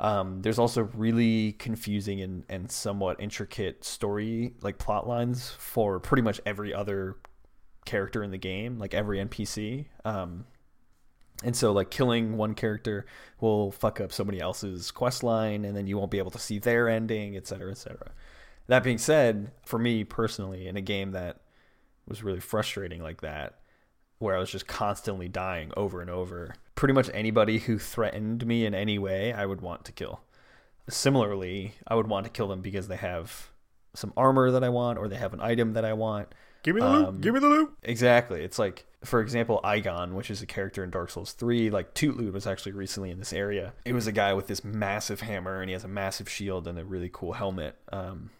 Um, 0.00 0.42
there's 0.42 0.58
also 0.58 0.82
really 0.94 1.52
confusing 1.52 2.20
and, 2.20 2.44
and 2.48 2.70
somewhat 2.70 3.20
intricate 3.20 3.84
story 3.84 4.54
like 4.62 4.78
plot 4.78 5.08
lines 5.08 5.50
for 5.58 5.98
pretty 5.98 6.22
much 6.22 6.40
every 6.46 6.72
other 6.72 7.16
character 7.84 8.22
in 8.22 8.30
the 8.30 8.38
game, 8.38 8.78
like 8.78 8.94
every 8.94 9.18
NPC. 9.18 9.86
Um, 10.04 10.44
and 11.42 11.56
so 11.56 11.72
like 11.72 11.90
killing 11.90 12.36
one 12.36 12.54
character 12.54 13.06
will 13.40 13.72
fuck 13.72 14.00
up 14.00 14.12
somebody 14.12 14.40
else's 14.40 14.90
quest 14.90 15.22
line 15.22 15.64
and 15.64 15.76
then 15.76 15.86
you 15.86 15.96
won't 15.96 16.10
be 16.10 16.18
able 16.18 16.30
to 16.32 16.38
see 16.38 16.58
their 16.58 16.88
ending, 16.88 17.36
et 17.36 17.46
cetera, 17.46 17.70
et 17.70 17.78
cetera. 17.78 18.10
That 18.68 18.84
being 18.84 18.98
said, 18.98 19.50
for 19.64 19.78
me 19.78 20.04
personally, 20.04 20.68
in 20.68 20.76
a 20.76 20.80
game 20.82 21.12
that 21.12 21.40
was 22.06 22.22
really 22.22 22.40
frustrating 22.40 23.02
like 23.02 23.22
that, 23.22 23.60
where 24.18 24.36
I 24.36 24.40
was 24.40 24.50
just 24.50 24.66
constantly 24.66 25.28
dying 25.28 25.70
over 25.76 26.00
and 26.00 26.10
over, 26.10 26.54
pretty 26.78 26.94
much 26.94 27.10
anybody 27.12 27.58
who 27.58 27.76
threatened 27.76 28.46
me 28.46 28.64
in 28.64 28.72
any 28.72 29.00
way, 29.00 29.32
I 29.32 29.44
would 29.46 29.60
want 29.60 29.84
to 29.86 29.92
kill. 29.92 30.20
Similarly, 30.88 31.74
I 31.88 31.96
would 31.96 32.06
want 32.06 32.24
to 32.24 32.30
kill 32.30 32.46
them 32.46 32.60
because 32.62 32.86
they 32.86 32.96
have 32.96 33.48
some 33.94 34.12
armor 34.16 34.52
that 34.52 34.62
I 34.62 34.68
want 34.68 34.96
or 34.96 35.08
they 35.08 35.16
have 35.16 35.34
an 35.34 35.40
item 35.40 35.72
that 35.72 35.84
I 35.84 35.92
want. 35.92 36.28
Give 36.62 36.76
me 36.76 36.80
the 36.80 36.86
Um, 36.86 37.04
loot. 37.14 37.20
Give 37.20 37.34
me 37.34 37.40
the 37.40 37.48
loot. 37.48 37.76
Exactly. 37.82 38.42
It's 38.42 38.60
like 38.60 38.84
For 39.04 39.20
example, 39.20 39.60
Eygon, 39.64 40.12
which 40.14 40.28
is 40.30 40.40
a 40.40 40.46
character 40.46 40.82
in 40.84 40.90
Dark 40.90 41.10
Souls 41.10 41.32
3, 41.32 41.70
like 41.70 41.94
Tootloot 41.94 42.32
was 42.32 42.46
actually 42.46 42.72
recently 42.72 43.10
in 43.10 43.18
this 43.18 43.32
area. 43.32 43.72
It 43.84 43.92
was 43.92 44.06
a 44.06 44.12
guy 44.12 44.32
with 44.34 44.46
this 44.48 44.62
massive 44.64 45.20
hammer 45.20 45.60
and 45.60 45.68
he 45.68 45.72
has 45.72 45.84
a 45.84 45.88
massive 45.88 46.28
shield 46.28 46.66
and 46.68 46.78
a 46.78 46.84
really 46.84 47.10
cool 47.12 47.32
helmet. 47.32 47.76
Um, 47.92 48.30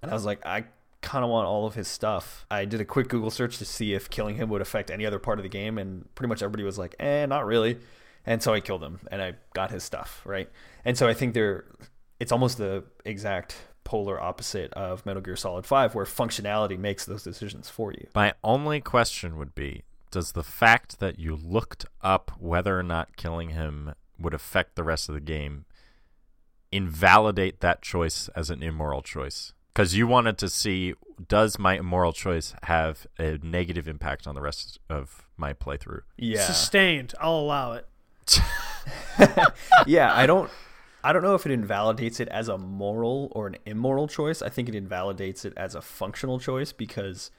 and 0.00 0.10
I 0.10 0.14
was 0.14 0.24
like, 0.24 0.44
I 0.46 0.64
kind 1.04 1.22
of 1.22 1.30
want 1.30 1.46
all 1.46 1.66
of 1.66 1.74
his 1.74 1.86
stuff. 1.86 2.46
I 2.50 2.64
did 2.64 2.80
a 2.80 2.84
quick 2.84 3.08
Google 3.08 3.30
search 3.30 3.58
to 3.58 3.64
see 3.64 3.92
if 3.92 4.08
killing 4.08 4.36
him 4.36 4.48
would 4.48 4.62
affect 4.62 4.90
any 4.90 5.04
other 5.04 5.18
part 5.18 5.38
of 5.38 5.42
the 5.42 5.48
game, 5.48 5.78
and 5.78 6.12
pretty 6.14 6.28
much 6.28 6.42
everybody 6.42 6.64
was 6.64 6.78
like, 6.78 6.96
eh, 6.98 7.26
not 7.26 7.46
really. 7.46 7.78
And 8.26 8.42
so 8.42 8.54
I 8.54 8.60
killed 8.60 8.82
him 8.82 9.00
and 9.10 9.20
I 9.20 9.34
got 9.52 9.70
his 9.70 9.84
stuff, 9.84 10.22
right? 10.24 10.48
And 10.84 10.96
so 10.96 11.06
I 11.06 11.12
think 11.12 11.34
they're, 11.34 11.66
it's 12.18 12.32
almost 12.32 12.56
the 12.56 12.84
exact 13.04 13.54
polar 13.84 14.18
opposite 14.18 14.72
of 14.72 15.04
Metal 15.04 15.20
Gear 15.20 15.36
Solid 15.36 15.66
5, 15.66 15.94
where 15.94 16.06
functionality 16.06 16.78
makes 16.78 17.04
those 17.04 17.22
decisions 17.22 17.68
for 17.68 17.92
you. 17.92 18.06
My 18.14 18.32
only 18.42 18.80
question 18.80 19.36
would 19.36 19.54
be 19.54 19.82
Does 20.10 20.32
the 20.32 20.42
fact 20.42 21.00
that 21.00 21.18
you 21.18 21.36
looked 21.36 21.84
up 22.00 22.32
whether 22.38 22.78
or 22.78 22.82
not 22.82 23.16
killing 23.16 23.50
him 23.50 23.92
would 24.18 24.32
affect 24.32 24.74
the 24.74 24.84
rest 24.84 25.10
of 25.10 25.14
the 25.14 25.20
game 25.20 25.66
invalidate 26.72 27.60
that 27.60 27.82
choice 27.82 28.28
as 28.34 28.48
an 28.48 28.62
immoral 28.62 29.02
choice? 29.02 29.52
Because 29.74 29.96
you 29.96 30.06
wanted 30.06 30.38
to 30.38 30.48
see 30.48 30.94
does 31.28 31.58
my 31.58 31.78
immoral 31.78 32.12
choice 32.12 32.54
have 32.64 33.06
a 33.18 33.38
negative 33.42 33.88
impact 33.88 34.26
on 34.26 34.34
the 34.34 34.40
rest 34.40 34.78
of 34.88 35.28
my 35.36 35.52
playthrough? 35.52 36.02
Yeah. 36.16 36.44
Sustained. 36.46 37.14
I'll 37.20 37.38
allow 37.38 37.72
it. 37.72 37.86
yeah, 39.86 40.14
I 40.14 40.26
don't 40.26 40.50
I 41.02 41.12
don't 41.12 41.22
know 41.22 41.34
if 41.34 41.44
it 41.44 41.52
invalidates 41.52 42.20
it 42.20 42.28
as 42.28 42.48
a 42.48 42.56
moral 42.56 43.30
or 43.32 43.46
an 43.48 43.56
immoral 43.66 44.08
choice. 44.08 44.42
I 44.42 44.48
think 44.48 44.68
it 44.68 44.74
invalidates 44.74 45.44
it 45.44 45.52
as 45.56 45.74
a 45.74 45.82
functional 45.82 46.38
choice 46.38 46.72
because 46.72 47.30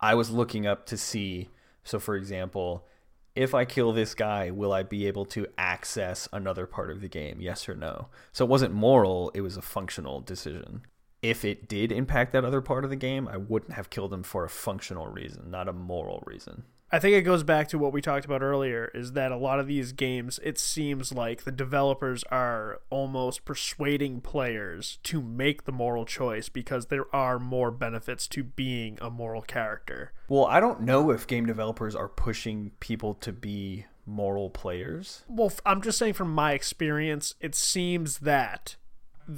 I 0.00 0.14
was 0.14 0.30
looking 0.30 0.66
up 0.66 0.86
to 0.86 0.96
see 0.96 1.50
so 1.84 1.98
for 1.98 2.14
example, 2.16 2.86
if 3.34 3.54
I 3.54 3.64
kill 3.64 3.92
this 3.92 4.14
guy, 4.14 4.50
will 4.50 4.72
I 4.72 4.82
be 4.82 5.06
able 5.06 5.24
to 5.26 5.46
access 5.58 6.28
another 6.32 6.66
part 6.66 6.90
of 6.90 7.00
the 7.00 7.08
game? 7.08 7.40
Yes 7.40 7.68
or 7.68 7.74
no? 7.74 8.08
So 8.30 8.44
it 8.44 8.48
wasn't 8.48 8.72
moral, 8.72 9.30
it 9.34 9.40
was 9.40 9.56
a 9.56 9.62
functional 9.62 10.20
decision. 10.20 10.82
If 11.22 11.44
it 11.44 11.68
did 11.68 11.92
impact 11.92 12.32
that 12.32 12.44
other 12.44 12.60
part 12.60 12.84
of 12.84 12.90
the 12.90 12.96
game, 12.96 13.28
I 13.28 13.36
wouldn't 13.36 13.74
have 13.74 13.90
killed 13.90 14.12
him 14.12 14.24
for 14.24 14.44
a 14.44 14.50
functional 14.50 15.06
reason, 15.06 15.50
not 15.50 15.68
a 15.68 15.72
moral 15.72 16.22
reason. 16.26 16.64
I 16.94 16.98
think 16.98 17.16
it 17.16 17.22
goes 17.22 17.42
back 17.42 17.68
to 17.68 17.78
what 17.78 17.94
we 17.94 18.02
talked 18.02 18.26
about 18.26 18.42
earlier 18.42 18.90
is 18.92 19.12
that 19.12 19.32
a 19.32 19.36
lot 19.38 19.58
of 19.58 19.66
these 19.66 19.92
games, 19.92 20.38
it 20.42 20.58
seems 20.58 21.10
like 21.10 21.44
the 21.44 21.50
developers 21.50 22.22
are 22.24 22.82
almost 22.90 23.46
persuading 23.46 24.20
players 24.20 24.98
to 25.04 25.22
make 25.22 25.64
the 25.64 25.72
moral 25.72 26.04
choice 26.04 26.50
because 26.50 26.86
there 26.86 27.06
are 27.14 27.38
more 27.38 27.70
benefits 27.70 28.28
to 28.28 28.44
being 28.44 28.98
a 29.00 29.08
moral 29.08 29.40
character. 29.40 30.12
Well, 30.28 30.44
I 30.44 30.60
don't 30.60 30.82
know 30.82 31.10
if 31.10 31.26
game 31.26 31.46
developers 31.46 31.94
are 31.94 32.08
pushing 32.08 32.72
people 32.78 33.14
to 33.14 33.32
be 33.32 33.86
moral 34.04 34.50
players. 34.50 35.24
Well, 35.28 35.50
I'm 35.64 35.80
just 35.80 35.96
saying 35.96 36.12
from 36.12 36.34
my 36.34 36.52
experience, 36.52 37.36
it 37.40 37.54
seems 37.54 38.18
that 38.18 38.76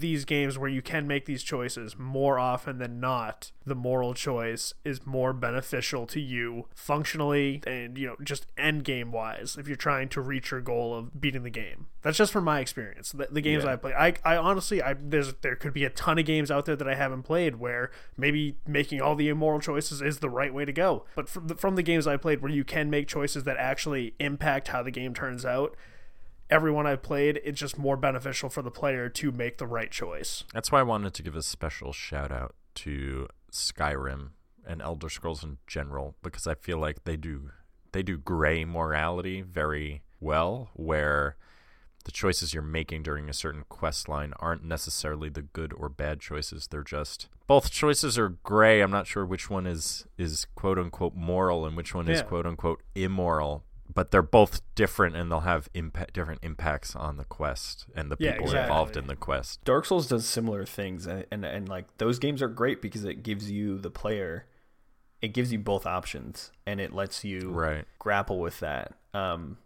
these 0.00 0.24
games 0.24 0.58
where 0.58 0.68
you 0.70 0.82
can 0.82 1.06
make 1.06 1.26
these 1.26 1.42
choices 1.42 1.96
more 1.98 2.38
often 2.38 2.78
than 2.78 3.00
not 3.00 3.52
the 3.66 3.74
moral 3.74 4.12
choice 4.14 4.74
is 4.84 5.06
more 5.06 5.32
beneficial 5.32 6.06
to 6.06 6.20
you 6.20 6.66
functionally 6.74 7.62
and 7.66 7.96
you 7.96 8.06
know 8.06 8.16
just 8.22 8.46
end 8.58 8.84
game 8.84 9.10
wise 9.12 9.56
if 9.58 9.66
you're 9.66 9.76
trying 9.76 10.08
to 10.08 10.20
reach 10.20 10.50
your 10.50 10.60
goal 10.60 10.94
of 10.94 11.20
beating 11.20 11.42
the 11.42 11.50
game. 11.50 11.86
That's 12.02 12.18
just 12.18 12.32
from 12.32 12.44
my 12.44 12.60
experience. 12.60 13.12
The, 13.12 13.28
the 13.30 13.40
games 13.40 13.64
Yeah. 13.64 13.72
i 13.72 13.76
play 13.76 13.94
I, 13.94 14.14
I 14.24 14.36
honestly 14.36 14.82
i 14.82 14.94
there's 14.94 15.32
there 15.42 15.56
could 15.56 15.72
be 15.72 15.84
a 15.84 15.90
ton 15.90 16.18
of 16.18 16.24
games 16.26 16.50
out 16.50 16.66
there 16.66 16.76
that 16.76 16.88
i 16.88 16.94
haven't 16.94 17.22
played 17.22 17.56
where 17.56 17.90
maybe 18.16 18.56
making 18.66 19.00
all 19.00 19.14
the 19.14 19.28
immoral 19.28 19.60
choices 19.60 20.02
is 20.02 20.18
the 20.18 20.30
right 20.30 20.52
way 20.52 20.64
to 20.64 20.72
go. 20.72 21.04
But 21.14 21.28
from 21.28 21.48
the, 21.48 21.54
from 21.54 21.76
the 21.76 21.82
games 21.82 22.06
i 22.06 22.16
played 22.16 22.42
where 22.42 22.50
you 22.52 22.64
can 22.64 22.90
make 22.90 23.08
choices 23.08 23.44
that 23.44 23.56
actually 23.56 24.14
impact 24.18 24.68
how 24.68 24.82
the 24.82 24.90
game 24.90 25.14
turns 25.14 25.44
out 25.44 25.76
everyone 26.50 26.86
I've 26.86 27.02
played, 27.02 27.40
it's 27.44 27.60
just 27.60 27.78
more 27.78 27.96
beneficial 27.96 28.48
for 28.48 28.62
the 28.62 28.70
player 28.70 29.08
to 29.08 29.32
make 29.32 29.58
the 29.58 29.66
right 29.66 29.90
choice. 29.90 30.44
That's 30.52 30.70
why 30.70 30.80
I 30.80 30.84
wanted 30.84 31.14
to 31.14 31.22
give 31.22 31.36
a 31.36 31.42
special 31.42 31.92
shout 31.92 32.30
out 32.30 32.54
to 32.76 33.28
Skyrim 33.52 34.30
and 34.66 34.82
Elder 34.82 35.08
Scrolls 35.08 35.44
in 35.44 35.58
general 35.66 36.16
because 36.22 36.46
I 36.46 36.54
feel 36.54 36.78
like 36.78 37.04
they 37.04 37.16
do 37.16 37.50
they 37.92 38.02
do 38.02 38.18
gray 38.18 38.64
morality 38.64 39.40
very 39.40 40.02
well 40.20 40.70
where 40.74 41.36
the 42.04 42.10
choices 42.10 42.52
you're 42.52 42.62
making 42.62 43.02
during 43.02 43.28
a 43.28 43.32
certain 43.32 43.64
quest 43.68 44.08
line 44.08 44.32
aren't 44.40 44.64
necessarily 44.64 45.28
the 45.28 45.42
good 45.42 45.72
or 45.72 45.88
bad 45.88 46.20
choices. 46.20 46.66
They're 46.66 46.82
just 46.82 47.28
both 47.46 47.70
choices 47.70 48.18
are 48.18 48.30
gray. 48.30 48.80
I'm 48.80 48.90
not 48.90 49.06
sure 49.06 49.24
which 49.24 49.48
one 49.48 49.66
is 49.66 50.06
is 50.18 50.46
quote 50.54 50.78
unquote 50.78 51.14
moral 51.14 51.66
and 51.66 51.76
which 51.76 51.94
one 51.94 52.08
is 52.08 52.22
quote 52.22 52.46
unquote 52.46 52.82
immoral 52.94 53.64
but 53.92 54.10
they're 54.10 54.22
both 54.22 54.62
different 54.74 55.14
and 55.14 55.30
they'll 55.30 55.40
have 55.40 55.68
impact 55.74 56.14
different 56.14 56.40
impacts 56.42 56.96
on 56.96 57.16
the 57.16 57.24
quest 57.24 57.86
and 57.94 58.10
the 58.10 58.16
Yeah, 58.18 58.32
people 58.32 58.46
exactly. 58.46 58.62
involved 58.62 58.96
in 58.96 59.06
the 59.06 59.16
quest 59.16 59.62
Dark 59.64 59.84
Souls 59.84 60.06
does 60.08 60.26
similar 60.26 60.64
things, 60.64 61.06
and, 61.06 61.26
and 61.30 61.44
and 61.44 61.68
like 61.68 61.86
those 61.98 62.18
games 62.18 62.40
are 62.42 62.48
great 62.48 62.80
because 62.80 63.04
it 63.04 63.22
gives 63.22 63.50
you 63.50 63.78
the 63.78 63.90
player, 63.90 64.46
it 65.20 65.28
gives 65.28 65.52
you 65.52 65.58
both 65.58 65.86
options, 65.86 66.50
and 66.66 66.80
it 66.80 66.92
lets 66.92 67.24
you 67.24 67.50
right 67.50 67.84
grapple 67.98 68.38
with 68.40 68.60
that. 68.60 68.94
Um, 69.12 69.58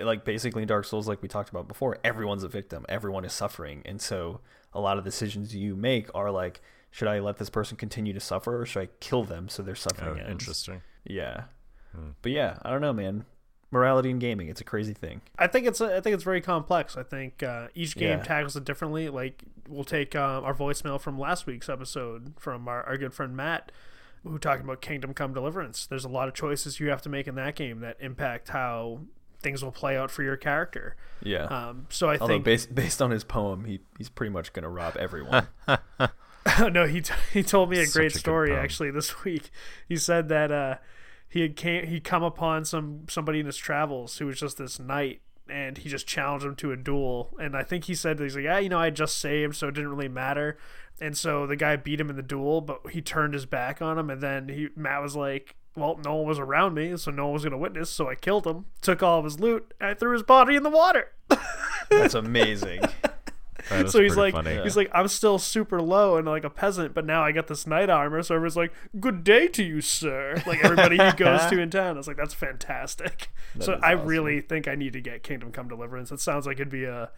like 0.00 0.24
basically 0.24 0.62
in 0.62 0.68
Dark 0.68 0.84
Souls, 0.86 1.06
like 1.08 1.20
we 1.20 1.28
talked 1.28 1.50
about 1.50 1.68
before, 1.68 1.98
everyone's 2.02 2.44
a 2.44 2.48
victim, 2.48 2.84
everyone 2.88 3.24
is 3.24 3.32
suffering, 3.32 3.82
and 3.84 4.00
so 4.00 4.40
a 4.72 4.80
lot 4.80 4.96
of 4.98 5.04
decisions 5.04 5.54
you 5.54 5.76
make 5.76 6.08
are 6.14 6.30
like, 6.30 6.62
should 6.90 7.08
I 7.08 7.18
let 7.20 7.36
this 7.36 7.50
person 7.50 7.76
continue 7.76 8.12
to 8.14 8.20
suffer, 8.20 8.60
or 8.60 8.64
should 8.64 8.82
I 8.84 8.88
kill 9.00 9.24
them 9.24 9.48
so 9.50 9.62
they're 9.62 9.74
suffering 9.74 10.18
ends? 10.18 10.30
interesting 10.30 10.80
Yeah, 11.04 11.44
Hmm. 11.94 12.10
but 12.22 12.32
yeah, 12.32 12.56
I 12.62 12.70
don't 12.70 12.80
know, 12.80 12.94
man. 12.94 13.26
Morality 13.72 14.10
in 14.10 14.18
gaming, 14.18 14.48
it's 14.48 14.60
a 14.60 14.64
crazy 14.64 14.92
thing. 14.92 15.22
I 15.38 15.46
think 15.48 15.66
it's 15.66 15.80
I 15.80 16.00
think 16.00 16.14
it's 16.14 16.22
very 16.22 16.40
complex. 16.40 16.96
I 16.96 17.02
think 17.02 17.42
uh, 17.42 17.68
each 17.74 17.96
game 17.96 18.18
Yeah. 18.18 18.22
tackles 18.22 18.54
it 18.54 18.64
differently. 18.64 19.08
Like 19.08 19.42
we'll 19.68 19.82
take 19.84 20.14
um, 20.14 20.44
our 20.44 20.54
voicemail 20.54 21.00
from 21.00 21.18
last 21.18 21.46
week's 21.46 21.68
episode 21.68 22.34
from 22.38 22.68
our, 22.68 22.82
our 22.84 22.96
good 22.98 23.14
friend 23.14 23.34
Matt, 23.36 23.72
who 24.24 24.38
talked 24.38 24.62
about 24.62 24.80
Kingdom 24.82 25.14
Come 25.14 25.32
Deliverance. 25.34 25.86
There's 25.86 26.04
a 26.04 26.08
lot 26.10 26.28
of 26.28 26.34
choices 26.34 26.78
you 26.80 26.90
have 26.90 27.02
to 27.02 27.08
make 27.08 27.26
in 27.26 27.34
that 27.36 27.56
game 27.56 27.80
that 27.80 27.96
impact 27.98 28.50
how 28.50 29.00
things 29.40 29.64
will 29.64 29.72
play 29.72 29.96
out 29.96 30.10
for 30.10 30.22
your 30.22 30.36
character. 30.36 30.94
Yeah. 31.22 31.44
Um, 31.46 31.86
so 31.88 32.08
I 32.10 32.18
Although 32.18 32.34
think 32.34 32.44
based 32.44 32.74
based 32.74 33.00
on 33.00 33.10
his 33.10 33.24
poem, 33.24 33.64
he 33.64 33.80
he's 33.96 34.10
pretty 34.10 34.30
much 34.32 34.52
gonna 34.52 34.68
rob 34.68 34.96
everyone. 34.98 35.48
no, 36.70 36.86
he 36.86 37.00
t- 37.00 37.14
he 37.32 37.42
told 37.42 37.70
me 37.70 37.78
a 37.80 37.86
Such 37.86 37.94
great 37.94 38.14
a 38.14 38.18
story 38.18 38.54
actually 38.54 38.90
this 38.90 39.24
week. 39.24 39.50
He 39.88 39.96
said 39.96 40.28
that 40.28 40.52
uh, 40.52 40.76
he 41.32 41.40
had 41.40 41.56
came 41.56 41.86
he 41.86 41.98
come 41.98 42.22
upon 42.22 42.66
some 42.66 43.06
somebody 43.08 43.40
in 43.40 43.46
his 43.46 43.56
travels 43.56 44.18
who 44.18 44.26
was 44.26 44.38
just 44.38 44.58
this 44.58 44.78
knight, 44.78 45.22
and 45.48 45.78
he 45.78 45.88
just 45.88 46.06
challenged 46.06 46.44
him 46.44 46.54
to 46.56 46.72
a 46.72 46.76
duel. 46.76 47.34
And 47.40 47.56
I 47.56 47.62
think 47.62 47.84
he 47.84 47.94
said 47.94 48.20
he's 48.20 48.36
like, 48.36 48.44
yeah, 48.44 48.58
you 48.58 48.68
know, 48.68 48.78
I 48.78 48.90
just 48.90 49.18
saved, 49.18 49.56
so 49.56 49.68
it 49.68 49.74
didn't 49.74 49.88
really 49.88 50.08
matter. 50.08 50.58
And 51.00 51.16
so 51.16 51.46
the 51.46 51.56
guy 51.56 51.76
beat 51.76 51.98
him 51.98 52.10
in 52.10 52.16
the 52.16 52.22
duel, 52.22 52.60
but 52.60 52.90
he 52.90 53.00
turned 53.00 53.32
his 53.32 53.46
back 53.46 53.80
on 53.80 53.98
him, 53.98 54.10
and 54.10 54.20
then 54.20 54.48
he 54.50 54.68
Matt 54.76 55.02
was 55.02 55.16
like. 55.16 55.56
Well, 55.74 55.98
no 56.04 56.16
one 56.16 56.28
was 56.28 56.38
around 56.38 56.74
me, 56.74 56.94
so 56.98 57.10
no 57.10 57.24
one 57.24 57.32
was 57.32 57.44
going 57.44 57.52
to 57.52 57.56
witness, 57.56 57.88
so 57.88 58.06
I 58.06 58.14
killed 58.14 58.46
him, 58.46 58.66
took 58.82 59.02
all 59.02 59.20
of 59.20 59.24
his 59.24 59.40
loot, 59.40 59.72
and 59.80 59.88
I 59.88 59.94
threw 59.94 60.12
his 60.12 60.22
body 60.22 60.54
in 60.54 60.64
the 60.64 60.68
water. 60.68 61.12
That's 61.90 62.12
amazing. 62.12 62.82
That 63.68 63.90
so 63.90 64.02
he's 64.02 64.16
like 64.16 64.34
funny. 64.34 64.60
he's 64.62 64.76
like 64.76 64.90
i'm 64.92 65.08
still 65.08 65.38
super 65.38 65.80
low 65.80 66.16
and 66.16 66.26
like 66.26 66.44
a 66.44 66.50
peasant 66.50 66.94
but 66.94 67.04
now 67.04 67.22
i 67.22 67.32
got 67.32 67.46
this 67.46 67.66
knight 67.66 67.90
armor 67.90 68.22
so 68.22 68.34
everyone's 68.34 68.56
like 68.56 68.72
good 69.00 69.24
day 69.24 69.48
to 69.48 69.62
you 69.62 69.80
sir 69.80 70.42
like 70.46 70.64
everybody 70.64 70.96
he 70.96 71.12
goes 71.12 71.46
to 71.46 71.58
in 71.60 71.70
town 71.70 71.96
it's 71.98 72.06
like 72.08 72.16
that's 72.16 72.34
fantastic 72.34 73.30
so 73.60 73.78
i 73.82 73.94
awesome. 73.94 74.06
really 74.06 74.40
think 74.40 74.66
i 74.68 74.74
need 74.74 74.92
to 74.92 75.00
get 75.00 75.22
kingdom 75.22 75.52
come 75.52 75.68
deliverance 75.68 76.10
it 76.10 76.20
sounds 76.20 76.46
like 76.46 76.56
it'd 76.56 76.68
be 76.70 76.84
a 76.84 77.10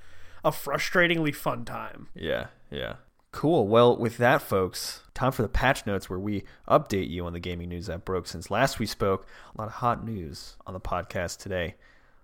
a 0.44 0.50
frustratingly 0.50 1.35
fun 1.35 1.64
time 1.64 2.09
Yeah, 2.14 2.48
yeah. 2.70 2.96
Cool. 3.33 3.66
Well, 3.66 3.96
with 3.96 4.18
that, 4.18 4.42
folks, 4.42 5.00
time 5.12 5.33
for 5.33 5.42
the 5.42 5.48
patch 5.48 5.87
notes 5.87 6.09
where 6.09 6.20
we 6.20 6.44
update 6.68 7.11
you 7.11 7.26
on 7.26 7.33
the 7.33 7.40
gaming 7.40 7.68
news 7.70 7.87
that 7.87 8.04
broke 8.04 8.28
since 8.28 8.48
last 8.50 8.78
we 8.78 8.87
spoke. 8.87 9.26
A 9.57 9.61
lot 9.61 9.66
of 9.66 9.74
hot 9.74 10.04
news 10.04 10.57
on 10.68 10.74
the 10.74 10.80
podcast 10.80 11.38
today. 11.38 11.74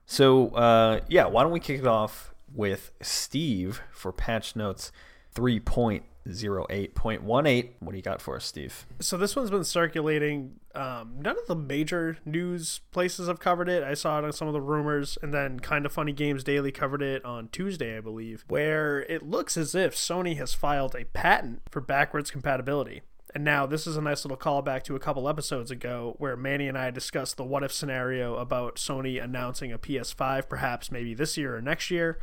So, 0.07 0.51
uh, 0.51 1.01
yeah, 1.09 1.27
why 1.27 1.43
don't 1.43 1.51
we 1.51 1.59
kick 1.61 1.81
it 1.81 1.87
off 1.87 2.33
with 2.55 2.93
Steve 3.03 3.83
for 3.93 4.13
patch 4.13 4.57
notes 4.57 4.91
3.08.18. 5.35 7.71
What 7.79 7.91
do 7.91 7.97
you 7.97 8.03
got 8.03 8.21
for 8.21 8.37
us, 8.37 8.45
Steve? 8.45 8.87
so 9.01 9.17
this 9.17 9.37
one's 9.37 9.51
been 9.51 9.65
circulating 9.65 10.57
um, 10.75 11.15
none 11.19 11.37
of 11.37 11.47
the 11.47 11.57
major 11.57 12.19
news 12.25 12.81
places 12.93 13.27
have 13.27 13.41
covered 13.41 13.69
it 13.69 13.83
i 13.83 13.95
saw 13.95 14.19
it 14.19 14.25
on 14.25 14.33
some 14.33 14.47
of 14.47 14.55
the 14.55 14.61
rumors 14.61 15.19
and 15.23 15.35
then 15.35 15.59
kind 15.59 15.85
of 15.85 15.93
funny 15.93 16.13
games 16.13 16.45
daily 16.45 16.71
covered 16.71 17.03
it 17.03 17.25
on 17.25 17.49
tuesday 17.49 17.97
i 17.97 18.01
believe 18.01 18.45
where 18.49 19.01
it 19.03 19.25
looks 19.25 19.57
as 19.57 19.75
if 19.75 19.97
sony 19.97 20.37
has 20.37 20.55
filed 20.55 20.95
a 20.95 21.05
patent 21.07 21.61
for 21.71 21.81
backwards 21.81 22.31
compatibility 22.31 23.03
and 23.35 23.43
now 23.45 23.67
this 23.67 23.85
is 23.87 23.97
a 23.97 24.01
nice 24.01 24.25
little 24.25 24.37
callback 24.39 24.85
to 24.85 24.95
a 24.95 25.01
couple 25.01 25.29
episodes 25.29 25.71
ago 25.73 26.15
where 26.19 26.37
manny 26.37 26.69
and 26.69 26.79
i 26.79 26.89
discussed 26.91 27.37
the 27.37 27.45
what 27.45 27.65
if 27.65 27.73
scenario 27.73 28.37
about 28.37 28.77
sony 28.77 29.21
announcing 29.23 29.73
a 29.73 29.79
ps5 29.79 30.49
perhaps 30.49 30.93
maybe 30.93 31.15
this 31.15 31.37
year 31.37 31.57
or 31.57 31.63
next 31.63 31.91
year 31.91 32.19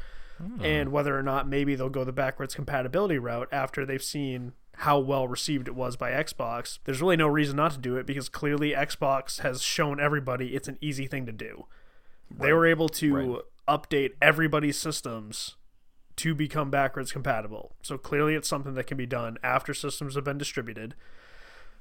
and 0.62 0.90
hmm. 0.90 0.94
whether 0.94 1.18
or 1.18 1.24
not 1.24 1.48
maybe 1.48 1.76
they'll 1.76 1.90
go 1.90 2.04
the 2.04 2.12
backwards 2.12 2.56
compatibility 2.56 3.18
route 3.18 3.48
after 3.52 3.86
they've 3.86 4.04
seen 4.04 4.54
how 4.78 5.00
well 5.00 5.28
received 5.28 5.68
it 5.68 5.76
was 5.76 5.96
by 5.96 6.12
Xbox, 6.12 6.80
there's 6.84 7.02
really 7.02 7.18
no 7.18 7.28
reason 7.28 7.56
not 7.56 7.72
to 7.72 7.80
do 7.80 7.96
it 7.96 8.06
because 8.06 8.30
clearly 8.30 8.72
Xbox 8.72 9.40
has 9.40 9.62
shown 9.62 10.00
everybody 10.00 10.56
it's 10.56 10.68
an 10.68 10.78
easy 10.82 11.08
thing 11.08 11.26
to 11.26 11.32
do. 11.32 11.66
They 12.30 12.54
were 12.54 12.68
able 12.68 12.90
to 12.90 13.16
Right. 13.16 13.42
update 13.68 14.12
everybody's 14.22 14.78
systems 14.78 15.56
to 16.18 16.36
become 16.36 16.70
backwards 16.70 17.12
compatible. 17.12 17.76
So 17.82 17.98
clearly 17.98 18.36
it's 18.36 18.48
something 18.48 18.74
that 18.76 18.86
can 18.86 18.98
be 18.98 19.06
done 19.06 19.38
after 19.44 19.74
systems 19.74 20.16
have 20.16 20.24
been 20.24 20.38
distributed. 20.38 20.96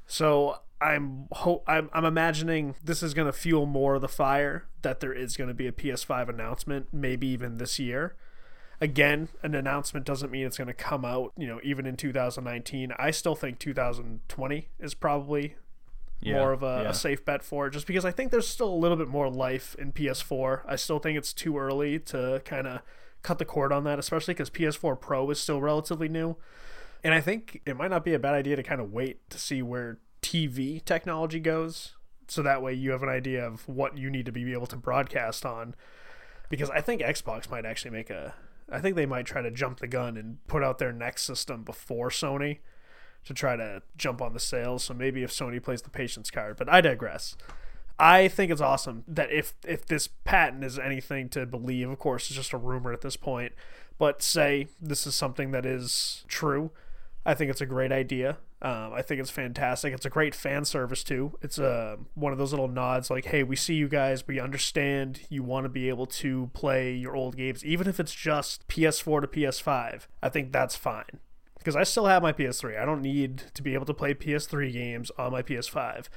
So 0.07 0.61
I'm 0.81 1.27
ho- 1.33 1.63
I'm, 1.67 1.91
I'm 1.93 2.05
imagining 2.05 2.77
this 2.83 3.03
is 3.03 3.15
going 3.15 3.27
to 3.27 3.33
fuel 3.33 3.67
more 3.67 3.97
of 3.97 4.03
the 4.03 4.09
fire 4.09 4.67
that 4.83 5.01
there 5.01 5.13
is 5.13 5.37
going 5.37 5.49
to 5.49 5.55
be 5.55 5.67
a 5.67 5.73
PS5 5.73 6.29
announcement, 6.29 6.89
maybe 6.93 7.27
even 7.27 7.57
this 7.59 7.79
year. 7.79 8.15
Again, 8.81 9.29
an 9.43 9.55
announcement 9.55 10.05
doesn't 10.05 10.31
mean 10.31 10.47
it's 10.47 10.59
going 10.59 10.69
to 10.69 10.75
come 10.75 11.05
out, 11.05 11.33
you 11.37 11.47
know, 11.47 11.61
even 11.63 11.87
in 11.87 11.97
2019. 11.97 12.93
I 12.99 13.11
still 13.11 13.35
think 13.35 13.59
2020 13.59 14.69
is 14.79 14.93
probably 14.95 15.57
Yeah, 16.21 16.35
more 16.35 16.53
of 16.53 16.63
a, 16.63 16.83
yeah. 16.83 16.91
a 16.91 16.95
safe 16.95 17.25
bet 17.25 17.43
for 17.43 17.67
it, 17.67 17.71
just 17.73 17.87
because 17.87 18.05
I 18.05 18.11
think 18.11 18.31
there's 18.31 18.49
still 18.49 18.69
a 18.69 18.77
little 18.77 18.97
bit 18.99 19.09
more 19.09 19.31
life 19.31 19.75
in 19.79 19.93
PS4. 19.93 20.61
I 20.67 20.77
still 20.77 20.99
think 20.99 21.17
it's 21.17 21.33
too 21.33 21.57
early 21.59 21.99
to 22.01 22.43
kind 22.45 22.67
of 22.67 22.81
cut 23.23 23.39
the 23.39 23.45
cord 23.47 23.73
on 23.73 23.85
that, 23.85 23.99
especially 23.99 24.35
because 24.35 24.51
PS4 24.51 25.01
Pro 25.01 25.31
is 25.31 25.41
still 25.41 25.61
relatively 25.61 26.09
new. 26.09 26.37
And 27.03 27.15
I 27.15 27.21
think 27.21 27.63
it 27.65 27.77
might 27.77 27.91
not 27.91 28.05
be 28.05 28.15
a 28.15 28.19
bad 28.19 28.35
idea 28.35 28.57
to 28.57 28.63
kind 28.63 28.81
of 28.81 28.93
wait 28.93 29.29
to 29.31 29.39
see 29.39 29.63
where 29.63 29.99
TV 30.23 30.85
technology 30.85 31.41
goes. 31.41 31.95
So 32.29 32.43
that 32.43 32.61
way 32.63 32.75
you 32.75 32.91
have 32.91 33.03
an 33.03 33.09
idea 33.09 33.47
of 33.47 33.67
what 33.69 33.97
you 33.97 34.11
need 34.11 34.27
to 34.27 34.33
be 34.33 34.53
able 34.53 34.67
to 34.67 34.77
broadcast 34.77 35.47
on. 35.47 35.75
Because 36.51 36.69
I 36.71 36.81
think 36.81 37.01
Xbox 37.01 37.51
might 37.51 37.65
actually 37.65 37.93
make 37.93 38.11
a. 38.11 38.35
I 38.71 38.81
think 38.81 38.97
they 38.97 39.07
might 39.07 39.27
try 39.27 39.43
to 39.43 39.51
jump 39.51 39.81
the 39.81 39.87
gun 39.87 40.17
and 40.17 40.45
put 40.47 40.63
out 40.63 40.79
their 40.79 40.93
next 40.93 41.23
system 41.25 41.63
before 41.63 42.11
Sony 42.11 42.59
to 43.25 43.35
try 43.35 43.57
to 43.57 43.83
jump 43.97 44.21
on 44.21 44.33
the 44.33 44.41
sales. 44.41 44.85
So 44.85 44.95
maybe 44.95 45.23
if 45.23 45.31
Sony 45.31 45.63
plays 45.63 45.83
the 45.83 45.91
patience 45.91 46.31
card, 46.31 46.57
but 46.57 46.69
I 46.69 46.81
digress. 46.81 47.37
I 47.99 48.29
think 48.29 48.53
it's 48.53 48.61
awesome 48.61 49.05
that 49.09 49.33
if 49.33 49.55
if 49.67 49.87
this 49.87 50.09
patent 50.25 50.65
is 50.65 50.79
anything 50.79 51.29
to 51.31 51.47
believe, 51.47 51.89
of 51.89 51.99
course, 51.99 52.27
it's 52.27 52.37
just 52.37 52.53
a 52.53 52.59
rumor 52.59 52.93
at 52.93 53.01
this 53.01 53.17
point. 53.17 53.53
But 53.99 54.23
say 54.23 54.69
this 54.81 55.07
is 55.07 55.15
something 55.15 55.53
that 55.53 55.65
is 55.65 56.25
true, 56.29 56.71
I 57.25 57.35
think 57.35 57.51
it's 57.51 57.63
a 57.63 57.67
great 57.67 57.93
idea. 57.93 58.37
Um, 58.63 58.95
I 58.95 59.03
think 59.03 59.21
it's 59.21 59.31
fantastic. 59.31 59.93
It's 59.93 60.07
a 60.07 60.11
great 60.11 60.35
fan 60.35 60.65
service 60.65 61.05
too. 61.05 61.39
It's 61.43 61.59
uh, 61.59 61.97
one 62.15 62.33
of 62.33 62.39
those 62.39 62.53
little 62.53 62.69
nods 62.69 63.11
like, 63.11 63.27
"Hey, 63.27 63.43
we 63.43 63.55
see 63.55 63.75
you 63.75 63.87
guys. 63.87 64.27
We 64.27 64.41
understand 64.41 65.21
you 65.29 65.43
want 65.43 65.65
to 65.65 65.69
be 65.69 65.91
able 65.91 66.07
to 66.07 66.51
play 66.55 66.95
your 66.95 67.15
old 67.15 67.37
games, 67.37 67.65
even 67.65 67.87
if 67.87 68.01
it's 68.01 68.15
just 68.15 68.67
PS4 68.69 69.21
to 69.21 69.27
PS5." 69.27 70.07
I 70.23 70.29
think 70.31 70.53
that's 70.53 70.75
fine 70.75 71.21
because 71.59 71.77
I 71.77 71.83
still 71.83 72.07
have 72.07 72.23
my 72.23 72.33
PS3. 72.33 72.81
I 72.81 72.87
don't 72.87 73.03
need 73.03 73.43
to 73.53 73.63
be 73.63 73.75
able 73.75 73.87
to 73.87 73.95
play 73.95 74.15
PS3 74.15 74.73
games 74.73 75.11
on 75.19 75.33
my 75.33 75.43
PS5. 75.43 76.09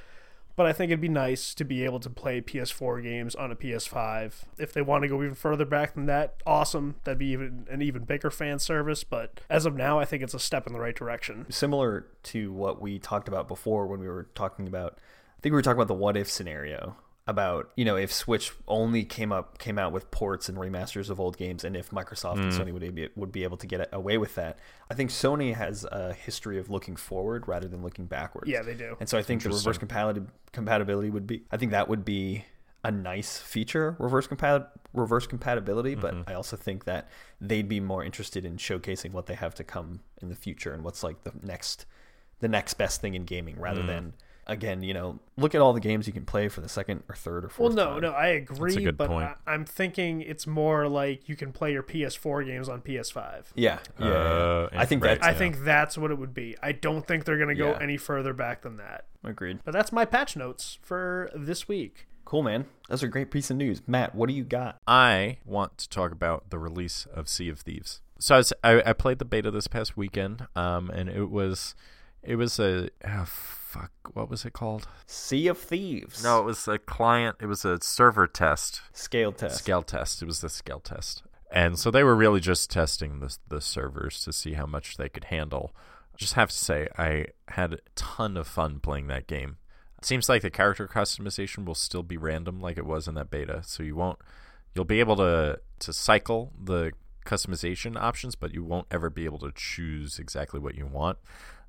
But 0.60 0.66
I 0.66 0.74
think 0.74 0.90
it'd 0.90 1.00
be 1.00 1.08
nice 1.08 1.54
to 1.54 1.64
be 1.64 1.86
able 1.86 2.00
to 2.00 2.10
play 2.10 2.42
PS4 2.42 3.02
games 3.02 3.34
on 3.34 3.50
a 3.50 3.56
PS5. 3.56 4.44
If 4.58 4.74
they 4.74 4.82
want 4.82 5.00
to 5.04 5.08
go 5.08 5.22
even 5.22 5.34
further 5.34 5.64
back 5.64 5.94
than 5.94 6.04
that, 6.04 6.34
awesome. 6.44 6.96
That'd 7.04 7.18
be 7.18 7.28
even 7.28 7.66
an 7.70 7.80
even 7.80 8.04
bigger 8.04 8.30
fan 8.30 8.58
service. 8.58 9.02
But 9.02 9.40
as 9.48 9.64
of 9.64 9.74
now, 9.74 9.98
I 9.98 10.04
think 10.04 10.22
it's 10.22 10.34
a 10.34 10.38
step 10.38 10.66
in 10.66 10.74
the 10.74 10.78
right 10.78 10.94
direction. 10.94 11.46
similar 11.48 12.08
to 12.24 12.52
what 12.52 12.78
we 12.78 12.98
talked 12.98 13.26
about 13.26 13.48
before 13.48 13.86
when 13.86 14.00
we 14.00 14.06
were 14.06 14.28
talking 14.34 14.68
about 14.68 14.98
I 14.98 15.40
think 15.40 15.54
we 15.54 15.56
were 15.56 15.62
talking 15.62 15.78
about 15.78 15.88
the 15.88 15.94
what 15.94 16.18
if 16.18 16.28
scenario 16.28 16.94
about 17.30 17.70
you 17.76 17.84
know 17.84 17.96
if 17.96 18.12
Switch 18.12 18.52
only 18.68 19.04
came 19.04 19.32
up 19.32 19.58
came 19.58 19.78
out 19.78 19.92
with 19.92 20.10
ports 20.10 20.48
and 20.48 20.58
remasters 20.58 21.08
of 21.08 21.18
old 21.18 21.38
games 21.38 21.64
and 21.64 21.76
if 21.76 21.90
Microsoft 21.90 22.42
and 22.42 22.52
hmm. 22.52 22.60
Sony 22.60 22.72
would 22.72 22.94
be 22.94 23.08
would 23.14 23.32
be 23.32 23.44
able 23.44 23.56
to 23.56 23.66
get 23.66 23.88
away 23.92 24.18
with 24.18 24.34
that. 24.34 24.58
I 24.90 24.94
think 24.94 25.10
Sony 25.10 25.54
has 25.54 25.84
a 25.84 26.12
history 26.12 26.58
of 26.58 26.68
looking 26.68 26.96
forward 26.96 27.48
rather 27.48 27.68
than 27.68 27.82
looking 27.82 28.06
backwards. 28.06 28.50
Yeah, 28.50 28.62
they 28.62 28.74
do. 28.74 28.96
And 29.00 29.08
so 29.08 29.16
I 29.16 29.22
think 29.22 29.42
the 29.42 29.50
reverse 29.50 29.78
compatibility 29.78 30.30
compatibility 30.52 31.08
would 31.08 31.26
be 31.26 31.44
I 31.50 31.56
think 31.56 31.70
that 31.70 31.88
would 31.88 32.04
be 32.04 32.44
a 32.82 32.90
nice 32.90 33.38
feature 33.38 33.94
reverse 33.98 34.26
compat 34.26 34.66
reverse 34.94 35.26
compatibility 35.26 35.94
but 35.94 36.14
mm-hmm. 36.14 36.30
I 36.30 36.34
also 36.34 36.56
think 36.56 36.84
that 36.86 37.10
they'd 37.38 37.68
be 37.68 37.78
more 37.78 38.02
interested 38.02 38.44
in 38.44 38.56
showcasing 38.56 39.12
what 39.12 39.26
they 39.26 39.34
have 39.34 39.54
to 39.56 39.64
come 39.64 40.00
in 40.22 40.30
the 40.30 40.34
future 40.34 40.72
and 40.72 40.82
what's 40.82 41.02
like 41.02 41.22
the 41.24 41.32
next 41.42 41.84
the 42.40 42.48
next 42.48 42.74
best 42.74 43.02
thing 43.02 43.14
in 43.14 43.24
gaming 43.24 43.60
rather 43.60 43.82
hmm. 43.82 43.86
than 43.86 44.14
again 44.50 44.82
you 44.82 44.92
know 44.92 45.18
look 45.36 45.54
at 45.54 45.60
all 45.60 45.72
the 45.72 45.80
games 45.80 46.06
you 46.06 46.12
can 46.12 46.24
play 46.26 46.48
for 46.48 46.60
the 46.60 46.68
second 46.68 47.02
or 47.08 47.14
third 47.14 47.44
or 47.44 47.48
Well, 47.48 47.68
fourth 47.70 47.74
no, 47.74 47.84
time. 47.92 48.00
no, 48.02 48.10
no, 48.10 48.14
I 48.16 48.26
agree. 48.28 48.74
good 48.84 48.96
but 48.98 49.08
point. 49.08 49.30
I, 49.46 49.52
I'm 49.52 49.64
thinking 49.64 50.20
it's 50.20 50.46
more 50.46 50.88
like 50.88 51.28
you 51.28 51.36
can 51.36 51.52
play 51.52 51.72
your 51.72 51.82
PS4 51.82 52.44
games 52.44 52.68
on 52.68 52.82
PS5. 52.82 53.44
yeah 53.54 53.78
yeah, 53.98 54.06
yeah, 54.06 54.12
Uh, 54.12 54.68
yeah. 54.72 54.80
I 54.80 54.84
think 54.86 55.02
right. 55.04 55.14
that's 55.14 55.26
I 55.26 55.30
Yeah. 55.32 55.38
think 55.38 55.64
that's 55.64 55.96
what 55.96 56.10
it 56.10 56.18
would 56.18 56.34
be. 56.34 56.56
I 56.62 56.72
don't 56.72 57.06
think 57.06 57.24
they're 57.24 57.36
going 57.38 57.48
to 57.48 57.54
go 57.54 57.70
Yeah. 57.70 57.78
any 57.80 57.96
further 57.96 58.34
back 58.34 58.62
than 58.62 58.76
that. 58.78 59.06
agreed 59.24 59.60
But 59.64 59.72
that's 59.72 59.92
my 59.92 60.04
patch 60.04 60.36
notes 60.36 60.78
for 60.82 61.30
this 61.34 61.68
week. 61.68 62.06
cool 62.24 62.42
man 62.42 62.66
that's 62.88 63.02
a 63.02 63.08
great 63.08 63.30
piece 63.30 63.50
of 63.50 63.56
news 63.56 63.82
Matt 63.86 64.14
what 64.14 64.28
do 64.28 64.34
you 64.34 64.44
got 64.44 64.78
I 64.86 65.38
want 65.44 65.78
to 65.78 65.88
talk 65.88 66.12
about 66.12 66.50
the 66.50 66.58
release 66.58 67.06
of 67.14 67.28
Sea 67.28 67.48
of 67.48 67.60
Thieves. 67.60 68.00
So 68.18 68.34
I, 68.34 68.38
was, 68.38 68.52
I, 68.62 68.82
I 68.90 68.92
played 68.92 69.18
the 69.18 69.24
beta 69.24 69.50
this 69.50 69.66
past 69.66 69.96
weekend, 69.96 70.46
um, 70.54 70.90
and 70.90 71.08
it 71.08 71.30
was 71.30 71.74
it 72.22 72.36
was 72.36 72.58
a 72.58 72.90
oh, 73.06 73.24
fuck 73.24 73.92
what 74.12 74.28
was 74.28 74.44
it 74.44 74.52
called? 74.52 74.86
Sea 75.06 75.48
of 75.48 75.58
Thieves 75.58 76.22
No, 76.22 76.40
it 76.40 76.44
was 76.44 76.66
a 76.68 76.78
client. 76.78 77.36
It 77.40 77.46
was 77.46 77.64
a 77.64 77.80
server 77.80 78.26
test, 78.26 78.82
scale 78.92 79.32
test 79.32 79.58
scale 79.58 79.82
test. 79.82 80.22
It 80.22 80.26
was 80.26 80.40
the 80.40 80.48
scale 80.48 80.80
test, 80.80 81.22
and 81.50 81.78
so 81.78 81.90
they 81.90 82.04
were 82.04 82.16
really 82.16 82.40
just 82.40 82.70
testing 82.70 83.20
the 83.20 83.36
the 83.48 83.60
servers 83.60 84.24
to 84.24 84.32
see 84.32 84.54
how 84.54 84.66
much 84.66 84.96
they 84.96 85.08
could 85.08 85.24
handle. 85.24 85.74
Just 86.16 86.34
have 86.34 86.50
to 86.50 86.56
say, 86.56 86.86
I 86.98 87.26
had 87.48 87.72
a 87.72 87.78
ton 87.94 88.36
of 88.36 88.46
fun 88.46 88.80
playing 88.80 89.06
that 89.06 89.26
game. 89.26 89.56
It 89.96 90.04
seems 90.04 90.28
like 90.28 90.42
the 90.42 90.50
character 90.50 90.86
customization 90.86 91.64
will 91.64 91.74
still 91.74 92.02
be 92.02 92.18
random, 92.18 92.60
like 92.60 92.76
it 92.76 92.84
was 92.84 93.08
in 93.08 93.14
that 93.14 93.30
beta. 93.30 93.62
So 93.64 93.82
you 93.82 93.96
won't, 93.96 94.18
you'll 94.74 94.84
be 94.84 95.00
able 95.00 95.16
to 95.16 95.60
to 95.78 95.92
cycle 95.94 96.52
the 96.62 96.92
customization 97.24 97.96
options, 97.96 98.34
but 98.34 98.52
you 98.52 98.64
won't 98.64 98.86
ever 98.90 99.08
be 99.08 99.24
able 99.24 99.38
to 99.38 99.52
choose 99.54 100.18
exactly 100.18 100.60
what 100.60 100.74
you 100.74 100.86
want. 100.86 101.18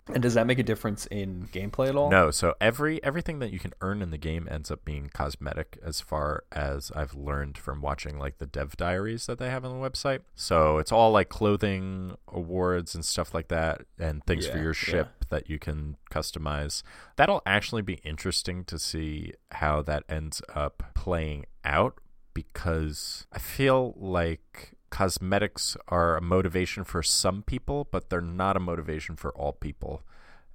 And 0.08 0.22
does 0.24 0.34
that 0.34 0.48
make 0.48 0.58
a 0.60 0.64
difference 0.64 1.06
in 1.08 1.48
gameplay 1.54 1.88
at 1.90 1.96
all 1.96 2.10
No, 2.10 2.32
so 2.32 2.56
every 2.60 3.02
everything 3.04 3.40
that 3.40 3.52
you 3.52 3.60
can 3.60 3.72
earn 3.82 4.02
in 4.02 4.10
the 4.10 4.18
game 4.18 4.48
ends 4.50 4.72
up 4.72 4.84
being 4.84 5.10
cosmetic 5.14 5.78
as 5.84 6.02
far 6.02 6.44
as 6.52 6.92
I've 6.96 7.14
learned 7.14 7.58
from 7.58 7.82
watching 7.82 8.18
like 8.18 8.40
the 8.40 8.46
dev 8.48 8.76
diaries 8.78 9.28
that 9.28 9.38
they 9.40 9.50
have 9.50 9.64
on 9.64 9.80
the 9.80 9.90
website. 9.90 10.22
So 10.36 10.78
it's 10.80 10.92
all 10.92 11.12
like 11.12 11.30
clothing 11.30 12.18
awards 12.28 12.96
and 12.96 13.06
stuff 13.06 13.34
like 13.34 13.48
that 13.50 13.82
and 14.00 14.24
things 14.26 14.48
for 14.48 14.58
Yeah, 14.58 14.64
your 14.64 14.72
yeah. 14.72 14.92
ship 14.92 15.26
that 15.30 15.50
you 15.50 15.60
can 15.60 15.98
customize. 16.12 16.82
That'll 17.16 17.44
actually 17.46 17.84
be 17.84 18.00
interesting 18.04 18.64
to 18.66 18.80
see 18.80 19.34
how 19.52 19.82
that 19.84 20.04
ends 20.10 20.42
up 20.54 20.84
playing 20.96 21.46
out 21.64 22.00
because 22.34 23.28
I 23.32 23.40
feel 23.40 23.94
like 23.98 24.74
cosmetics 24.92 25.76
are 25.88 26.16
a 26.16 26.22
motivation 26.22 26.84
for 26.84 27.02
some 27.02 27.42
people, 27.42 27.88
but 27.90 28.10
they're 28.10 28.22
not 28.22 28.58
a 28.58 28.60
motivation 28.60 29.16
for 29.16 29.32
all 29.32 29.54
people. 29.54 30.04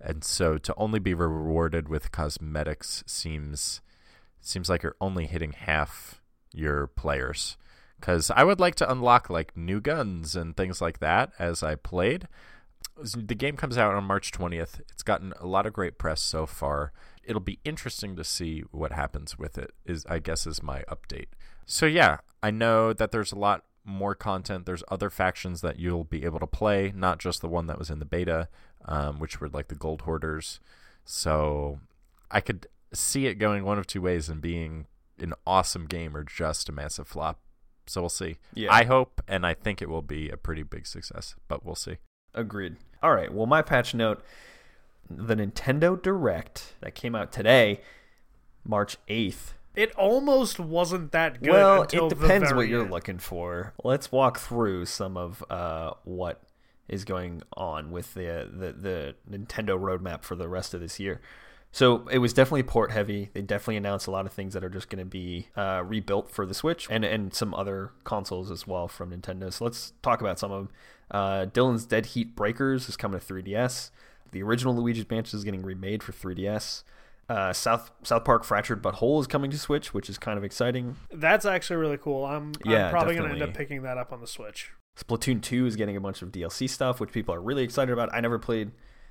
And 0.01 0.22
so 0.22 0.59
to 0.59 0.74
only 0.76 1.01
be 1.01 1.14
rewarded 1.14 1.89
with 1.89 2.12
cosmetics 2.12 3.03
seems 3.07 3.80
seems 4.41 4.68
like 4.68 4.84
you're 4.84 4.95
only 5.01 5.26
hitting 5.26 5.53
half 5.53 6.20
your 6.53 6.87
players. 6.87 7.57
Cuz 8.01 8.30
I 8.30 8.45
would 8.45 8.61
like 8.61 8.76
to 8.76 8.91
unlock 8.91 9.28
like 9.28 9.57
new 9.57 9.80
guns 9.80 10.37
and 10.37 10.57
things 10.57 10.80
like 10.80 11.01
that 11.01 11.32
as 11.39 11.62
I 11.62 11.74
played. 11.74 12.28
The 12.97 13.34
game 13.34 13.57
comes 13.57 13.76
out 13.76 13.95
on 13.95 14.05
March 14.05 14.30
20th. 14.30 14.80
It's 14.91 15.03
gotten 15.03 15.32
a 15.41 15.47
lot 15.47 15.66
of 15.66 15.72
great 15.72 15.99
press 15.99 16.20
so 16.20 16.47
far. 16.47 16.93
It'll 17.24 17.41
be 17.41 17.59
interesting 17.64 18.16
to 18.16 18.24
see 18.24 18.61
what 18.70 18.93
happens 18.93 19.39
with 19.39 19.59
it. 19.59 19.72
Is 19.87 20.05
I 20.07 20.18
guess 20.18 20.47
is 20.47 20.62
my 20.62 20.84
update. 20.89 21.28
So 21.64 21.87
yeah, 21.87 22.18
I 22.43 22.51
know 22.51 22.93
that 22.93 23.12
there's 23.12 23.32
a 23.32 23.39
lot 23.39 23.64
more 23.87 24.14
content. 24.14 24.66
There's 24.66 24.82
other 24.89 25.09
factions 25.09 25.61
that 25.61 25.78
you'll 25.78 26.05
be 26.05 26.24
able 26.24 26.41
to 26.41 26.47
play, 26.47 26.93
not 26.95 27.18
just 27.18 27.41
the 27.41 27.49
one 27.49 27.66
that 27.68 27.78
was 27.78 27.89
in 27.89 28.01
the 28.01 28.05
beta, 28.05 28.49
um, 28.84 29.18
which 29.18 29.41
were 29.41 29.49
like 29.49 29.68
the 29.68 29.74
gold 29.74 30.03
hoarders. 30.03 30.61
So 31.05 31.78
I 32.30 32.41
could 32.41 32.66
see 32.93 33.26
it 33.26 33.37
going 33.37 33.64
one 33.64 33.78
of 33.78 33.87
two 33.87 34.03
ways 34.03 34.28
and 34.28 34.41
being 34.41 34.87
an 35.18 35.32
awesome 35.47 35.87
game 35.87 36.16
or 36.16 36.24
just 36.24 36.68
a 36.68 36.72
massive 36.72 37.07
flop. 37.07 37.41
So 37.87 38.03
we'll 38.03 38.09
see. 38.09 38.39
Yeah. 38.55 38.72
I 38.72 38.84
hope 38.84 39.22
and 39.28 39.47
I 39.47 39.55
think 39.55 39.80
it 39.80 39.89
will 39.89 40.03
be 40.03 40.28
a 40.28 40.37
pretty 40.37 40.64
big 40.64 40.87
success, 40.87 41.37
but 41.49 41.64
we'll 41.64 41.76
see. 41.76 41.99
Agreed. 42.34 42.76
All 43.03 43.14
right. 43.14 43.32
Well, 43.32 43.47
my 43.47 43.62
patch 43.62 43.95
note 43.95 44.22
the 45.09 45.37
Nintendo 45.37 46.01
Direct 46.01 46.74
that 46.80 46.95
came 46.95 47.14
out 47.14 47.30
today, 47.30 47.80
March 48.64 48.97
8th. 49.09 49.53
It 49.77 49.93
almost 49.95 50.59
wasn't 50.59 51.12
that 51.12 51.43
good. 51.43 51.53
well, 51.53 51.83
it 51.83 52.09
depends 52.09 52.53
what 52.53 52.66
you're 52.66 52.83
end. 52.83 52.91
looking 52.91 53.18
for. 53.18 53.74
Let's 53.85 54.11
walk 54.11 54.39
through 54.39 54.87
some 54.87 55.16
of 55.18 55.45
uh, 55.51 55.93
what 56.05 56.43
is 56.89 57.05
going 57.05 57.43
on 57.57 57.91
with 57.91 58.14
the, 58.14 58.49
the 58.53 58.72
the 58.72 59.14
Nintendo 59.31 59.79
roadmap 59.79 60.22
for 60.22 60.35
the 60.35 60.49
rest 60.49 60.72
of 60.72 60.81
this 60.81 60.99
year. 60.99 61.20
So 61.72 62.09
it 62.09 62.18
was 62.18 62.33
definitely 62.33 62.62
port 62.62 62.91
heavy. 62.91 63.29
They 63.35 63.43
definitely 63.43 63.77
announced 63.77 64.07
a 64.07 64.11
lot 64.11 64.24
of 64.24 64.33
things 64.33 64.55
that 64.55 64.64
are 64.64 64.70
just 64.70 64.89
going 64.89 65.01
to 65.01 65.05
be 65.05 65.49
uh, 65.57 65.83
rebuilt 65.85 66.31
for 66.31 66.47
the 66.47 66.55
Switch 66.55 66.87
and 66.89 67.05
and 67.05 67.35
some 67.35 67.53
other 67.53 67.91
consoles 68.05 68.51
as 68.51 68.66
well 68.66 68.89
from 68.89 69.11
Nintendo. 69.11 69.53
So 69.53 69.64
let's 69.64 69.93
talk 70.01 70.22
about 70.22 70.39
some 70.39 70.51
of 70.51 70.59
them. 70.66 70.74
Uh, 71.11 71.45
Dillon's 71.45 71.85
Dead 71.85 72.07
Heat 72.07 72.35
Breakers 72.35 72.89
is 72.89 72.97
coming 72.97 73.20
to 73.20 73.27
3DS. 73.27 73.91
The 74.33 74.43
original 74.43 74.74
Luigi's 74.74 75.09
Mansion 75.09 75.37
is 75.37 75.45
getting 75.45 75.62
remade 75.62 76.03
for 76.03 76.12
3DS. 76.12 76.83
Uh, 77.29 77.53
South 77.53 77.91
South 78.05 78.24
Park 78.24 78.45
Fractured 78.45 78.81
But 78.81 78.95
Whole 78.95 79.20
is 79.20 79.27
coming 79.27 79.51
to 79.51 79.59
Switch, 79.59 79.93
which 79.93 80.09
is 80.09 80.16
kind 80.16 80.39
of 80.39 80.45
exciting. 80.45 80.97
That's 81.12 81.45
actually 81.45 81.77
really 81.77 81.99
cool. 81.99 82.24
I'm, 82.24 82.53
Yeah, 82.64 82.87
I'm 82.87 82.91
probably 82.93 83.16
going 83.16 83.29
to 83.29 83.35
end 83.35 83.43
up 83.43 83.55
picking 83.55 83.83
that 83.83 83.99
up 83.99 84.12
on 84.12 84.20
the 84.20 84.29
Switch. 84.29 84.70
Splatoon 84.97 85.43
2 85.43 85.66
is 85.66 85.77
getting 85.77 85.97
a 85.97 86.01
bunch 86.01 86.22
of 86.22 86.33
DLC 86.33 86.70
stuff, 86.70 87.01
which 87.01 87.12
people 87.12 87.35
are 87.35 87.41
really 87.41 87.64
excited 87.64 87.93
about. 87.93 88.14
I 88.14 88.20
never 88.20 88.39
played 88.39 88.70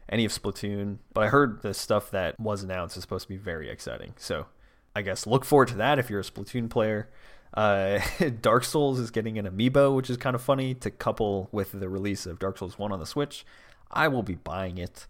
any 0.10 0.26
of 0.26 0.32
Splatoon, 0.32 0.98
but 1.14 1.26
I 1.26 1.28
heard 1.28 1.62
the 1.62 1.74
stuff 1.74 2.10
that 2.12 2.40
was 2.40 2.64
announced 2.64 2.98
is 2.98 3.04
supposed 3.04 3.24
to 3.24 3.30
be 3.30 3.38
very 3.38 3.70
exciting. 3.70 4.14
So 4.18 4.48
I 4.96 5.02
guess 5.02 5.28
look 5.28 5.46
forward 5.46 5.68
to 5.70 5.76
that 5.76 6.00
if 6.00 6.10
you're 6.10 6.22
a 6.22 6.24
Splatoon 6.24 6.70
player. 6.70 7.10
Uh, 7.54 8.00
Dark 8.42 8.64
Souls 8.64 9.00
is 9.00 9.12
getting 9.12 9.38
an 9.38 9.46
amiibo, 9.46 9.96
which 9.96 10.10
is 10.10 10.18
kind 10.18 10.36
of 10.36 10.42
funny 10.42 10.74
to 10.76 10.90
couple 10.90 11.50
with 11.52 11.72
the 11.72 11.90
release 11.90 12.26
of 12.26 12.40
Dark 12.40 12.58
Souls 12.58 12.80
1 12.80 12.92
on 12.92 13.00
the 13.00 13.06
Switch. 13.06 13.46
I 13.92 14.08
will 14.08 14.24
be 14.24 14.36
buying 14.36 14.78
it. 14.78 15.08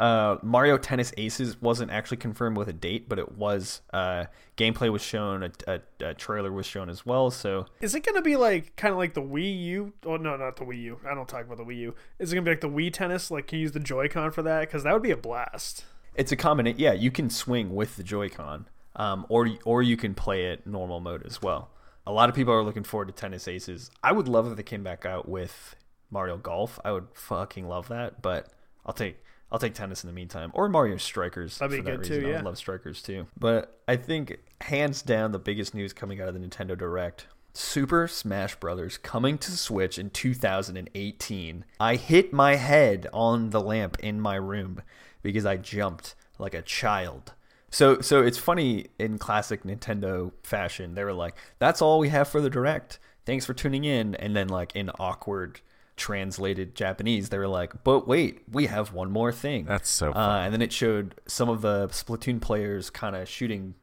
Uh, 0.00 0.38
Mario 0.42 0.78
Tennis 0.78 1.12
Aces 1.18 1.60
wasn't 1.60 1.90
actually 1.90 2.16
confirmed 2.16 2.56
with 2.56 2.68
a 2.68 2.72
date, 2.72 3.06
but 3.06 3.18
it 3.18 3.32
was. 3.36 3.82
Uh, 3.92 4.24
gameplay 4.56 4.90
was 4.90 5.02
shown, 5.02 5.42
a, 5.42 5.50
a, 5.66 5.80
a 6.00 6.14
trailer 6.14 6.50
was 6.50 6.64
shown 6.64 6.88
as 6.88 7.04
well. 7.04 7.30
So 7.30 7.66
Is 7.82 7.94
it 7.94 8.00
going 8.00 8.16
to 8.16 8.22
be 8.22 8.36
like 8.36 8.74
kind 8.76 8.92
of 8.92 8.98
like 8.98 9.12
the 9.12 9.20
Wii 9.20 9.62
U? 9.64 9.92
Oh 10.06 10.16
no, 10.16 10.36
not 10.36 10.56
the 10.56 10.64
Wii 10.64 10.82
U. 10.84 11.00
I 11.06 11.14
don't 11.14 11.28
talk 11.28 11.44
about 11.44 11.58
the 11.58 11.64
Wii 11.64 11.76
U. 11.80 11.94
Is 12.18 12.32
it 12.32 12.34
going 12.34 12.46
to 12.46 12.48
be 12.48 12.52
like 12.52 12.62
the 12.62 12.70
Wii 12.70 12.90
Tennis? 12.90 13.30
Like, 13.30 13.46
can 13.46 13.58
you 13.58 13.64
use 13.64 13.72
the 13.72 13.80
Joy-Con 13.80 14.30
for 14.30 14.40
that? 14.40 14.60
Because 14.60 14.84
that 14.84 14.94
would 14.94 15.02
be 15.02 15.10
a 15.10 15.18
blast. 15.18 15.84
It's 16.14 16.32
a 16.32 16.36
combination. 16.36 16.80
Yeah, 16.80 16.94
you 16.94 17.10
can 17.10 17.28
swing 17.28 17.74
with 17.74 17.96
the 17.96 18.02
Joy-Con, 18.02 18.68
um, 18.96 19.26
or 19.28 19.50
or 19.66 19.82
you 19.82 19.98
can 19.98 20.14
play 20.14 20.46
it 20.46 20.66
normal 20.66 21.00
mode 21.00 21.26
as 21.26 21.42
well. 21.42 21.72
A 22.06 22.12
lot 22.12 22.30
of 22.30 22.34
people 22.34 22.54
are 22.54 22.62
looking 22.62 22.84
forward 22.84 23.08
to 23.08 23.12
Tennis 23.12 23.46
Aces. 23.46 23.90
I 24.02 24.12
would 24.12 24.28
love 24.28 24.50
if 24.50 24.56
they 24.56 24.62
came 24.62 24.82
back 24.82 25.04
out 25.04 25.28
with 25.28 25.76
Mario 26.10 26.38
Golf. 26.38 26.80
I 26.86 26.92
would 26.92 27.08
fucking 27.12 27.68
love 27.68 27.88
that. 27.88 28.22
But 28.22 28.48
I'll 28.86 28.94
take 28.94 29.22
I'll 29.52 29.58
take 29.58 29.74
tennis 29.74 30.04
in 30.04 30.08
the 30.08 30.14
meantime, 30.14 30.50
or 30.54 30.68
Mario 30.68 30.96
Strikers. 30.96 31.58
That'd 31.58 31.72
be 31.72 31.76
for 31.78 31.90
that 31.90 32.02
good 32.02 32.04
too, 32.06 32.26
reason. 32.26 32.36
I 32.36 32.40
love 32.42 32.58
Strikers 32.58 33.02
too. 33.02 33.26
But 33.38 33.80
I 33.88 33.96
think 33.96 34.38
hands 34.60 35.02
down 35.02 35.32
the 35.32 35.38
biggest 35.38 35.74
news 35.74 35.92
coming 35.92 36.20
out 36.20 36.28
of 36.28 36.34
the 36.34 36.40
Nintendo 36.40 36.78
Direct. 36.78 37.26
Super 37.52 38.06
Smash 38.06 38.54
Bros. 38.56 38.96
coming 38.98 39.36
to 39.38 39.50
Switch 39.50 39.98
in 39.98 40.10
2018. 40.10 41.64
I 41.80 41.96
hit 41.96 42.32
my 42.32 42.54
head 42.54 43.08
on 43.12 43.50
the 43.50 43.60
lamp 43.60 43.98
in 43.98 44.20
my 44.20 44.36
room 44.36 44.82
because 45.22 45.44
I 45.44 45.56
jumped 45.56 46.14
like 46.38 46.54
a 46.54 46.62
child. 46.62 47.34
So 47.70 48.00
so 48.00 48.22
it's 48.22 48.38
funny 48.38 48.86
in 48.98 49.18
classic 49.18 49.64
Nintendo 49.64 50.32
fashion. 50.42 50.94
They 50.94 51.04
were 51.04 51.12
like, 51.12 51.36
"That's 51.58 51.82
all 51.82 51.98
we 51.98 52.08
have 52.08 52.28
for 52.28 52.40
the 52.40 52.50
direct. 52.50 52.98
Thanks 53.26 53.46
for 53.46 53.54
tuning 53.54 53.84
in." 53.84 54.14
And 54.14 54.34
then 54.34 54.48
like 54.48 54.74
in 54.74 54.90
awkward 54.98 55.60
translated 56.00 56.74
Japanese, 56.74 57.28
they 57.28 57.38
were 57.38 57.46
like, 57.46 57.84
"But 57.84 58.08
wait, 58.08 58.42
we 58.50 58.66
have 58.66 58.92
one 58.92 59.12
more 59.12 59.30
thing." 59.30 59.66
That's 59.66 59.88
so 59.88 60.12
Uh, 60.12 60.40
and 60.42 60.52
then 60.52 60.62
it 60.62 60.72
showed 60.72 61.14
some 61.26 61.48
of 61.48 61.60
the 61.60 61.88
Splatoon 61.88 62.40
players 62.40 62.88
kind 62.88 63.14
of 63.14 63.28
shooting, 63.28 63.74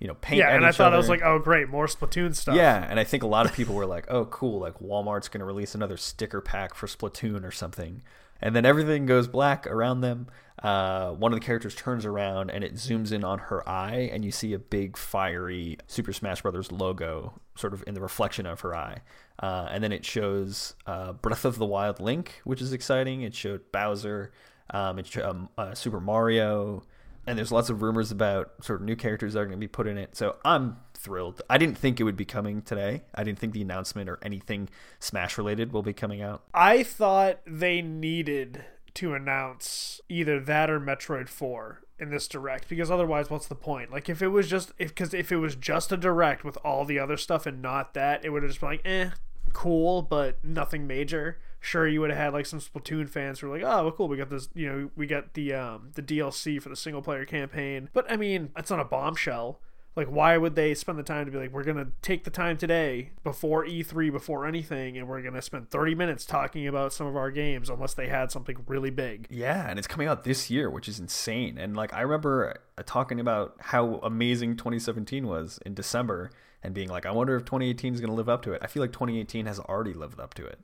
you 0.00 0.08
know, 0.08 0.14
paint. 0.14 0.38
Yeah, 0.38 0.54
and 0.54 0.66
I 0.66 0.72
thought 0.72 0.92
I 0.92 0.96
was 0.96 1.08
like, 1.08 1.22
oh 1.22 1.38
great, 1.38 1.68
more 1.68 1.86
Splatoon 1.86 2.34
stuff. 2.34 2.56
Yeah, 2.56 2.84
and 2.90 2.98
I 2.98 3.04
think 3.04 3.22
a 3.22 3.28
lot 3.28 3.46
of 3.46 3.52
people 3.54 3.74
were 3.76 3.86
like, 3.86 4.06
"Oh, 4.10 4.24
cool! 4.26 4.58
Like 4.60 4.80
Walmart's 4.80 5.28
going 5.28 5.40
to 5.40 5.46
release 5.46 5.74
another 5.74 5.96
sticker 5.96 6.40
pack 6.40 6.74
for 6.74 6.86
Splatoon 6.86 7.44
or 7.44 7.52
something." 7.52 8.02
And 8.42 8.54
then 8.56 8.64
everything 8.64 9.06
goes 9.06 9.28
black 9.28 9.66
around 9.66 10.00
them. 10.00 10.28
Uh, 10.62 11.12
one 11.12 11.32
of 11.32 11.40
the 11.40 11.44
characters 11.44 11.74
turns 11.74 12.04
around 12.04 12.50
and 12.50 12.62
it 12.62 12.74
zooms 12.74 13.12
in 13.12 13.24
on 13.24 13.38
her 13.38 13.66
eye, 13.68 14.10
and 14.12 14.24
you 14.24 14.30
see 14.30 14.52
a 14.52 14.58
big 14.58 14.96
fiery 14.96 15.78
Super 15.86 16.12
Smash 16.12 16.42
Brothers 16.42 16.70
logo 16.70 17.40
sort 17.54 17.72
of 17.72 17.82
in 17.86 17.94
the 17.94 18.00
reflection 18.00 18.46
of 18.46 18.60
her 18.60 18.74
eye. 18.74 18.98
Uh, 19.38 19.68
and 19.70 19.82
then 19.82 19.92
it 19.92 20.04
shows 20.04 20.74
uh, 20.86 21.12
Breath 21.14 21.44
of 21.44 21.58
the 21.58 21.66
Wild 21.66 21.98
Link, 21.98 22.40
which 22.44 22.60
is 22.60 22.72
exciting. 22.72 23.22
It 23.22 23.34
showed 23.34 23.72
Bowser. 23.72 24.32
Um, 24.68 24.98
it 24.98 25.06
showed 25.06 25.24
um, 25.24 25.48
uh, 25.56 25.74
Super 25.74 26.00
Mario 26.00 26.82
and 27.30 27.38
there's 27.38 27.52
lots 27.52 27.70
of 27.70 27.80
rumors 27.80 28.10
about 28.10 28.52
sort 28.60 28.80
of 28.80 28.86
new 28.86 28.96
characters 28.96 29.34
that 29.34 29.40
are 29.40 29.44
going 29.44 29.56
to 29.56 29.60
be 29.60 29.68
put 29.68 29.86
in 29.86 29.96
it. 29.96 30.16
So 30.16 30.36
I'm 30.44 30.78
thrilled. 30.94 31.42
I 31.48 31.58
didn't 31.58 31.78
think 31.78 32.00
it 32.00 32.04
would 32.04 32.16
be 32.16 32.24
coming 32.24 32.60
today. 32.60 33.04
I 33.14 33.22
didn't 33.22 33.38
think 33.38 33.52
the 33.52 33.62
announcement 33.62 34.10
or 34.10 34.18
anything 34.22 34.68
Smash 34.98 35.38
related 35.38 35.72
will 35.72 35.84
be 35.84 35.92
coming 35.92 36.22
out. 36.22 36.42
I 36.52 36.82
thought 36.82 37.38
they 37.46 37.82
needed 37.82 38.64
to 38.94 39.14
announce 39.14 40.00
either 40.08 40.40
that 40.40 40.68
or 40.68 40.80
Metroid 40.80 41.28
4 41.28 41.82
in 42.00 42.10
this 42.10 42.26
direct 42.26 42.68
because 42.68 42.90
otherwise 42.90 43.30
what's 43.30 43.46
the 43.46 43.54
point? 43.54 43.92
Like 43.92 44.08
if 44.08 44.20
it 44.20 44.28
was 44.28 44.48
just 44.48 44.72
if 44.78 44.92
cuz 44.94 45.14
if 45.14 45.30
it 45.30 45.36
was 45.36 45.54
just 45.54 45.92
a 45.92 45.96
direct 45.96 46.42
with 46.42 46.58
all 46.64 46.84
the 46.84 46.98
other 46.98 47.16
stuff 47.16 47.46
and 47.46 47.62
not 47.62 47.94
that, 47.94 48.24
it 48.24 48.30
would 48.30 48.42
have 48.42 48.50
just 48.50 48.60
been 48.60 48.70
like, 48.70 48.82
"Eh, 48.84 49.10
cool, 49.52 50.02
but 50.02 50.44
nothing 50.44 50.88
major." 50.88 51.38
Sure, 51.60 51.86
you 51.86 52.00
would 52.00 52.10
have 52.10 52.18
had 52.18 52.32
like 52.32 52.46
some 52.46 52.58
Splatoon 52.58 53.08
fans 53.08 53.40
who 53.40 53.48
were 53.48 53.58
like, 53.58 53.64
"Oh, 53.64 53.84
well, 53.84 53.92
cool, 53.92 54.08
we 54.08 54.16
got 54.16 54.30
this, 54.30 54.48
you 54.54 54.68
know, 54.68 54.90
we 54.96 55.06
got 55.06 55.34
the 55.34 55.52
um 55.54 55.90
the 55.94 56.02
DLC 56.02 56.60
for 56.60 56.68
the 56.70 56.76
single 56.76 57.02
player 57.02 57.24
campaign." 57.24 57.90
But 57.92 58.10
I 58.10 58.16
mean, 58.16 58.50
it's 58.56 58.70
not 58.70 58.80
a 58.80 58.84
bombshell. 58.84 59.60
Like, 59.96 60.06
why 60.06 60.36
would 60.36 60.54
they 60.54 60.74
spend 60.74 60.98
the 60.98 61.02
time 61.02 61.26
to 61.26 61.32
be 61.32 61.38
like, 61.38 61.52
we're 61.52 61.64
to 61.76 61.88
take 62.00 62.22
the 62.22 62.30
time 62.30 62.56
today 62.56 63.10
before 63.24 63.66
E3, 63.66 64.12
before 64.12 64.46
anything, 64.46 64.96
and 64.96 65.08
we're 65.08 65.20
to 65.34 65.42
spend 65.42 65.68
30 65.68 65.96
minutes 65.96 66.24
talking 66.24 66.68
about 66.68 66.92
some 66.92 67.08
of 67.08 67.16
our 67.16 67.30
games 67.30 67.68
unless 67.68 67.94
they 67.94 68.06
had 68.06 68.30
something 68.30 68.56
really 68.66 68.90
big? 68.90 69.26
Yeah, 69.30 69.68
and 69.68 69.78
it's 69.78 69.88
coming 69.88 70.06
out 70.06 70.22
this 70.22 70.48
year, 70.48 70.70
which 70.70 70.88
is 70.88 71.00
insane. 71.00 71.58
And 71.58 71.76
like 71.76 71.92
I 71.92 72.02
remember 72.02 72.62
uh, 72.78 72.82
talking 72.86 73.18
about 73.18 73.56
how 73.58 73.96
amazing 74.02 74.56
2017 74.56 75.26
was 75.26 75.58
in 75.66 75.74
December 75.74 76.30
and 76.62 76.72
being 76.72 76.88
like, 76.88 77.04
I 77.04 77.10
wonder 77.10 77.34
if 77.34 77.44
2018 77.44 77.94
is 77.94 78.00
to 78.00 78.14
live 78.14 78.28
up 78.28 78.42
to 78.42 78.52
it. 78.52 78.62
I 78.62 78.68
feel 78.68 78.82
like 78.82 78.92
2018 78.92 79.46
has 79.46 79.58
already 79.58 79.92
lived 79.92 80.20
up 80.20 80.34
to 80.34 80.46
it. 80.46 80.60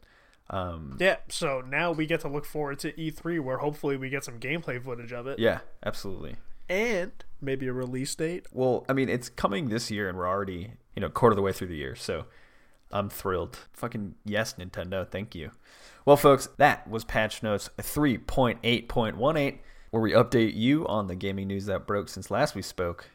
Um, 0.49 0.97
Yeah, 1.01 1.16
so 1.28 1.61
now 1.61 1.92
we 1.92 2.07
get 2.07 2.20
to 2.20 2.28
look 2.28 2.44
forward 2.44 2.78
to 2.80 2.92
E3 2.92 3.40
where 3.40 3.59
hopefully 3.59 3.97
we 3.97 4.09
get 4.09 4.24
some 4.24 4.38
gameplay 4.38 4.82
footage 4.82 5.12
of 5.12 5.26
it 5.26 5.38
yeah, 5.38 5.61
absolutely. 5.84 6.36
and 6.68 7.12
maybe 7.40 7.66
a 7.66 7.72
release 7.72 8.14
date. 8.14 8.47
Well, 8.53 8.84
I 8.88 8.92
mean, 8.92 9.09
it's 9.09 9.28
coming 9.28 9.68
this 9.68 9.90
year, 9.90 10.09
and 10.09 10.16
we're 10.16 10.28
already, 10.28 10.72
you 10.94 11.01
know, 11.01 11.09
quarter 11.09 11.32
of 11.32 11.36
the 11.36 11.42
way 11.42 11.53
through 11.53 11.68
the 11.68 11.76
year. 11.76 11.94
So 11.97 12.26
I'm 12.92 13.09
thrilled. 13.09 13.59
Fucking 13.72 14.14
yes, 14.24 14.55
Nintendo. 14.55 15.09
Thank 15.09 15.34
you. 15.34 15.51
Well, 16.05 16.16
folks, 16.16 16.49
that 16.59 16.88
was 16.88 17.05
Patch 17.05 17.42
Notes 17.42 17.68
3.8.18, 17.78 19.59
where 19.90 20.03
we 20.03 20.12
update 20.12 20.55
you 20.55 20.86
on 20.86 21.09
the 21.09 21.16
gaming 21.16 21.49
news 21.49 21.66
that 21.66 21.86
broke 21.86 22.09
since 22.09 22.30
last 22.30 22.55
we 22.55 22.62
spoke. 22.62 23.11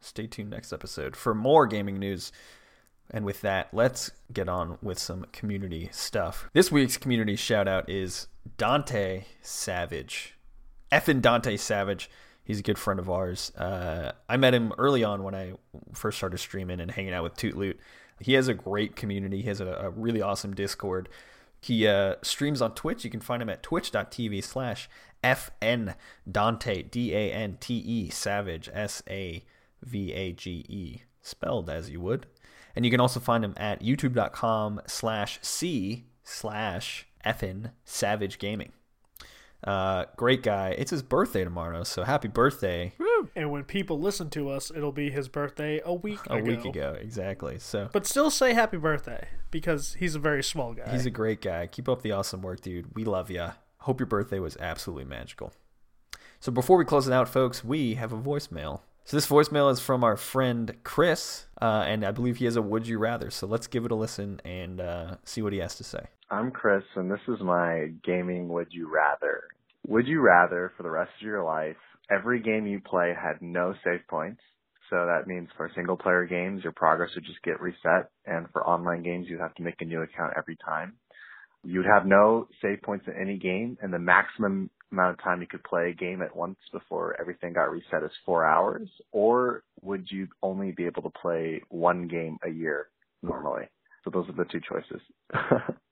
Stay 0.00 0.26
tuned 0.26 0.50
next 0.50 0.72
episode 0.72 1.16
for 1.16 1.34
more 1.34 1.66
gaming 1.66 1.98
news. 1.98 2.30
And 3.10 3.24
with 3.24 3.42
that, 3.42 3.68
let's 3.72 4.10
get 4.32 4.48
on 4.48 4.78
with 4.82 4.98
some 4.98 5.26
community 5.32 5.88
stuff. 5.92 6.48
This 6.52 6.72
week's 6.72 6.96
community 6.96 7.36
shout 7.36 7.68
out 7.68 7.88
is 7.88 8.28
Dante 8.56 9.24
Savage. 9.42 10.36
Effin 10.90 11.20
Dante 11.20 11.56
Savage. 11.56 12.10
He's 12.44 12.60
a 12.60 12.62
good 12.62 12.78
friend 12.78 13.00
of 13.00 13.08
ours. 13.08 13.52
Uh, 13.56 14.12
I 14.28 14.36
met 14.36 14.54
him 14.54 14.72
early 14.78 15.02
on 15.04 15.22
when 15.22 15.34
I 15.34 15.54
first 15.92 16.18
started 16.18 16.38
streaming 16.38 16.80
and 16.80 16.90
hanging 16.90 17.12
out 17.12 17.22
with 17.22 17.36
Toot 17.36 17.56
Loot. 17.56 17.78
He 18.20 18.34
has 18.34 18.48
a 18.48 18.54
great 18.54 18.96
community. 18.96 19.42
He 19.42 19.48
has 19.48 19.60
a, 19.60 19.66
a 19.66 19.90
really 19.90 20.22
awesome 20.22 20.54
Discord. 20.54 21.08
He 21.60 21.86
uh, 21.86 22.16
streams 22.22 22.60
on 22.60 22.74
Twitch. 22.74 23.04
You 23.04 23.10
can 23.10 23.20
find 23.20 23.42
him 23.42 23.48
at 23.48 23.62
twitch.tv 23.62 24.44
slash 24.44 24.88
FN 25.22 25.94
Dante, 26.30 26.82
D 26.82 27.14
A 27.14 27.32
N 27.32 27.56
T 27.58 27.74
E, 27.74 28.10
Savage, 28.10 28.68
S 28.72 29.02
A 29.08 29.42
V 29.82 30.12
A 30.12 30.32
G 30.32 30.64
E, 30.68 31.02
spelled 31.22 31.70
as 31.70 31.88
you 31.88 32.00
would. 32.00 32.26
And 32.76 32.84
you 32.84 32.90
can 32.90 33.00
also 33.00 33.20
find 33.20 33.44
him 33.44 33.54
at 33.56 33.82
youtube.com 33.82 34.80
slash 34.86 35.38
C 35.42 36.04
slash 36.22 37.06
FN 37.24 37.70
Savage 37.84 38.38
Gaming. 38.38 38.72
Uh, 39.62 40.04
great 40.16 40.42
guy. 40.42 40.70
It's 40.76 40.90
his 40.90 41.02
birthday 41.02 41.42
tomorrow, 41.42 41.84
so 41.84 42.04
happy 42.04 42.28
birthday 42.28 42.92
And 43.34 43.50
when 43.50 43.64
people 43.64 43.98
listen 43.98 44.28
to 44.30 44.50
us, 44.50 44.70
it'll 44.70 44.92
be 44.92 45.10
his 45.10 45.28
birthday 45.28 45.80
a 45.84 45.94
week 45.94 46.20
a 46.28 46.34
ago. 46.34 46.44
week 46.44 46.64
ago. 46.66 46.96
Exactly. 47.00 47.58
So 47.58 47.88
But 47.92 48.06
still 48.06 48.30
say 48.30 48.52
happy 48.52 48.76
birthday 48.76 49.28
because 49.50 49.94
he's 49.94 50.14
a 50.14 50.18
very 50.18 50.42
small 50.42 50.74
guy. 50.74 50.90
he's 50.92 51.06
a 51.06 51.10
great 51.10 51.40
guy. 51.40 51.66
Keep 51.66 51.88
up 51.88 52.02
the 52.02 52.12
awesome 52.12 52.42
work, 52.42 52.60
dude. 52.60 52.94
We 52.94 53.04
love 53.04 53.30
ya. 53.30 53.52
Hope 53.78 54.00
your 54.00 54.06
birthday 54.06 54.38
was 54.38 54.56
absolutely 54.58 55.04
magical. 55.04 55.52
So 56.40 56.52
before 56.52 56.76
we 56.76 56.84
close 56.84 57.06
it 57.06 57.12
out, 57.14 57.28
folks, 57.28 57.64
we 57.64 57.94
have 57.94 58.12
a 58.12 58.18
voicemail. 58.18 58.80
So 59.06 59.18
this 59.18 59.26
voicemail 59.26 59.70
is 59.70 59.80
from 59.80 60.02
our 60.02 60.16
friend 60.16 60.74
Chris, 60.82 61.44
uh, 61.60 61.84
and 61.86 62.06
I 62.06 62.10
believe 62.10 62.38
he 62.38 62.46
has 62.46 62.56
a 62.56 62.62
"Would 62.62 62.86
you 62.86 62.98
rather." 62.98 63.30
So 63.30 63.46
let's 63.46 63.66
give 63.66 63.84
it 63.84 63.90
a 63.90 63.94
listen 63.94 64.40
and 64.46 64.80
uh, 64.80 65.16
see 65.24 65.42
what 65.42 65.52
he 65.52 65.58
has 65.58 65.74
to 65.76 65.84
say. 65.84 66.06
I'm 66.30 66.50
Chris, 66.50 66.84
and 66.96 67.10
this 67.10 67.20
is 67.28 67.38
my 67.40 67.88
gaming 68.02 68.48
would 68.48 68.68
you 68.70 68.90
rather. 68.90 69.42
Would 69.86 70.06
you 70.06 70.22
rather, 70.22 70.72
for 70.78 70.84
the 70.84 70.90
rest 70.90 71.10
of 71.20 71.26
your 71.26 71.44
life, 71.44 71.76
every 72.10 72.40
game 72.40 72.66
you 72.66 72.80
play 72.80 73.12
had 73.14 73.42
no 73.42 73.74
save 73.84 74.00
points? 74.08 74.40
So 74.88 75.04
that 75.04 75.26
means 75.26 75.50
for 75.54 75.70
single 75.74 75.98
player 75.98 76.24
games, 76.24 76.62
your 76.62 76.72
progress 76.72 77.10
would 77.14 77.26
just 77.26 77.42
get 77.42 77.60
reset, 77.60 78.10
and 78.24 78.46
for 78.52 78.66
online 78.66 79.02
games, 79.02 79.26
you'd 79.28 79.40
have 79.40 79.54
to 79.56 79.62
make 79.62 79.82
a 79.82 79.84
new 79.84 80.00
account 80.00 80.32
every 80.34 80.56
time. 80.56 80.94
You'd 81.64 81.86
have 81.86 82.06
no 82.06 82.48
save 82.62 82.82
points 82.82 83.06
in 83.06 83.14
any 83.20 83.36
game, 83.38 83.78
and 83.82 83.92
the 83.92 83.98
maximum 83.98 84.70
amount 84.92 85.18
of 85.18 85.22
time 85.24 85.40
you 85.40 85.46
could 85.46 85.62
play 85.64 85.90
a 85.90 85.94
game 85.94 86.22
at 86.22 86.34
once 86.34 86.56
before 86.72 87.16
everything 87.20 87.52
got 87.52 87.70
reset 87.70 88.02
is 88.04 88.10
four 88.24 88.44
hours? 88.44 88.88
Or 89.12 89.62
would 89.82 90.06
you 90.10 90.28
only 90.42 90.72
be 90.72 90.86
able 90.86 91.02
to 91.02 91.10
play 91.10 91.62
one 91.68 92.08
game 92.08 92.38
a 92.44 92.50
year 92.50 92.88
normally? 93.22 93.64
So 94.04 94.10
those 94.10 94.28
are 94.28 94.32
the 94.32 94.44
two 94.50 94.60
choices. 94.60 95.00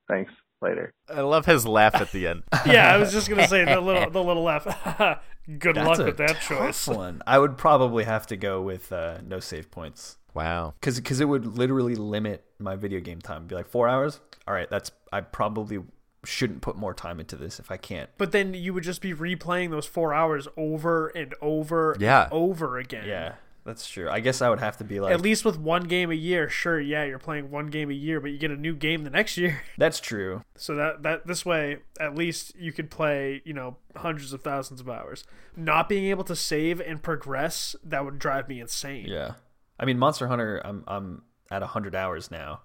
Thanks. 0.08 0.32
later. 0.60 0.92
I 1.08 1.22
love 1.22 1.46
his 1.46 1.66
laugh 1.66 1.94
at 1.96 2.12
the 2.12 2.26
end. 2.28 2.42
Yeah, 2.66 2.94
I 2.94 2.96
was 2.98 3.12
just 3.12 3.28
gonna 3.28 3.48
say 3.48 3.64
the 3.64 3.80
little 3.80 4.08
the 4.10 4.22
little 4.22 4.44
laugh. 4.44 4.64
Good 5.58 5.74
That's 5.74 5.98
luck 5.98 6.06
with 6.06 6.18
that 6.18 6.40
choice. 6.40 6.86
one. 6.86 7.20
I 7.26 7.38
would 7.38 7.58
probably 7.58 8.04
have 8.04 8.28
to 8.28 8.36
go 8.36 8.62
with 8.62 8.92
uh, 8.92 9.18
no 9.26 9.40
save 9.40 9.72
points 9.72 10.18
Wow. 10.34 10.74
because 10.80 10.96
because 10.98 11.20
it 11.20 11.26
would 11.26 11.46
literally 11.58 11.94
limit 11.94 12.44
my 12.58 12.76
video 12.76 13.00
game 13.00 13.20
time. 13.20 13.46
Be 13.46 13.54
like 13.54 13.66
four 13.68 13.88
hours. 13.88 14.20
All 14.46 14.54
right, 14.54 14.68
that's 14.70 14.90
I 15.12 15.20
probably 15.20 15.78
shouldn't 16.24 16.60
put 16.62 16.76
more 16.76 16.94
time 16.94 17.18
into 17.20 17.36
this 17.36 17.58
if 17.58 17.70
I 17.70 17.76
can't. 17.76 18.08
But 18.16 18.32
then 18.32 18.54
you 18.54 18.72
would 18.74 18.84
just 18.84 19.00
be 19.00 19.12
replaying 19.12 19.70
those 19.70 19.86
four 19.86 20.14
hours 20.14 20.46
over 20.56 21.08
and 21.08 21.34
over 21.42 21.96
Yeah. 21.98 22.24
and 22.24 22.32
over 22.32 22.78
again. 22.78 23.06
Yeah, 23.08 23.34
that's 23.64 23.88
true. 23.88 24.08
I 24.08 24.20
guess 24.20 24.40
I 24.40 24.48
would 24.48 24.60
have 24.60 24.76
to 24.78 24.84
be 24.84 25.00
like 25.00 25.12
At 25.12 25.20
least 25.20 25.44
with 25.44 25.58
one 25.58 25.82
game 25.84 26.10
a 26.12 26.14
year, 26.14 26.48
sure, 26.48 26.80
yeah, 26.80 27.04
you're 27.04 27.18
playing 27.18 27.50
one 27.50 27.66
game 27.66 27.90
a 27.90 27.94
year, 27.94 28.20
but 28.20 28.30
you 28.30 28.38
get 28.38 28.52
a 28.52 28.56
new 28.56 28.74
game 28.76 29.02
the 29.02 29.10
next 29.10 29.36
year. 29.36 29.62
that's 29.78 29.98
true. 30.00 30.42
So 30.56 30.76
that 30.76 31.02
that 31.02 31.26
this 31.26 31.44
way, 31.44 31.78
at 32.00 32.14
least 32.14 32.54
you 32.56 32.72
could 32.72 32.88
play, 32.90 33.42
you 33.44 33.52
know, 33.52 33.76
hundreds 33.96 34.32
of 34.32 34.42
thousands 34.42 34.80
of 34.80 34.88
hours. 34.88 35.24
Not 35.56 35.88
being 35.88 36.04
able 36.06 36.24
to 36.24 36.36
save 36.36 36.80
and 36.80 37.02
progress, 37.02 37.74
that 37.84 38.04
would 38.04 38.18
drive 38.20 38.48
me 38.48 38.60
insane. 38.60 39.06
Yeah. 39.08 39.32
I 39.82 39.84
mean, 39.84 39.98
Monster 39.98 40.28
Hunter, 40.28 40.62
I'm 40.64 40.84
I'm 40.86 41.22
at 41.50 41.62
hundred 41.62 41.94
hours 41.94 42.30
now, 42.30 42.60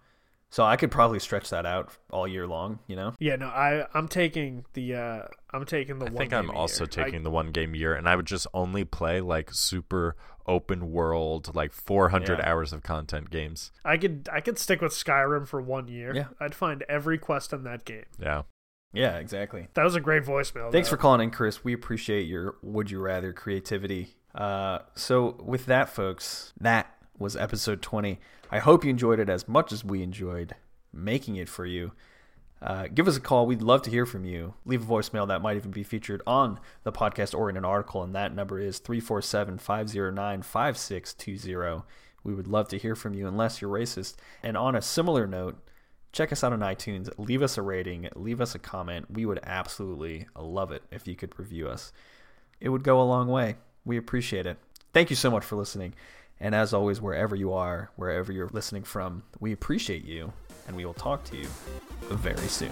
so 0.50 0.64
I 0.64 0.78
could 0.78 0.92
probably 0.92 1.20
stretch 1.20 1.50
that 1.50 1.66
out 1.66 1.92
all 2.12 2.28
year 2.28 2.48
long. 2.48 2.80
You 2.88 2.96
know. 2.96 3.14
Yeah, 3.20 3.36
no, 3.38 3.48
I 3.48 3.86
I'm 3.94 4.08
taking 4.08 4.64
the 4.74 4.96
uh 4.96 5.22
I'm 5.52 5.66
taking 5.66 6.00
the 6.00 6.06
I 6.06 6.10
one. 6.10 6.18
think 6.18 6.34
I'm 6.34 6.46
game 6.48 6.56
a 6.56 6.60
also 6.60 6.84
year. 6.86 6.90
I- 6.92 7.04
taking 7.06 7.24
the 7.24 7.32
one 7.32 7.52
game 7.52 7.76
year, 7.76 7.94
and 7.96 8.08
I 8.08 8.16
would 8.16 8.28
just 8.28 8.48
only 8.54 8.86
play 8.86 9.20
like 9.20 9.50
super 9.52 10.16
open 10.46 10.92
world, 10.92 11.54
like 11.56 11.74
400 11.74 12.40
Yeah. 12.40 12.50
hours 12.50 12.72
of 12.72 12.82
content 12.82 13.30
games. 13.30 13.72
I 13.84 13.98
could 13.98 14.30
I 14.32 14.40
could 14.40 14.58
stick 14.58 14.82
with 14.82 14.94
Skyrim 14.94 15.46
for 15.48 15.62
one 15.62 15.88
year. 15.90 16.16
Yeah. 16.16 16.28
I'd 16.40 16.56
find 16.56 16.86
every 16.88 17.18
quest 17.18 17.52
in 17.52 17.64
that 17.64 17.84
game. 17.84 18.06
Yeah. 18.18 18.44
Yeah, 18.94 19.18
exactly. 19.18 19.68
That 19.74 19.84
was 19.84 19.96
a 19.96 20.00
great 20.00 20.24
voicemail. 20.24 20.72
Thanks 20.72 20.88
though. 20.88 20.96
for 20.96 21.02
calling 21.02 21.20
in, 21.22 21.32
Chris. 21.32 21.64
We 21.66 21.74
appreciate 21.74 22.28
your 22.28 22.56
would 22.62 22.90
you 22.90 23.00
rather 23.02 23.34
creativity. 23.34 24.16
Uh, 24.34 24.80
so 24.96 25.36
with 25.44 25.66
that, 25.66 25.90
folks, 25.90 26.54
that 26.62 26.96
was 27.18 27.36
episode 27.36 27.82
20. 27.82 28.20
I 28.52 28.60
hope 28.60 28.84
you 28.84 28.90
enjoyed 28.90 29.20
it 29.20 29.30
as 29.30 29.48
much 29.48 29.72
as 29.72 29.84
we 29.84 30.02
enjoyed 30.02 30.56
making 30.94 31.36
it 31.36 31.50
for 31.50 31.66
you. 31.66 31.92
Uh, 32.62 32.88
give 32.88 33.08
us 33.08 33.18
a 33.18 33.22
call. 33.22 33.46
We'd 33.46 33.62
love 33.62 33.84
to 33.84 33.92
hear 33.92 34.06
from 34.06 34.26
you. 34.26 34.56
Leave 34.66 34.84
a 34.84 34.94
voicemail 34.94 35.28
that 35.28 35.42
might 35.42 35.58
even 35.58 35.72
be 35.72 35.84
featured 35.84 36.22
on 36.26 36.60
the 36.84 36.92
podcast 36.92 37.38
or 37.38 37.50
in 37.50 37.58
an 37.58 37.66
article, 37.66 38.02
and 38.02 38.16
that 38.16 38.34
number 38.34 38.60
is 38.60 38.80
347 38.80 39.60
509 39.60 40.42
5620. 40.42 41.84
We 42.24 42.34
would 42.34 42.48
love 42.48 42.68
to 42.70 42.78
hear 42.78 42.96
from 42.96 43.14
you, 43.14 43.28
unless 43.28 43.62
you're 43.62 43.72
racist. 43.72 44.16
And 44.42 44.58
on 44.58 44.76
a 44.76 44.82
similar 44.82 45.28
note, 45.28 45.58
check 46.12 46.32
us 46.32 46.44
out 46.44 46.52
on 46.52 46.60
iTunes. 46.60 47.10
Leave 47.18 47.44
us 47.44 47.58
a 47.58 47.62
rating, 47.62 48.10
leave 48.16 48.42
us 48.42 48.56
a 48.56 48.60
comment. 48.60 49.12
We 49.12 49.26
would 49.26 49.40
absolutely 49.44 50.28
love 50.36 50.72
it 50.72 50.84
if 50.92 51.08
you 51.08 51.16
could 51.16 51.38
review 51.38 51.68
us. 51.68 51.94
It 52.60 52.70
would 52.70 52.84
go 52.84 53.00
a 53.00 53.04
long 53.04 53.28
way. 53.28 53.58
We 53.86 53.98
appreciate 53.98 54.48
it. 54.48 54.58
Thank 54.94 55.12
you 55.12 55.16
so 55.16 55.30
much 55.30 55.46
for 55.46 55.56
listening. 55.56 55.94
And 56.40 56.54
as 56.54 56.72
always, 56.74 57.02
wherever 57.02 57.36
you 57.36 57.52
are, 57.54 57.90
wherever 57.96 58.32
you're 58.32 58.50
listening 58.50 58.84
from, 58.84 59.24
we 59.40 59.54
appreciate 59.54 60.06
you, 60.06 60.32
and 60.68 60.76
we 60.76 60.86
will 60.86 60.94
talk 60.94 61.24
to 61.26 61.38
you 61.38 61.48
very 62.12 62.48
soon. 62.48 62.72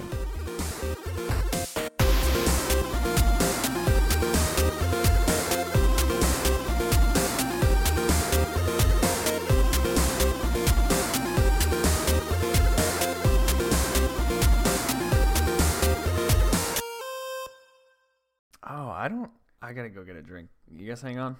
Oh, 18.67 18.89
I 18.89 19.07
don't. 19.07 19.31
I 19.61 19.73
gotta 19.73 19.89
go 19.89 20.03
get 20.03 20.15
a 20.15 20.21
drink. 20.21 20.49
You 20.71 20.87
guys 20.87 21.01
hang 21.01 21.17
on. 21.17 21.35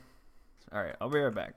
All 0.71 0.81
right, 0.81 0.95
I'll 0.99 1.09
be 1.09 1.19
right 1.19 1.33
back. 1.33 1.53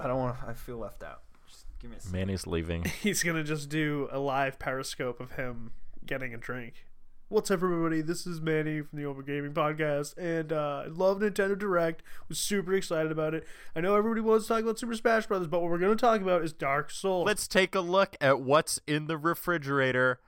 I 0.00 0.06
don't 0.06 0.18
want 0.18 0.40
to. 0.40 0.46
I 0.46 0.54
feel 0.54 0.78
left 0.78 1.02
out. 1.02 1.20
Just 1.46 1.66
give 1.78 1.90
me 1.90 1.98
a 1.98 2.00
second. 2.00 2.18
Manny's 2.18 2.46
leaving. 2.46 2.84
He's 3.02 3.22
gonna 3.22 3.44
just 3.44 3.68
do 3.68 4.08
a 4.10 4.18
live 4.18 4.58
periscope 4.58 5.20
of 5.20 5.32
him 5.32 5.72
getting 6.06 6.32
a 6.32 6.38
drink. 6.38 6.86
What's 7.28 7.50
up, 7.50 7.62
everybody? 7.62 8.00
This 8.00 8.26
is 8.26 8.40
Manny 8.40 8.80
from 8.80 8.98
the 8.98 9.04
Over 9.04 9.22
Gaming 9.22 9.52
Podcast, 9.52 10.16
and 10.16 10.52
uh, 10.52 10.84
I 10.84 10.88
love 10.88 11.18
Nintendo 11.18 11.56
Direct. 11.56 12.02
Was 12.28 12.38
super 12.38 12.74
excited 12.74 13.12
about 13.12 13.34
it. 13.34 13.46
I 13.76 13.82
know 13.82 13.94
everybody 13.94 14.22
wants 14.22 14.46
to 14.46 14.54
talk 14.54 14.62
about 14.62 14.78
Super 14.78 14.94
Smash 14.94 15.26
Brothers, 15.26 15.48
but 15.48 15.60
what 15.60 15.70
we're 15.70 15.78
gonna 15.78 15.96
talk 15.96 16.22
about 16.22 16.42
is 16.42 16.54
Dark 16.54 16.90
Souls. 16.90 17.26
Let's 17.26 17.46
take 17.46 17.74
a 17.74 17.80
look 17.80 18.16
at 18.22 18.40
what's 18.40 18.80
in 18.86 19.06
the 19.06 19.18
refrigerator. 19.18 20.18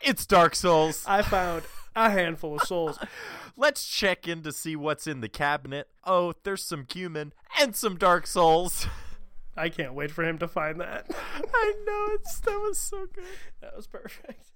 It's 0.00 0.26
Dark 0.26 0.54
Souls. 0.54 1.04
I 1.08 1.22
found 1.22 1.64
a 1.96 2.08
handful 2.08 2.54
of 2.54 2.62
souls. 2.62 3.00
Let's 3.56 3.84
check 3.84 4.28
in 4.28 4.42
to 4.42 4.52
see 4.52 4.76
what's 4.76 5.08
in 5.08 5.20
the 5.20 5.28
cabinet. 5.28 5.88
Oh, 6.04 6.34
there's 6.44 6.62
some 6.62 6.84
cumin 6.84 7.32
and 7.60 7.74
some 7.74 7.96
Dark 7.96 8.28
Souls. 8.28 8.86
I 9.58 9.68
can't 9.68 9.94
wait 9.94 10.10
for 10.10 10.24
him 10.24 10.38
to 10.38 10.48
find 10.48 10.80
that. 10.80 11.06
I 11.54 11.74
know 11.86 12.14
it's 12.14 12.40
that 12.40 12.58
was 12.58 12.78
so 12.78 13.06
good. 13.12 13.24
That 13.60 13.76
was 13.76 13.86
perfect. 13.86 14.52